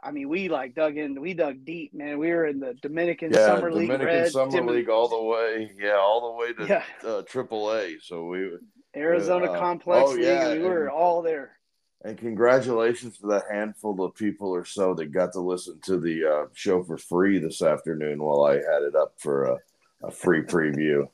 I 0.00 0.12
mean, 0.12 0.28
we 0.28 0.48
like 0.48 0.74
dug 0.74 0.96
in, 0.96 1.20
we 1.20 1.34
dug 1.34 1.64
deep, 1.64 1.92
man. 1.92 2.18
We 2.18 2.28
were 2.30 2.46
in 2.46 2.60
the 2.60 2.74
Dominican 2.74 3.32
yeah, 3.32 3.46
Summer 3.46 3.70
Dominican 3.70 3.98
League, 3.98 4.06
Red, 4.06 4.30
Summer 4.30 4.50
Dim- 4.52 4.66
League, 4.66 4.88
all 4.88 5.08
the 5.08 5.20
way, 5.20 5.72
yeah, 5.76 5.96
all 5.96 6.32
the 6.32 6.38
way 6.38 6.52
to 6.52 6.66
Yeah. 6.66 7.08
uh, 7.08 7.22
Triple 7.22 7.72
A. 7.74 7.98
So 8.00 8.26
we 8.26 8.50
Arizona 8.94 9.50
uh, 9.50 9.58
Complex 9.58 10.10
oh, 10.10 10.12
League. 10.12 10.22
yeah, 10.24 10.52
we 10.52 10.60
were 10.60 10.84
and- 10.86 10.90
all 10.90 11.22
there. 11.22 11.58
And 12.04 12.16
congratulations 12.16 13.18
to 13.18 13.26
that 13.26 13.44
handful 13.50 14.04
of 14.04 14.14
people 14.14 14.50
or 14.50 14.64
so 14.64 14.94
that 14.94 15.06
got 15.06 15.32
to 15.32 15.40
listen 15.40 15.80
to 15.86 15.98
the 15.98 16.24
uh, 16.24 16.46
show 16.54 16.84
for 16.84 16.96
free 16.96 17.40
this 17.40 17.60
afternoon 17.60 18.22
while 18.22 18.44
I 18.44 18.54
had 18.54 18.82
it 18.86 18.94
up 18.94 19.14
for 19.18 19.46
a, 19.46 19.58
a 20.04 20.10
free 20.12 20.42
preview. 20.42 21.08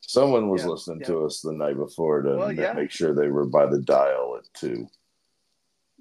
Someone 0.00 0.48
was 0.48 0.64
listening 0.64 1.04
to 1.06 1.24
us 1.24 1.40
the 1.40 1.52
night 1.52 1.76
before 1.76 2.22
to 2.22 2.36
Well, 2.36 2.74
make 2.74 2.92
sure 2.92 3.12
they 3.14 3.28
were 3.28 3.46
by 3.46 3.66
the 3.66 3.80
dial 3.80 4.38
at 4.38 4.44
two. 4.54 4.86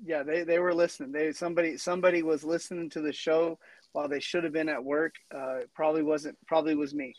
Yeah, 0.03 0.23
they, 0.23 0.43
they 0.43 0.59
were 0.59 0.73
listening. 0.73 1.11
They 1.11 1.31
somebody 1.31 1.77
somebody 1.77 2.23
was 2.23 2.43
listening 2.43 2.89
to 2.91 3.01
the 3.01 3.13
show 3.13 3.59
while 3.93 4.07
they 4.07 4.19
should 4.19 4.43
have 4.43 4.53
been 4.53 4.69
at 4.69 4.83
work. 4.83 5.13
Uh, 5.33 5.59
probably 5.75 6.03
wasn't. 6.03 6.37
Probably 6.47 6.75
was 6.75 6.93
me. 6.93 7.13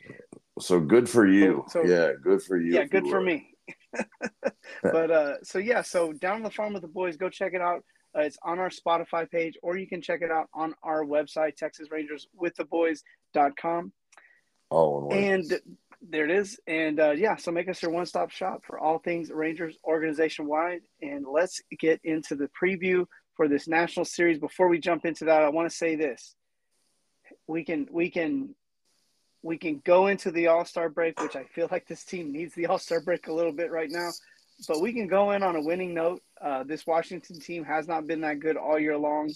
So 0.59 0.81
good 0.81 1.09
for 1.09 1.27
you. 1.27 1.65
So- 1.69 1.85
yeah, 1.85 2.13
good 2.23 2.43
for 2.43 2.57
you. 2.57 2.75
yeah, 2.75 2.85
good 2.85 3.05
you 3.07 3.11
for 3.11 3.21
me. 3.21 3.49
but 4.83 5.11
uh, 5.11 5.35
so 5.43 5.59
yeah, 5.59 5.83
so 5.83 6.13
down 6.13 6.37
on 6.37 6.43
the 6.43 6.51
farm 6.51 6.73
with 6.73 6.83
the 6.83 6.89
boys, 6.89 7.17
go 7.17 7.29
check 7.29 7.55
it 7.55 7.61
out. 7.61 7.85
Uh, 8.17 8.23
it's 8.23 8.39
on 8.43 8.59
our 8.59 8.69
Spotify 8.69 9.31
page, 9.31 9.55
or 9.63 9.77
you 9.79 9.87
can 9.87 10.03
check 10.03 10.21
it 10.23 10.31
out 10.31 10.49
on 10.53 10.75
our 10.83 11.05
website, 11.05 11.57
Texas 11.57 11.89
Rangers 11.91 12.29
with 12.35 12.55
the 12.57 12.65
boys.com. 12.65 13.93
In. 14.71 15.13
And 15.13 15.61
there 16.09 16.25
it 16.25 16.31
is. 16.31 16.59
And 16.67 16.99
uh, 17.01 17.13
yeah, 17.13 17.37
so 17.37 17.51
make 17.53 17.69
us 17.69 17.83
your 17.83 17.91
one 17.91 18.07
stop 18.07 18.31
shop 18.31 18.63
for 18.65 18.79
all 18.79 18.99
things 18.99 19.31
Rangers 19.31 19.77
organization 19.85 20.47
wide. 20.47 20.81
And 21.01 21.25
let's 21.27 21.61
get 21.79 22.01
into 22.05 22.35
the 22.35 22.49
preview 22.61 23.07
for 23.37 23.49
this 23.49 23.69
national 23.69 24.05
series. 24.05 24.39
Before 24.39 24.69
we 24.69 24.79
jump 24.79 25.05
into 25.05 25.27
that, 25.27 25.43
I 25.43 25.49
want 25.49 25.71
to 25.71 25.77
say 25.77 25.97
this. 25.97 26.35
We 27.47 27.65
can 27.65 27.89
we 27.91 28.11
can 28.11 28.55
we 29.43 29.59
can 29.59 29.81
go 29.85 30.07
into 30.09 30.31
the 30.31 30.49
All 30.49 30.65
Star 30.65 30.89
break, 30.89 31.21
which 31.21 31.37
I 31.37 31.45
feel 31.45 31.69
like 31.71 31.87
this 31.87 32.05
team 32.05 32.33
needs 32.33 32.55
the 32.55 32.67
All 32.67 32.79
Star 32.79 33.01
break 33.01 33.29
a 33.29 33.33
little 33.33 33.53
bit 33.53 33.71
right 33.71 33.91
now. 33.91 34.11
But 34.69 34.81
we 34.81 34.93
can 34.93 35.09
go 35.09 35.33
in 35.33 35.43
on 35.43 35.57
a 35.57 35.63
winning 35.63 35.95
note. 35.95 36.23
Uh, 36.41 36.63
this 36.65 36.87
Washington 36.87 37.41
team 37.41 37.65
has 37.65 37.89
not 37.89 38.07
been 38.07 38.21
that 38.21 38.41
good 38.41 38.57
all 38.57 38.79
year 38.79 38.97
long, 38.97 39.33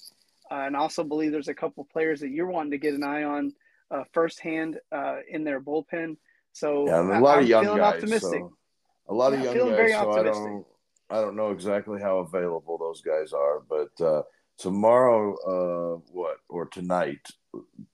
uh, 0.51 0.55
and 0.67 0.77
also 0.77 1.03
believe 1.03 1.33
there's 1.33 1.49
a 1.49 1.55
couple 1.55 1.85
players 1.85 2.21
that 2.21 2.31
you're 2.31 2.51
wanting 2.51 2.73
to 2.73 2.79
get 2.79 2.95
an 2.95 3.03
eye 3.03 3.25
on 3.25 3.53
uh, 3.91 4.05
firsthand 4.13 4.79
uh, 4.93 5.17
in 5.29 5.43
their 5.43 5.61
bullpen. 5.61 6.17
So 6.57 6.87
Yeah, 6.87 7.01
and 7.01 7.13
a 7.13 7.21
lot 7.21 7.37
I'm 7.37 7.43
of 7.43 7.49
young 7.51 7.65
feeling 7.65 7.79
guys. 7.81 7.95
optimistic. 7.97 8.41
So 8.41 8.57
a 9.11 9.15
lot 9.15 9.35
of 9.35 9.41
young 9.45 9.55
guys. 9.55 9.93
so 9.93 9.99
I 9.99 10.05
optimistic. 10.07 10.43
don't, 10.43 10.67
I 11.11 11.21
don't 11.21 11.37
know 11.37 11.51
exactly 11.51 12.01
how 12.01 12.21
available 12.21 12.79
those 12.79 13.03
guys 13.03 13.35
are, 13.35 13.61
but 13.69 14.03
uh, 14.03 14.23
tomorrow, 14.57 15.35
uh, 15.45 16.01
what 16.13 16.39
or 16.49 16.65
tonight, 16.65 17.21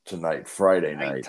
tonight, 0.05 0.46
Friday 0.48 0.94
night, 0.94 1.29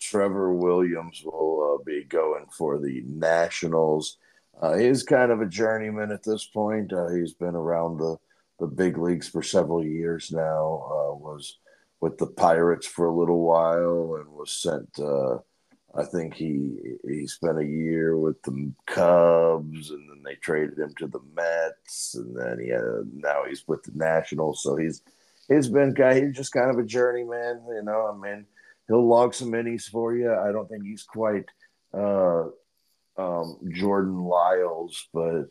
Trevor 0.00 0.54
Williams 0.54 1.20
will 1.22 1.76
uh, 1.78 1.84
be 1.84 2.04
going 2.04 2.46
for 2.50 2.78
the 2.78 3.02
Nationals. 3.06 4.16
Uh, 4.58 4.78
he's 4.78 5.02
kind 5.02 5.30
of 5.30 5.42
a 5.42 5.46
journeyman 5.46 6.10
at 6.10 6.22
this 6.22 6.46
point. 6.46 6.94
Uh, 6.94 7.10
he's 7.10 7.34
been 7.34 7.54
around 7.54 7.98
the, 7.98 8.16
the 8.58 8.66
big 8.66 8.96
leagues 8.96 9.28
for 9.28 9.42
several 9.42 9.84
years 9.84 10.32
now. 10.32 10.86
Uh, 10.86 11.14
was 11.14 11.58
with 12.00 12.16
the 12.16 12.26
Pirates 12.26 12.86
for 12.86 13.04
a 13.04 13.14
little 13.14 13.42
while 13.42 14.16
and 14.18 14.30
was 14.32 14.50
sent. 14.50 14.98
I 15.94 16.04
think 16.04 16.34
he 16.34 16.76
he 17.04 17.26
spent 17.26 17.58
a 17.58 17.66
year 17.66 18.16
with 18.16 18.40
the 18.42 18.72
Cubs, 18.86 19.90
and 19.90 20.08
then 20.08 20.22
they 20.24 20.36
traded 20.36 20.78
him 20.78 20.94
to 20.98 21.08
the 21.08 21.20
Mets, 21.34 22.14
and 22.14 22.36
then 22.36 22.60
he 22.60 22.70
now 23.20 23.44
he's 23.48 23.66
with 23.66 23.82
the 23.82 23.92
Nationals. 23.94 24.62
So 24.62 24.76
he's 24.76 25.02
he's 25.48 25.68
been 25.68 25.92
guy. 25.92 26.20
He's 26.20 26.36
just 26.36 26.52
kind 26.52 26.70
of 26.70 26.78
a 26.78 26.84
journeyman, 26.86 27.62
you 27.68 27.82
know. 27.82 28.06
I 28.06 28.16
mean, 28.16 28.46
he'll 28.86 29.06
log 29.06 29.34
some 29.34 29.54
innings 29.54 29.88
for 29.88 30.14
you. 30.14 30.32
I 30.32 30.52
don't 30.52 30.68
think 30.68 30.84
he's 30.84 31.02
quite 31.02 31.46
uh, 31.92 32.44
um, 33.16 33.58
Jordan 33.72 34.22
Lyles, 34.24 35.08
but 35.12 35.46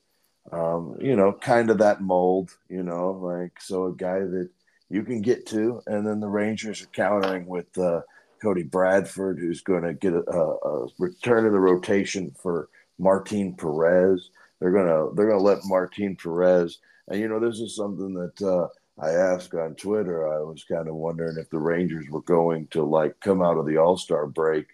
um, 0.51 0.97
you 1.01 1.15
know, 1.15 1.33
kind 1.33 1.69
of 1.69 1.79
that 1.79 2.01
mold, 2.01 2.51
you 2.69 2.83
know, 2.83 3.11
like 3.11 3.59
so 3.59 3.87
a 3.87 3.93
guy 3.93 4.19
that 4.19 4.49
you 4.89 5.03
can 5.03 5.21
get 5.21 5.45
to, 5.47 5.81
and 5.85 6.07
then 6.07 6.21
the 6.21 6.29
Rangers 6.29 6.81
are 6.81 6.87
countering 6.87 7.45
with 7.45 7.77
uh, 7.77 8.01
Cody 8.41 8.63
Bradford, 8.63 9.39
who's 9.39 9.61
going 9.61 9.83
to 9.83 9.93
get 9.93 10.13
a, 10.13 10.19
a, 10.19 10.87
return 10.97 11.43
to 11.43 11.49
the 11.49 11.59
rotation 11.59 12.31
for 12.41 12.69
Martin 12.97 13.55
Perez. 13.55 14.29
They're 14.59 14.71
gonna 14.71 15.13
they're 15.15 15.29
gonna 15.29 15.41
let 15.41 15.59
Martin 15.63 16.17
Perez, 16.17 16.79
and 17.07 17.19
you 17.19 17.29
know, 17.29 17.39
this 17.39 17.59
is 17.59 17.75
something 17.75 18.13
that 18.13 18.41
uh, 18.41 18.67
I 19.01 19.11
asked 19.11 19.53
on 19.53 19.75
Twitter. 19.75 20.27
I 20.33 20.41
was 20.41 20.65
kind 20.65 20.89
of 20.89 20.95
wondering 20.95 21.37
if 21.37 21.49
the 21.49 21.59
Rangers 21.59 22.05
were 22.09 22.21
going 22.21 22.67
to 22.67 22.83
like 22.83 23.19
come 23.21 23.41
out 23.41 23.57
of 23.57 23.65
the 23.65 23.77
All 23.77 23.97
Star 23.97 24.27
break 24.27 24.67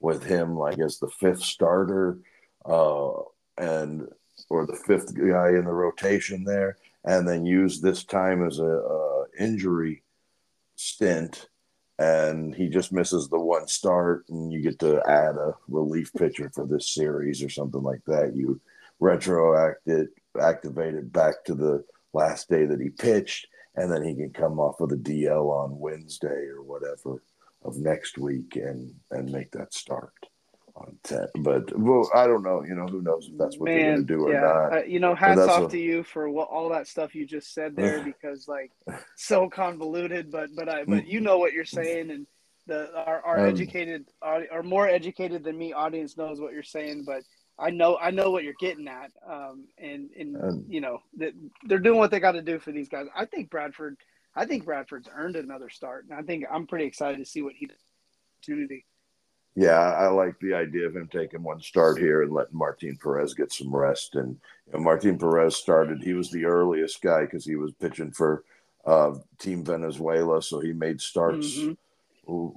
with 0.00 0.24
him 0.24 0.56
like 0.56 0.78
as 0.78 0.98
the 0.98 1.08
fifth 1.08 1.42
starter, 1.42 2.18
uh, 2.66 3.12
and 3.56 4.08
or 4.50 4.66
the 4.66 4.76
fifth 4.76 5.14
guy 5.14 5.50
in 5.50 5.64
the 5.64 5.72
rotation 5.72 6.44
there, 6.44 6.76
and 7.04 7.26
then 7.26 7.46
use 7.46 7.80
this 7.80 8.04
time 8.04 8.46
as 8.46 8.58
a, 8.58 8.64
a 8.64 9.24
injury 9.38 10.02
stint. 10.76 11.48
And 12.00 12.54
he 12.54 12.70
just 12.70 12.92
misses 12.92 13.28
the 13.28 13.38
one 13.38 13.68
start, 13.68 14.24
and 14.30 14.50
you 14.50 14.62
get 14.62 14.78
to 14.78 15.02
add 15.06 15.36
a 15.36 15.54
relief 15.68 16.10
pitcher 16.14 16.50
for 16.54 16.66
this 16.66 16.88
series 16.88 17.42
or 17.42 17.50
something 17.50 17.82
like 17.82 18.02
that. 18.06 18.34
You 18.34 18.58
retroact 19.02 19.86
it, 19.86 20.08
activate 20.40 20.94
it 20.94 21.12
back 21.12 21.44
to 21.44 21.54
the 21.54 21.84
last 22.14 22.48
day 22.48 22.64
that 22.64 22.80
he 22.80 22.88
pitched, 22.88 23.48
and 23.76 23.92
then 23.92 24.02
he 24.02 24.14
can 24.14 24.30
come 24.30 24.58
off 24.58 24.80
with 24.80 24.92
a 24.92 24.96
DL 24.96 25.50
on 25.50 25.78
Wednesday 25.78 26.46
or 26.46 26.62
whatever 26.62 27.22
of 27.64 27.76
next 27.76 28.16
week 28.16 28.56
and 28.56 28.94
and 29.10 29.30
make 29.30 29.50
that 29.50 29.74
start 29.74 30.14
on 30.80 30.98
ten. 31.02 31.26
But 31.40 31.76
well, 31.78 32.08
I 32.14 32.26
don't 32.26 32.42
know. 32.42 32.62
You 32.64 32.74
know, 32.74 32.86
who 32.86 33.02
knows 33.02 33.28
if 33.30 33.38
that's 33.38 33.58
what 33.58 33.66
they're 33.66 33.94
going 33.94 34.06
to 34.06 34.14
do 34.14 34.26
or 34.26 34.32
yeah. 34.32 34.40
not. 34.40 34.72
Uh, 34.72 34.82
you 34.84 35.00
know, 35.00 35.14
hats 35.14 35.40
off 35.40 35.64
a- 35.64 35.68
to 35.68 35.78
you 35.78 36.02
for 36.02 36.28
what, 36.28 36.48
all 36.48 36.68
that 36.70 36.86
stuff 36.86 37.14
you 37.14 37.26
just 37.26 37.54
said 37.54 37.76
there 37.76 38.02
because 38.04 38.48
like 38.48 38.72
so 39.16 39.48
convoluted, 39.48 40.30
but 40.30 40.50
but 40.54 40.68
I 40.68 40.84
but 40.84 41.06
you 41.06 41.20
know 41.20 41.38
what 41.38 41.52
you're 41.52 41.64
saying 41.64 42.10
and 42.10 42.26
the 42.66 42.94
our, 42.94 43.22
our 43.22 43.40
Um, 43.40 43.48
educated 43.48 44.06
or 44.22 44.62
more 44.62 44.88
educated 44.88 45.44
than 45.44 45.56
me 45.58 45.72
audience 45.72 46.16
knows 46.16 46.40
what 46.40 46.52
you're 46.52 46.62
saying, 46.62 47.04
but 47.04 47.22
I 47.58 47.70
know 47.70 47.98
I 48.00 48.10
know 48.10 48.30
what 48.30 48.44
you're 48.44 48.54
getting 48.60 48.88
at. 48.88 49.10
Um 49.28 49.66
and 49.78 50.10
and 50.18 50.36
And- 50.36 50.72
you 50.72 50.80
know 50.80 51.00
that 51.18 51.32
they're 51.64 51.78
doing 51.78 51.98
what 51.98 52.10
they 52.10 52.20
got 52.20 52.32
to 52.32 52.42
do 52.42 52.58
for 52.58 52.72
these 52.72 52.88
guys. 52.88 53.06
I 53.14 53.24
think 53.26 53.50
Bradford 53.50 53.96
I 54.34 54.46
think 54.46 54.64
Bradford's 54.64 55.08
earned 55.12 55.36
another 55.36 55.68
start. 55.68 56.06
And 56.08 56.18
I 56.18 56.22
think 56.22 56.44
I'm 56.50 56.66
pretty 56.66 56.84
excited 56.84 57.18
to 57.18 57.24
see 57.24 57.42
what 57.42 57.54
he 57.54 57.68
opportunity. 58.40 58.86
Yeah, 59.56 59.78
I 59.78 60.08
like 60.08 60.38
the 60.40 60.54
idea 60.54 60.86
of 60.86 60.94
him 60.94 61.08
taking 61.08 61.42
one 61.42 61.60
start 61.60 61.98
here 61.98 62.22
and 62.22 62.32
letting 62.32 62.56
Martin 62.56 62.96
Perez 63.02 63.34
get 63.34 63.52
some 63.52 63.74
rest. 63.74 64.14
And 64.14 64.38
you 64.66 64.72
know, 64.74 64.80
Martin 64.80 65.18
Perez 65.18 65.56
started; 65.56 66.02
he 66.02 66.12
was 66.12 66.30
the 66.30 66.44
earliest 66.44 67.02
guy 67.02 67.22
because 67.22 67.44
he 67.44 67.56
was 67.56 67.72
pitching 67.72 68.12
for 68.12 68.44
uh, 68.84 69.14
Team 69.38 69.64
Venezuela, 69.64 70.40
so 70.42 70.60
he 70.60 70.72
made 70.72 71.00
starts 71.00 71.58
Mhm. 71.58 71.76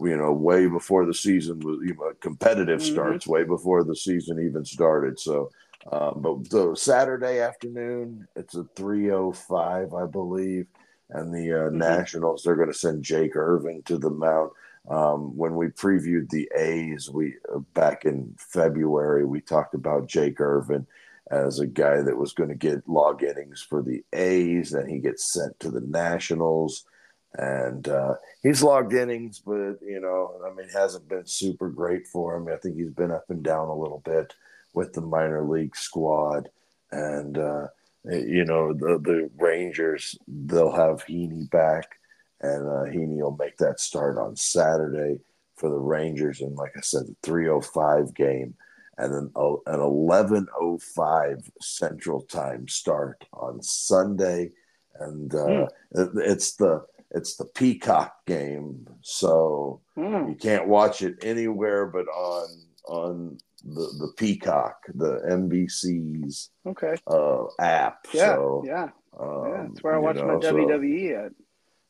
you 0.05 0.17
know, 0.17 0.31
way 0.31 0.67
before 0.67 1.05
the 1.05 1.13
season 1.13 1.59
was 1.59 1.79
you 1.83 1.95
know, 1.95 2.13
competitive 2.19 2.79
mm-hmm. 2.79 2.93
starts, 2.93 3.27
way 3.27 3.43
before 3.43 3.83
the 3.83 3.95
season 3.95 4.39
even 4.39 4.63
started. 4.63 5.19
So, 5.19 5.49
um, 5.91 6.21
but 6.21 6.49
the 6.49 6.75
Saturday 6.75 7.39
afternoon, 7.39 8.27
it's 8.35 8.55
a 8.55 8.65
305, 8.75 9.93
I 9.93 10.05
believe. 10.05 10.67
And 11.09 11.33
the 11.33 11.51
uh, 11.51 11.69
mm-hmm. 11.69 11.77
Nationals, 11.77 12.43
they're 12.43 12.55
going 12.55 12.71
to 12.71 12.73
send 12.73 13.03
Jake 13.03 13.35
Irvin 13.35 13.81
to 13.83 13.97
the 13.97 14.09
mound. 14.09 14.51
Um, 14.89 15.37
when 15.37 15.55
we 15.55 15.67
previewed 15.67 16.29
the 16.29 16.49
A's, 16.55 17.09
we 17.09 17.35
uh, 17.53 17.59
back 17.73 18.05
in 18.05 18.35
February, 18.37 19.25
we 19.25 19.39
talked 19.39 19.75
about 19.75 20.07
Jake 20.07 20.41
Irvin 20.41 20.85
as 21.31 21.59
a 21.59 21.67
guy 21.67 22.01
that 22.01 22.17
was 22.17 22.33
going 22.33 22.49
to 22.49 22.55
get 22.55 22.87
log 22.87 23.23
innings 23.23 23.61
for 23.61 23.81
the 23.81 24.03
A's. 24.11 24.71
Then 24.71 24.87
he 24.87 24.99
gets 24.99 25.31
sent 25.31 25.57
to 25.61 25.71
the 25.71 25.81
Nationals, 25.81 26.85
and 27.33 27.87
uh, 27.87 28.15
he's 28.41 28.61
logged 28.61 28.93
innings, 28.93 29.39
but 29.39 29.81
you 29.81 30.01
know, 30.01 30.33
I 30.45 30.53
mean, 30.53 30.67
hasn't 30.69 31.07
been 31.07 31.25
super 31.25 31.69
great 31.69 32.05
for 32.05 32.35
him. 32.35 32.49
I 32.49 32.57
think 32.57 32.75
he's 32.75 32.91
been 32.91 33.11
up 33.11 33.29
and 33.29 33.41
down 33.41 33.69
a 33.69 33.75
little 33.75 34.01
bit 34.03 34.33
with 34.73 34.91
the 34.93 35.01
minor 35.01 35.43
league 35.43 35.77
squad, 35.77 36.49
and 36.91 37.37
uh, 37.37 37.67
you 38.03 38.43
know, 38.43 38.73
the 38.73 38.99
the 39.01 39.29
Rangers 39.37 40.17
they'll 40.27 40.73
have 40.73 41.05
Heaney 41.05 41.49
back 41.49 41.99
and 42.43 42.67
uh, 42.67 42.83
Heaney 42.91 43.21
will 43.21 43.37
make 43.37 43.57
that 43.57 43.79
start 43.79 44.17
on 44.17 44.35
Saturday 44.35 45.19
for 45.55 45.69
the 45.69 45.77
Rangers. 45.77 46.41
And 46.41 46.55
like 46.55 46.73
I 46.77 46.81
said, 46.81 47.07
the 47.07 47.15
305 47.23 48.13
game 48.13 48.53
and 48.97 49.13
then 49.13 49.31
an 49.35 49.79
1105 49.81 51.51
Central 51.61 52.21
Time 52.21 52.67
start 52.67 53.25
on 53.33 53.61
Sunday. 53.61 54.51
And 54.99 55.33
uh, 55.33 55.37
mm. 55.47 55.67
it's 55.95 56.53
the 56.55 56.85
it's 57.09 57.35
the 57.35 57.45
Peacock 57.45 58.25
game, 58.25 58.87
so 59.01 59.81
mm. 59.97 60.29
you 60.29 60.35
can't 60.35 60.67
watch 60.67 61.01
it 61.01 61.15
anywhere 61.23 61.87
but 61.87 62.05
on 62.07 62.47
on 62.87 63.37
the 63.63 63.81
the 63.99 64.13
Peacock, 64.17 64.77
the 64.93 65.21
NBC's 65.27 66.51
okay 66.67 66.95
uh, 67.07 67.45
app. 67.59 68.05
Yeah, 68.13 68.35
so, 68.35 68.63
yeah, 68.65 68.89
um, 69.19 69.43
yeah. 69.47 69.65
That's 69.67 69.83
where 69.83 69.95
I 69.95 69.97
watch 69.97 70.17
know, 70.17 70.27
my 70.27 70.33
WWE 70.35 71.25
at. 71.25 71.31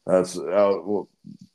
That's 0.06 0.38
uh, 0.38 0.42
well, 0.84 1.10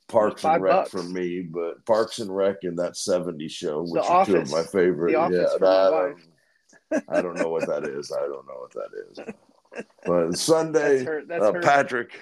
Parks 0.07 0.43
and 0.43 0.61
Rec 0.61 0.73
bucks. 0.73 0.91
for 0.91 1.03
me, 1.03 1.41
but 1.41 1.85
Parks 1.85 2.19
and 2.19 2.35
Rec 2.35 2.57
and 2.63 2.77
that 2.79 2.93
70s 2.93 3.51
show, 3.51 3.83
which 3.83 4.01
the 4.01 4.09
are 4.09 4.21
Office. 4.21 4.33
two 4.33 4.39
of 4.39 4.51
my 4.51 4.63
favorite. 4.63 5.11
Yeah, 5.11 5.29
that, 5.29 5.63
um, 5.63 7.03
I 7.07 7.21
don't 7.21 7.37
know 7.37 7.49
what 7.49 7.67
that 7.67 7.85
is. 7.85 8.11
I 8.11 8.21
don't 8.21 8.47
know 8.47 8.57
what 8.59 8.73
that 8.73 8.89
is. 9.09 9.85
But 10.05 10.33
Sunday, 10.37 10.97
that's 10.97 11.07
her, 11.07 11.23
that's 11.27 11.43
uh, 11.43 11.53
Patrick. 11.61 12.19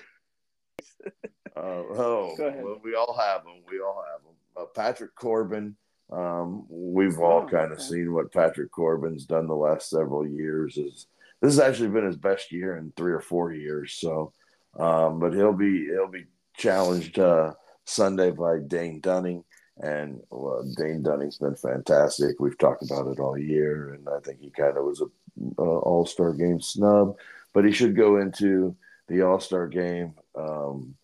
Uh, 1.56 1.82
oh, 1.98 2.36
well, 2.38 2.80
we 2.84 2.94
all 2.94 3.18
have 3.18 3.44
them. 3.44 3.64
We 3.68 3.80
all 3.80 4.04
have 4.14 4.22
them. 4.22 4.36
Uh, 4.56 4.66
Patrick 4.76 5.16
Corbin. 5.16 5.76
Um, 6.12 6.68
we've 6.70 7.18
all 7.18 7.46
oh, 7.48 7.50
kind 7.50 7.72
of 7.72 7.80
okay. 7.80 7.88
seen 7.88 8.14
what 8.14 8.32
Patrick 8.32 8.72
Corbin's 8.72 9.26
done 9.26 9.48
the 9.48 9.56
last 9.56 9.90
several 9.90 10.28
years. 10.28 10.78
Is 10.78 11.08
this 11.42 11.56
has 11.56 11.60
actually 11.60 11.90
been 11.90 12.06
his 12.06 12.16
best 12.16 12.52
year 12.52 12.78
in 12.78 12.94
three 12.96 13.12
or 13.12 13.22
four 13.22 13.54
years. 13.54 13.94
So 13.94 14.34
um, 14.78 15.20
but 15.20 15.34
he'll 15.34 15.54
be 15.54 15.86
he'll 15.86 16.08
be 16.08 16.26
challenged 16.56 17.20
uh, 17.20 17.54
Sunday 17.86 18.32
by 18.32 18.60
Dane 18.60 19.00
Dunning, 19.00 19.44
and 19.78 20.22
well, 20.30 20.64
Dane 20.78 21.04
Dunning's 21.04 21.38
been 21.38 21.56
fantastic. 21.56 22.40
We've 22.40 22.58
talked 22.58 22.84
about 22.84 23.08
it 23.08 23.20
all 23.20 23.38
year, 23.38 23.94
and 23.94 24.08
I 24.08 24.20
think 24.20 24.40
he 24.40 24.50
kind 24.52 24.78
of 24.78 24.86
was 24.86 25.02
a, 25.02 25.62
All 25.62 26.06
Star 26.06 26.34
game 26.34 26.62
snub, 26.62 27.16
but 27.54 27.66
he 27.66 27.72
should 27.72 27.96
go 27.96 28.18
into 28.18 28.76
the 29.08 29.24
All 29.24 29.40
Star 29.40 29.68
game 29.68 30.14
um, 30.36 30.96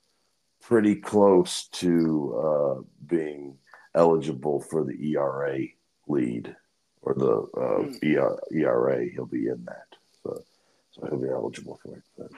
pretty 0.62 0.96
close 0.96 1.68
to 1.70 2.36
uh, 2.36 2.82
being 3.08 3.58
eligible 3.96 4.60
for 4.62 4.84
the 4.84 5.14
ERA 5.14 5.60
lead 6.08 6.56
or 7.02 7.14
the 7.16 7.60
uh, 7.60 7.84
hmm. 7.84 8.56
ERA. 8.56 9.06
He'll 9.10 9.26
be 9.26 9.48
in 9.48 9.66
that, 9.66 9.88
so 10.24 10.44
so 10.92 11.08
he'll 11.08 11.22
be 11.22 11.30
eligible 11.30 11.80
for 11.84 11.96
it. 11.96 12.04
But. 12.18 12.32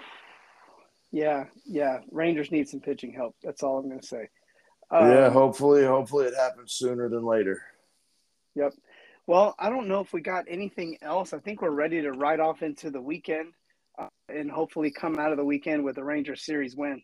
Yeah, 1.16 1.46
yeah. 1.66 2.00
Rangers 2.12 2.52
need 2.52 2.68
some 2.68 2.82
pitching 2.82 3.14
help. 3.14 3.38
That's 3.42 3.64
all 3.64 3.78
I'm 3.78 3.88
going 3.88 4.02
to 4.02 4.06
say. 4.06 4.28
Um, 4.92 5.10
yeah, 5.10 5.30
hopefully, 5.30 5.86
hopefully 5.86 6.26
it 6.26 6.36
happens 6.36 6.74
sooner 6.74 7.08
than 7.08 7.24
later. 7.24 7.62
Yep. 8.56 8.74
Well, 9.26 9.56
I 9.58 9.70
don't 9.70 9.88
know 9.88 10.02
if 10.02 10.12
we 10.12 10.20
got 10.20 10.44
anything 10.50 10.98
else. 11.02 11.32
I 11.32 11.40
think 11.40 11.62
we're 11.62 11.70
ready 11.70 12.02
to 12.02 12.12
ride 12.12 12.42
off 12.42 12.64
into 12.64 12.92
the 12.92 13.00
weekend 13.00 13.54
uh, 13.98 14.10
and 14.28 14.52
hopefully 14.52 14.92
come 14.92 15.18
out 15.18 15.32
of 15.32 15.38
the 15.38 15.46
weekend 15.46 15.86
with 15.86 15.98
a 16.00 16.04
Ranger 16.04 16.36
series 16.36 16.76
win. 16.76 17.02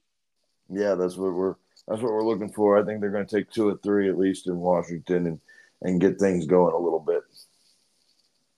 Yeah, 0.69 0.95
that's 0.95 1.15
what 1.15 1.31
we're 1.31 1.55
that's 1.87 2.01
what 2.01 2.11
we're 2.11 2.25
looking 2.25 2.51
for. 2.51 2.77
I 2.77 2.83
think 2.83 2.99
they're 2.99 3.11
going 3.11 3.25
to 3.25 3.37
take 3.37 3.49
two 3.49 3.69
or 3.69 3.77
three 3.77 4.09
at 4.09 4.17
least 4.17 4.47
in 4.47 4.57
Washington 4.57 5.25
and 5.25 5.39
and 5.83 6.01
get 6.01 6.19
things 6.19 6.45
going 6.45 6.73
a 6.73 6.77
little 6.77 6.99
bit. 6.99 7.21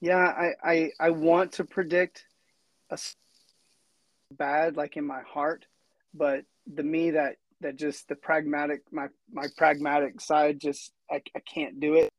Yeah, 0.01 0.17
I 0.17 0.53
I, 0.63 0.91
I 0.99 1.09
want 1.11 1.51
to 1.53 1.63
predict 1.63 2.25
a 2.89 2.97
bad 4.37 4.75
like 4.75 4.97
in 4.97 5.05
my 5.05 5.21
heart 5.21 5.65
but 6.13 6.45
the 6.71 6.83
me 6.83 7.11
that 7.11 7.35
that 7.61 7.77
just 7.77 8.07
the 8.07 8.15
pragmatic 8.15 8.81
my 8.91 9.07
my 9.31 9.47
pragmatic 9.57 10.21
side 10.21 10.59
just 10.59 10.91
I, 11.09 11.21
I 11.35 11.39
can't 11.39 11.79
do 11.79 11.95
it. 11.95 12.09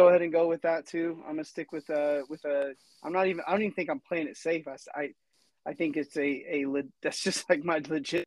Go 0.00 0.08
ahead 0.08 0.22
and 0.22 0.32
go 0.32 0.48
with 0.48 0.62
that 0.62 0.86
too. 0.86 1.18
I'm 1.26 1.34
gonna 1.34 1.44
stick 1.44 1.70
with 1.72 1.88
uh 1.90 2.22
with 2.28 2.44
a 2.44 2.74
i'm 3.04 3.12
not 3.12 3.26
even 3.26 3.42
i 3.46 3.52
don't 3.52 3.62
even 3.62 3.74
think 3.74 3.90
i'm 3.90 4.00
playing 4.00 4.28
it 4.28 4.36
safe. 4.36 4.66
I 4.66 4.76
i, 4.94 5.08
I 5.66 5.74
think 5.74 5.96
it's 5.96 6.16
a 6.16 6.22
a 6.22 6.66
that's 7.02 7.22
just 7.22 7.48
like 7.48 7.64
my 7.64 7.80
legit 7.88 8.26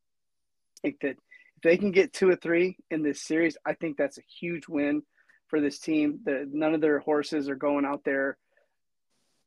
think 0.82 1.00
that 1.02 1.18
if 1.58 1.62
they 1.64 1.78
can 1.78 1.92
get 1.92 2.14
two 2.14 2.30
or 2.30 2.36
three 2.36 2.78
in 2.92 3.02
this 3.02 3.22
series 3.22 3.58
i 3.66 3.74
think 3.74 3.98
that's 3.98 4.20
a 4.20 4.24
huge 4.40 4.68
win 4.68 5.02
for 5.48 5.62
this 5.62 5.80
team. 5.80 6.20
That 6.26 6.50
none 6.52 6.74
of 6.74 6.82
their 6.82 7.00
horses 7.00 7.50
are 7.50 7.56
going 7.56 7.86
out 7.86 8.04
there 8.04 8.38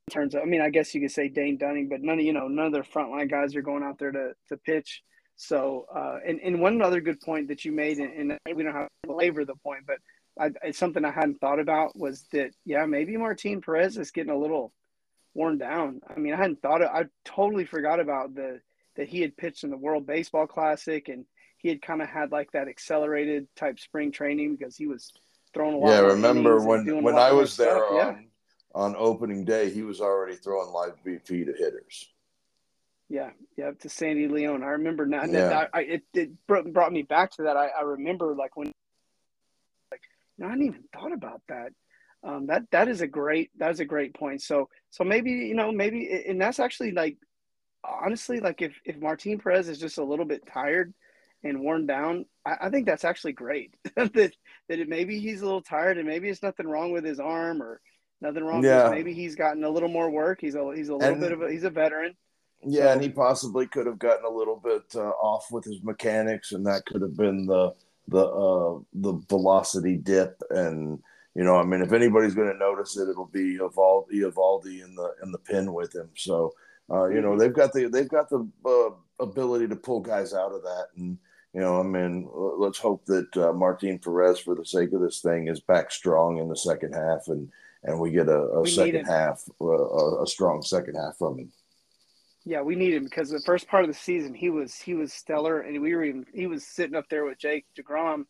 terms 0.08 0.34
of, 0.34 0.42
I 0.42 0.44
mean, 0.44 0.60
I 0.60 0.70
guess 0.70 0.94
you 0.94 1.00
could 1.00 1.12
say 1.12 1.28
Dane 1.28 1.58
Dunning, 1.58 1.88
but 1.88 2.02
none 2.02 2.18
of 2.18 2.24
you 2.24 2.32
know 2.32 2.48
none 2.48 2.66
of 2.66 2.72
their 2.72 2.82
frontline 2.82 3.30
guys 3.30 3.54
are 3.56 3.62
going 3.62 3.82
out 3.82 3.98
there 3.98 4.12
to 4.12 4.32
to 4.48 4.56
pitch. 4.56 5.02
So, 5.36 5.86
uh, 5.94 6.18
and 6.26 6.40
and 6.40 6.60
one 6.60 6.82
other 6.82 7.00
good 7.00 7.20
point 7.20 7.48
that 7.48 7.64
you 7.64 7.72
made, 7.72 7.98
and, 7.98 8.32
and 8.32 8.56
we 8.56 8.62
don't 8.62 8.74
have 8.74 8.88
to 8.88 9.08
belabor 9.08 9.44
the 9.44 9.54
point, 9.56 9.84
but 9.86 9.98
I, 10.38 10.50
it's 10.62 10.78
something 10.78 11.04
I 11.04 11.10
hadn't 11.10 11.40
thought 11.40 11.60
about 11.60 11.96
was 11.96 12.26
that 12.32 12.50
yeah, 12.64 12.86
maybe 12.86 13.16
Martin 13.16 13.60
Perez 13.60 13.96
is 13.96 14.10
getting 14.10 14.32
a 14.32 14.38
little 14.38 14.72
worn 15.34 15.58
down. 15.58 16.00
I 16.08 16.18
mean, 16.18 16.34
I 16.34 16.36
hadn't 16.36 16.62
thought 16.62 16.82
it. 16.82 16.90
I 16.92 17.04
totally 17.24 17.64
forgot 17.64 18.00
about 18.00 18.34
the 18.34 18.60
that 18.96 19.08
he 19.08 19.20
had 19.20 19.36
pitched 19.36 19.62
in 19.62 19.70
the 19.70 19.76
World 19.76 20.06
Baseball 20.06 20.46
Classic, 20.46 21.08
and 21.08 21.24
he 21.58 21.68
had 21.68 21.82
kind 21.82 22.02
of 22.02 22.08
had 22.08 22.32
like 22.32 22.50
that 22.52 22.68
accelerated 22.68 23.46
type 23.56 23.78
spring 23.78 24.10
training 24.10 24.56
because 24.56 24.76
he 24.76 24.86
was 24.86 25.12
throwing 25.54 25.74
a 25.74 25.78
lot. 25.78 25.90
Yeah, 25.90 26.00
remember 26.00 26.64
when 26.64 27.02
when 27.02 27.16
I 27.16 27.32
was 27.32 27.56
there 27.56 27.80
yeah 27.94 28.16
on 28.78 28.94
opening 28.96 29.44
day, 29.44 29.70
he 29.70 29.82
was 29.82 30.00
already 30.00 30.36
throwing 30.36 30.72
live 30.72 31.02
BP 31.04 31.46
to 31.46 31.52
hitters. 31.52 32.08
Yeah, 33.08 33.30
yeah, 33.56 33.72
to 33.80 33.88
Sandy 33.88 34.28
Leon. 34.28 34.62
I 34.62 34.68
remember 34.68 35.04
now. 35.04 35.24
Yeah. 35.24 35.66
I, 35.72 35.80
it, 35.80 36.02
it 36.14 36.30
brought 36.46 36.92
me 36.92 37.02
back 37.02 37.32
to 37.32 37.42
that. 37.42 37.56
I, 37.56 37.68
I 37.76 37.82
remember 37.82 38.36
like 38.36 38.56
when, 38.56 38.70
like, 39.90 40.02
know, 40.38 40.46
I 40.46 40.50
hadn't 40.50 40.66
even 40.66 40.84
thought 40.94 41.12
about 41.12 41.42
that. 41.48 41.72
Um, 42.22 42.46
that 42.46 42.70
that 42.70 42.88
is 42.88 43.00
a 43.00 43.06
great 43.08 43.50
that 43.58 43.72
is 43.72 43.80
a 43.80 43.84
great 43.84 44.14
point. 44.14 44.42
So 44.42 44.68
so 44.90 45.02
maybe 45.02 45.30
you 45.30 45.54
know 45.54 45.72
maybe 45.72 46.24
and 46.28 46.40
that's 46.40 46.58
actually 46.60 46.92
like 46.92 47.16
honestly 47.84 48.40
like 48.40 48.62
if 48.62 48.74
if 48.84 48.96
Martin 48.98 49.38
Perez 49.38 49.68
is 49.68 49.78
just 49.78 49.98
a 49.98 50.04
little 50.04 50.24
bit 50.24 50.46
tired 50.46 50.94
and 51.42 51.60
worn 51.60 51.86
down, 51.86 52.26
I, 52.44 52.56
I 52.62 52.70
think 52.70 52.86
that's 52.86 53.04
actually 53.04 53.32
great. 53.32 53.74
that 53.96 54.12
that 54.12 54.32
it, 54.68 54.88
maybe 54.88 55.18
he's 55.18 55.42
a 55.42 55.46
little 55.46 55.62
tired 55.62 55.98
and 55.98 56.06
maybe 56.06 56.28
it's 56.28 56.42
nothing 56.42 56.68
wrong 56.68 56.92
with 56.92 57.04
his 57.04 57.20
arm 57.20 57.62
or 57.62 57.80
Nothing 58.20 58.44
wrong. 58.44 58.64
Yeah. 58.64 58.90
Maybe 58.90 59.12
he's 59.12 59.36
gotten 59.36 59.64
a 59.64 59.70
little 59.70 59.88
more 59.88 60.10
work. 60.10 60.40
He's 60.40 60.54
a 60.54 60.72
he's 60.74 60.88
a 60.88 60.96
little 60.96 61.12
and, 61.12 61.20
bit 61.20 61.32
of 61.32 61.42
a 61.42 61.50
he's 61.50 61.64
a 61.64 61.70
veteran. 61.70 62.14
Yeah, 62.64 62.86
so. 62.86 62.92
and 62.92 63.02
he 63.02 63.08
possibly 63.08 63.66
could 63.68 63.86
have 63.86 63.98
gotten 63.98 64.24
a 64.24 64.30
little 64.30 64.56
bit 64.56 64.82
uh, 64.96 65.10
off 65.10 65.46
with 65.52 65.64
his 65.64 65.82
mechanics, 65.82 66.52
and 66.52 66.66
that 66.66 66.84
could 66.86 67.02
have 67.02 67.16
been 67.16 67.46
the 67.46 67.74
the 68.08 68.24
uh, 68.24 68.80
the 68.94 69.14
velocity 69.28 69.96
dip. 69.96 70.42
And 70.50 70.98
you 71.34 71.44
know, 71.44 71.56
I 71.56 71.64
mean, 71.64 71.82
if 71.82 71.92
anybody's 71.92 72.34
going 72.34 72.50
to 72.50 72.58
notice 72.58 72.96
it, 72.96 73.08
it'll 73.08 73.26
be 73.26 73.58
Eovaldi, 73.58 74.14
Eovaldi 74.14 74.82
in 74.82 74.96
the 74.96 75.14
in 75.22 75.30
the 75.30 75.38
pin 75.38 75.72
with 75.72 75.94
him. 75.94 76.10
So 76.16 76.52
uh, 76.90 77.08
you 77.08 77.20
know, 77.20 77.30
mm-hmm. 77.30 77.38
they've 77.38 77.54
got 77.54 77.72
the 77.72 77.88
they've 77.88 78.08
got 78.08 78.28
the 78.30 78.48
uh, 78.66 79.22
ability 79.22 79.68
to 79.68 79.76
pull 79.76 80.00
guys 80.00 80.32
out 80.32 80.52
of 80.52 80.62
that, 80.62 80.86
and 80.96 81.18
you 81.58 81.64
know, 81.64 81.80
I 81.80 81.82
mean, 81.82 82.28
let's 82.32 82.78
hope 82.78 83.04
that 83.06 83.36
uh, 83.36 83.52
Martin 83.52 83.98
Perez, 83.98 84.38
for 84.38 84.54
the 84.54 84.64
sake 84.64 84.92
of 84.92 85.00
this 85.00 85.20
thing, 85.20 85.48
is 85.48 85.58
back 85.58 85.90
strong 85.90 86.38
in 86.38 86.48
the 86.48 86.56
second 86.56 86.92
half 86.92 87.26
and 87.26 87.50
and 87.82 87.98
we 87.98 88.12
get 88.12 88.28
a, 88.28 88.38
a 88.38 88.62
we 88.62 88.70
second 88.70 89.06
half, 89.06 89.42
a, 89.60 90.22
a 90.22 90.26
strong 90.26 90.62
second 90.62 90.94
half 90.94 91.16
from 91.18 91.40
him. 91.40 91.52
Yeah, 92.44 92.60
we 92.60 92.76
need 92.76 92.94
him 92.94 93.02
because 93.02 93.28
the 93.30 93.40
first 93.40 93.66
part 93.66 93.82
of 93.82 93.90
the 93.90 93.98
season 93.98 94.34
he 94.34 94.50
was 94.50 94.76
he 94.76 94.94
was 94.94 95.12
stellar, 95.12 95.62
and 95.62 95.82
we 95.82 95.96
were 95.96 96.04
even 96.04 96.26
he 96.32 96.46
was 96.46 96.64
sitting 96.64 96.94
up 96.94 97.08
there 97.10 97.24
with 97.24 97.38
Jake 97.38 97.66
deGrom, 97.76 98.26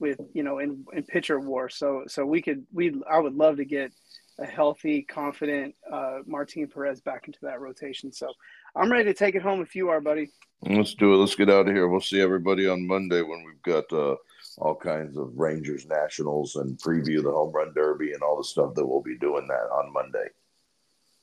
with 0.00 0.18
you 0.32 0.42
know 0.42 0.58
in 0.58 0.84
in 0.92 1.04
pitcher 1.04 1.38
war. 1.38 1.68
So 1.68 2.02
so 2.08 2.26
we 2.26 2.42
could 2.42 2.66
we 2.72 3.00
I 3.08 3.20
would 3.20 3.34
love 3.34 3.58
to 3.58 3.64
get 3.64 3.92
a 4.40 4.46
healthy, 4.46 5.02
confident 5.02 5.76
uh, 5.92 6.18
Martin 6.26 6.66
Perez 6.66 7.00
back 7.00 7.28
into 7.28 7.38
that 7.42 7.60
rotation. 7.60 8.12
So 8.12 8.32
I'm 8.74 8.90
ready 8.90 9.04
to 9.04 9.14
take 9.14 9.34
it 9.34 9.42
home 9.42 9.60
if 9.60 9.74
you 9.74 9.88
are, 9.90 10.00
buddy. 10.00 10.30
Let's 10.62 10.94
do 10.94 11.12
it. 11.12 11.16
Let's 11.16 11.34
get 11.34 11.50
out 11.50 11.68
of 11.68 11.74
here. 11.74 11.88
We'll 11.88 12.00
see 12.00 12.20
everybody 12.20 12.68
on 12.68 12.86
Monday 12.86 13.20
when 13.20 13.44
we've 13.44 13.62
got 13.62 13.92
uh, 13.92 14.16
all 14.58 14.76
kinds 14.76 15.16
of 15.16 15.36
Rangers 15.36 15.86
Nationals 15.86 16.56
and 16.56 16.78
preview 16.78 17.22
the 17.22 17.32
home 17.32 17.52
run 17.52 17.72
derby 17.74 18.12
and 18.12 18.22
all 18.22 18.36
the 18.36 18.44
stuff 18.44 18.74
that 18.74 18.86
we'll 18.86 19.02
be 19.02 19.18
doing 19.18 19.46
that 19.48 19.68
on 19.72 19.92
Monday. 19.92 20.28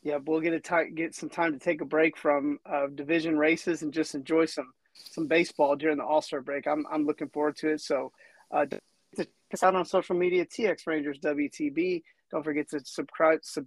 Yeah, 0.03 0.19
we'll 0.25 0.41
get 0.41 0.53
a 0.53 0.59
t- 0.59 0.93
get 0.93 1.15
some 1.15 1.29
time 1.29 1.53
to 1.53 1.59
take 1.59 1.81
a 1.81 1.85
break 1.85 2.17
from 2.17 2.59
uh, 2.65 2.87
division 2.93 3.37
races 3.37 3.81
and 3.81 3.93
just 3.93 4.15
enjoy 4.15 4.45
some 4.45 4.71
some 4.93 5.27
baseball 5.27 5.75
during 5.75 5.97
the 5.97 6.05
All 6.05 6.21
Star 6.21 6.41
break. 6.41 6.67
I'm 6.67 6.85
I'm 6.91 7.05
looking 7.05 7.29
forward 7.29 7.57
to 7.57 7.69
it. 7.69 7.81
So, 7.81 8.11
uh, 8.51 8.65
check 9.15 9.27
us 9.53 9.63
out 9.63 9.75
on 9.75 9.85
social 9.85 10.15
media, 10.15 10.45
TX 10.45 10.87
Rangers 10.87 11.19
WTB. 11.19 12.03
Don't 12.31 12.43
forget 12.43 12.69
to 12.69 12.81
subscribe 12.85 13.39
sub, 13.43 13.65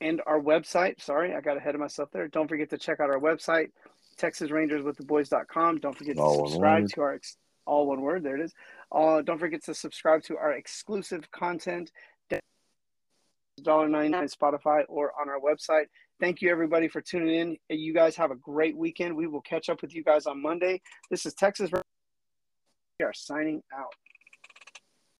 and 0.00 0.20
our 0.26 0.40
website. 0.40 1.00
Sorry, 1.00 1.34
I 1.34 1.40
got 1.40 1.56
ahead 1.56 1.74
of 1.74 1.80
myself 1.80 2.10
there. 2.12 2.28
Don't 2.28 2.48
forget 2.48 2.70
to 2.70 2.78
check 2.78 3.00
out 3.00 3.10
our 3.10 3.20
website, 3.20 3.68
TexasRangersWithTheBoys.com. 4.18 5.78
Don't 5.78 5.96
forget 5.96 6.16
to 6.16 6.22
All 6.22 6.40
one 6.42 6.48
subscribe 6.48 6.88
to 6.90 7.00
our 7.00 7.14
ex- 7.14 7.36
all 7.66 7.86
one 7.86 8.02
word. 8.02 8.22
There 8.22 8.36
it 8.36 8.42
is. 8.42 8.52
Uh, 8.92 9.22
don't 9.22 9.38
forget 9.38 9.64
to 9.64 9.74
subscribe 9.74 10.22
to 10.24 10.36
our 10.36 10.52
exclusive 10.52 11.30
content. 11.30 11.90
$1.99 13.62 14.36
Spotify 14.36 14.82
or 14.88 15.12
on 15.20 15.28
our 15.28 15.38
website. 15.38 15.84
Thank 16.20 16.42
you 16.42 16.50
everybody 16.50 16.88
for 16.88 17.00
tuning 17.00 17.56
in. 17.68 17.76
You 17.76 17.94
guys 17.94 18.16
have 18.16 18.30
a 18.30 18.36
great 18.36 18.76
weekend. 18.76 19.16
We 19.16 19.26
will 19.26 19.40
catch 19.40 19.68
up 19.68 19.80
with 19.82 19.94
you 19.94 20.02
guys 20.02 20.26
on 20.26 20.42
Monday. 20.42 20.80
This 21.10 21.26
is 21.26 21.34
Texas. 21.34 21.70
We 21.70 23.04
are 23.04 23.12
signing 23.12 23.62
out. 23.72 23.94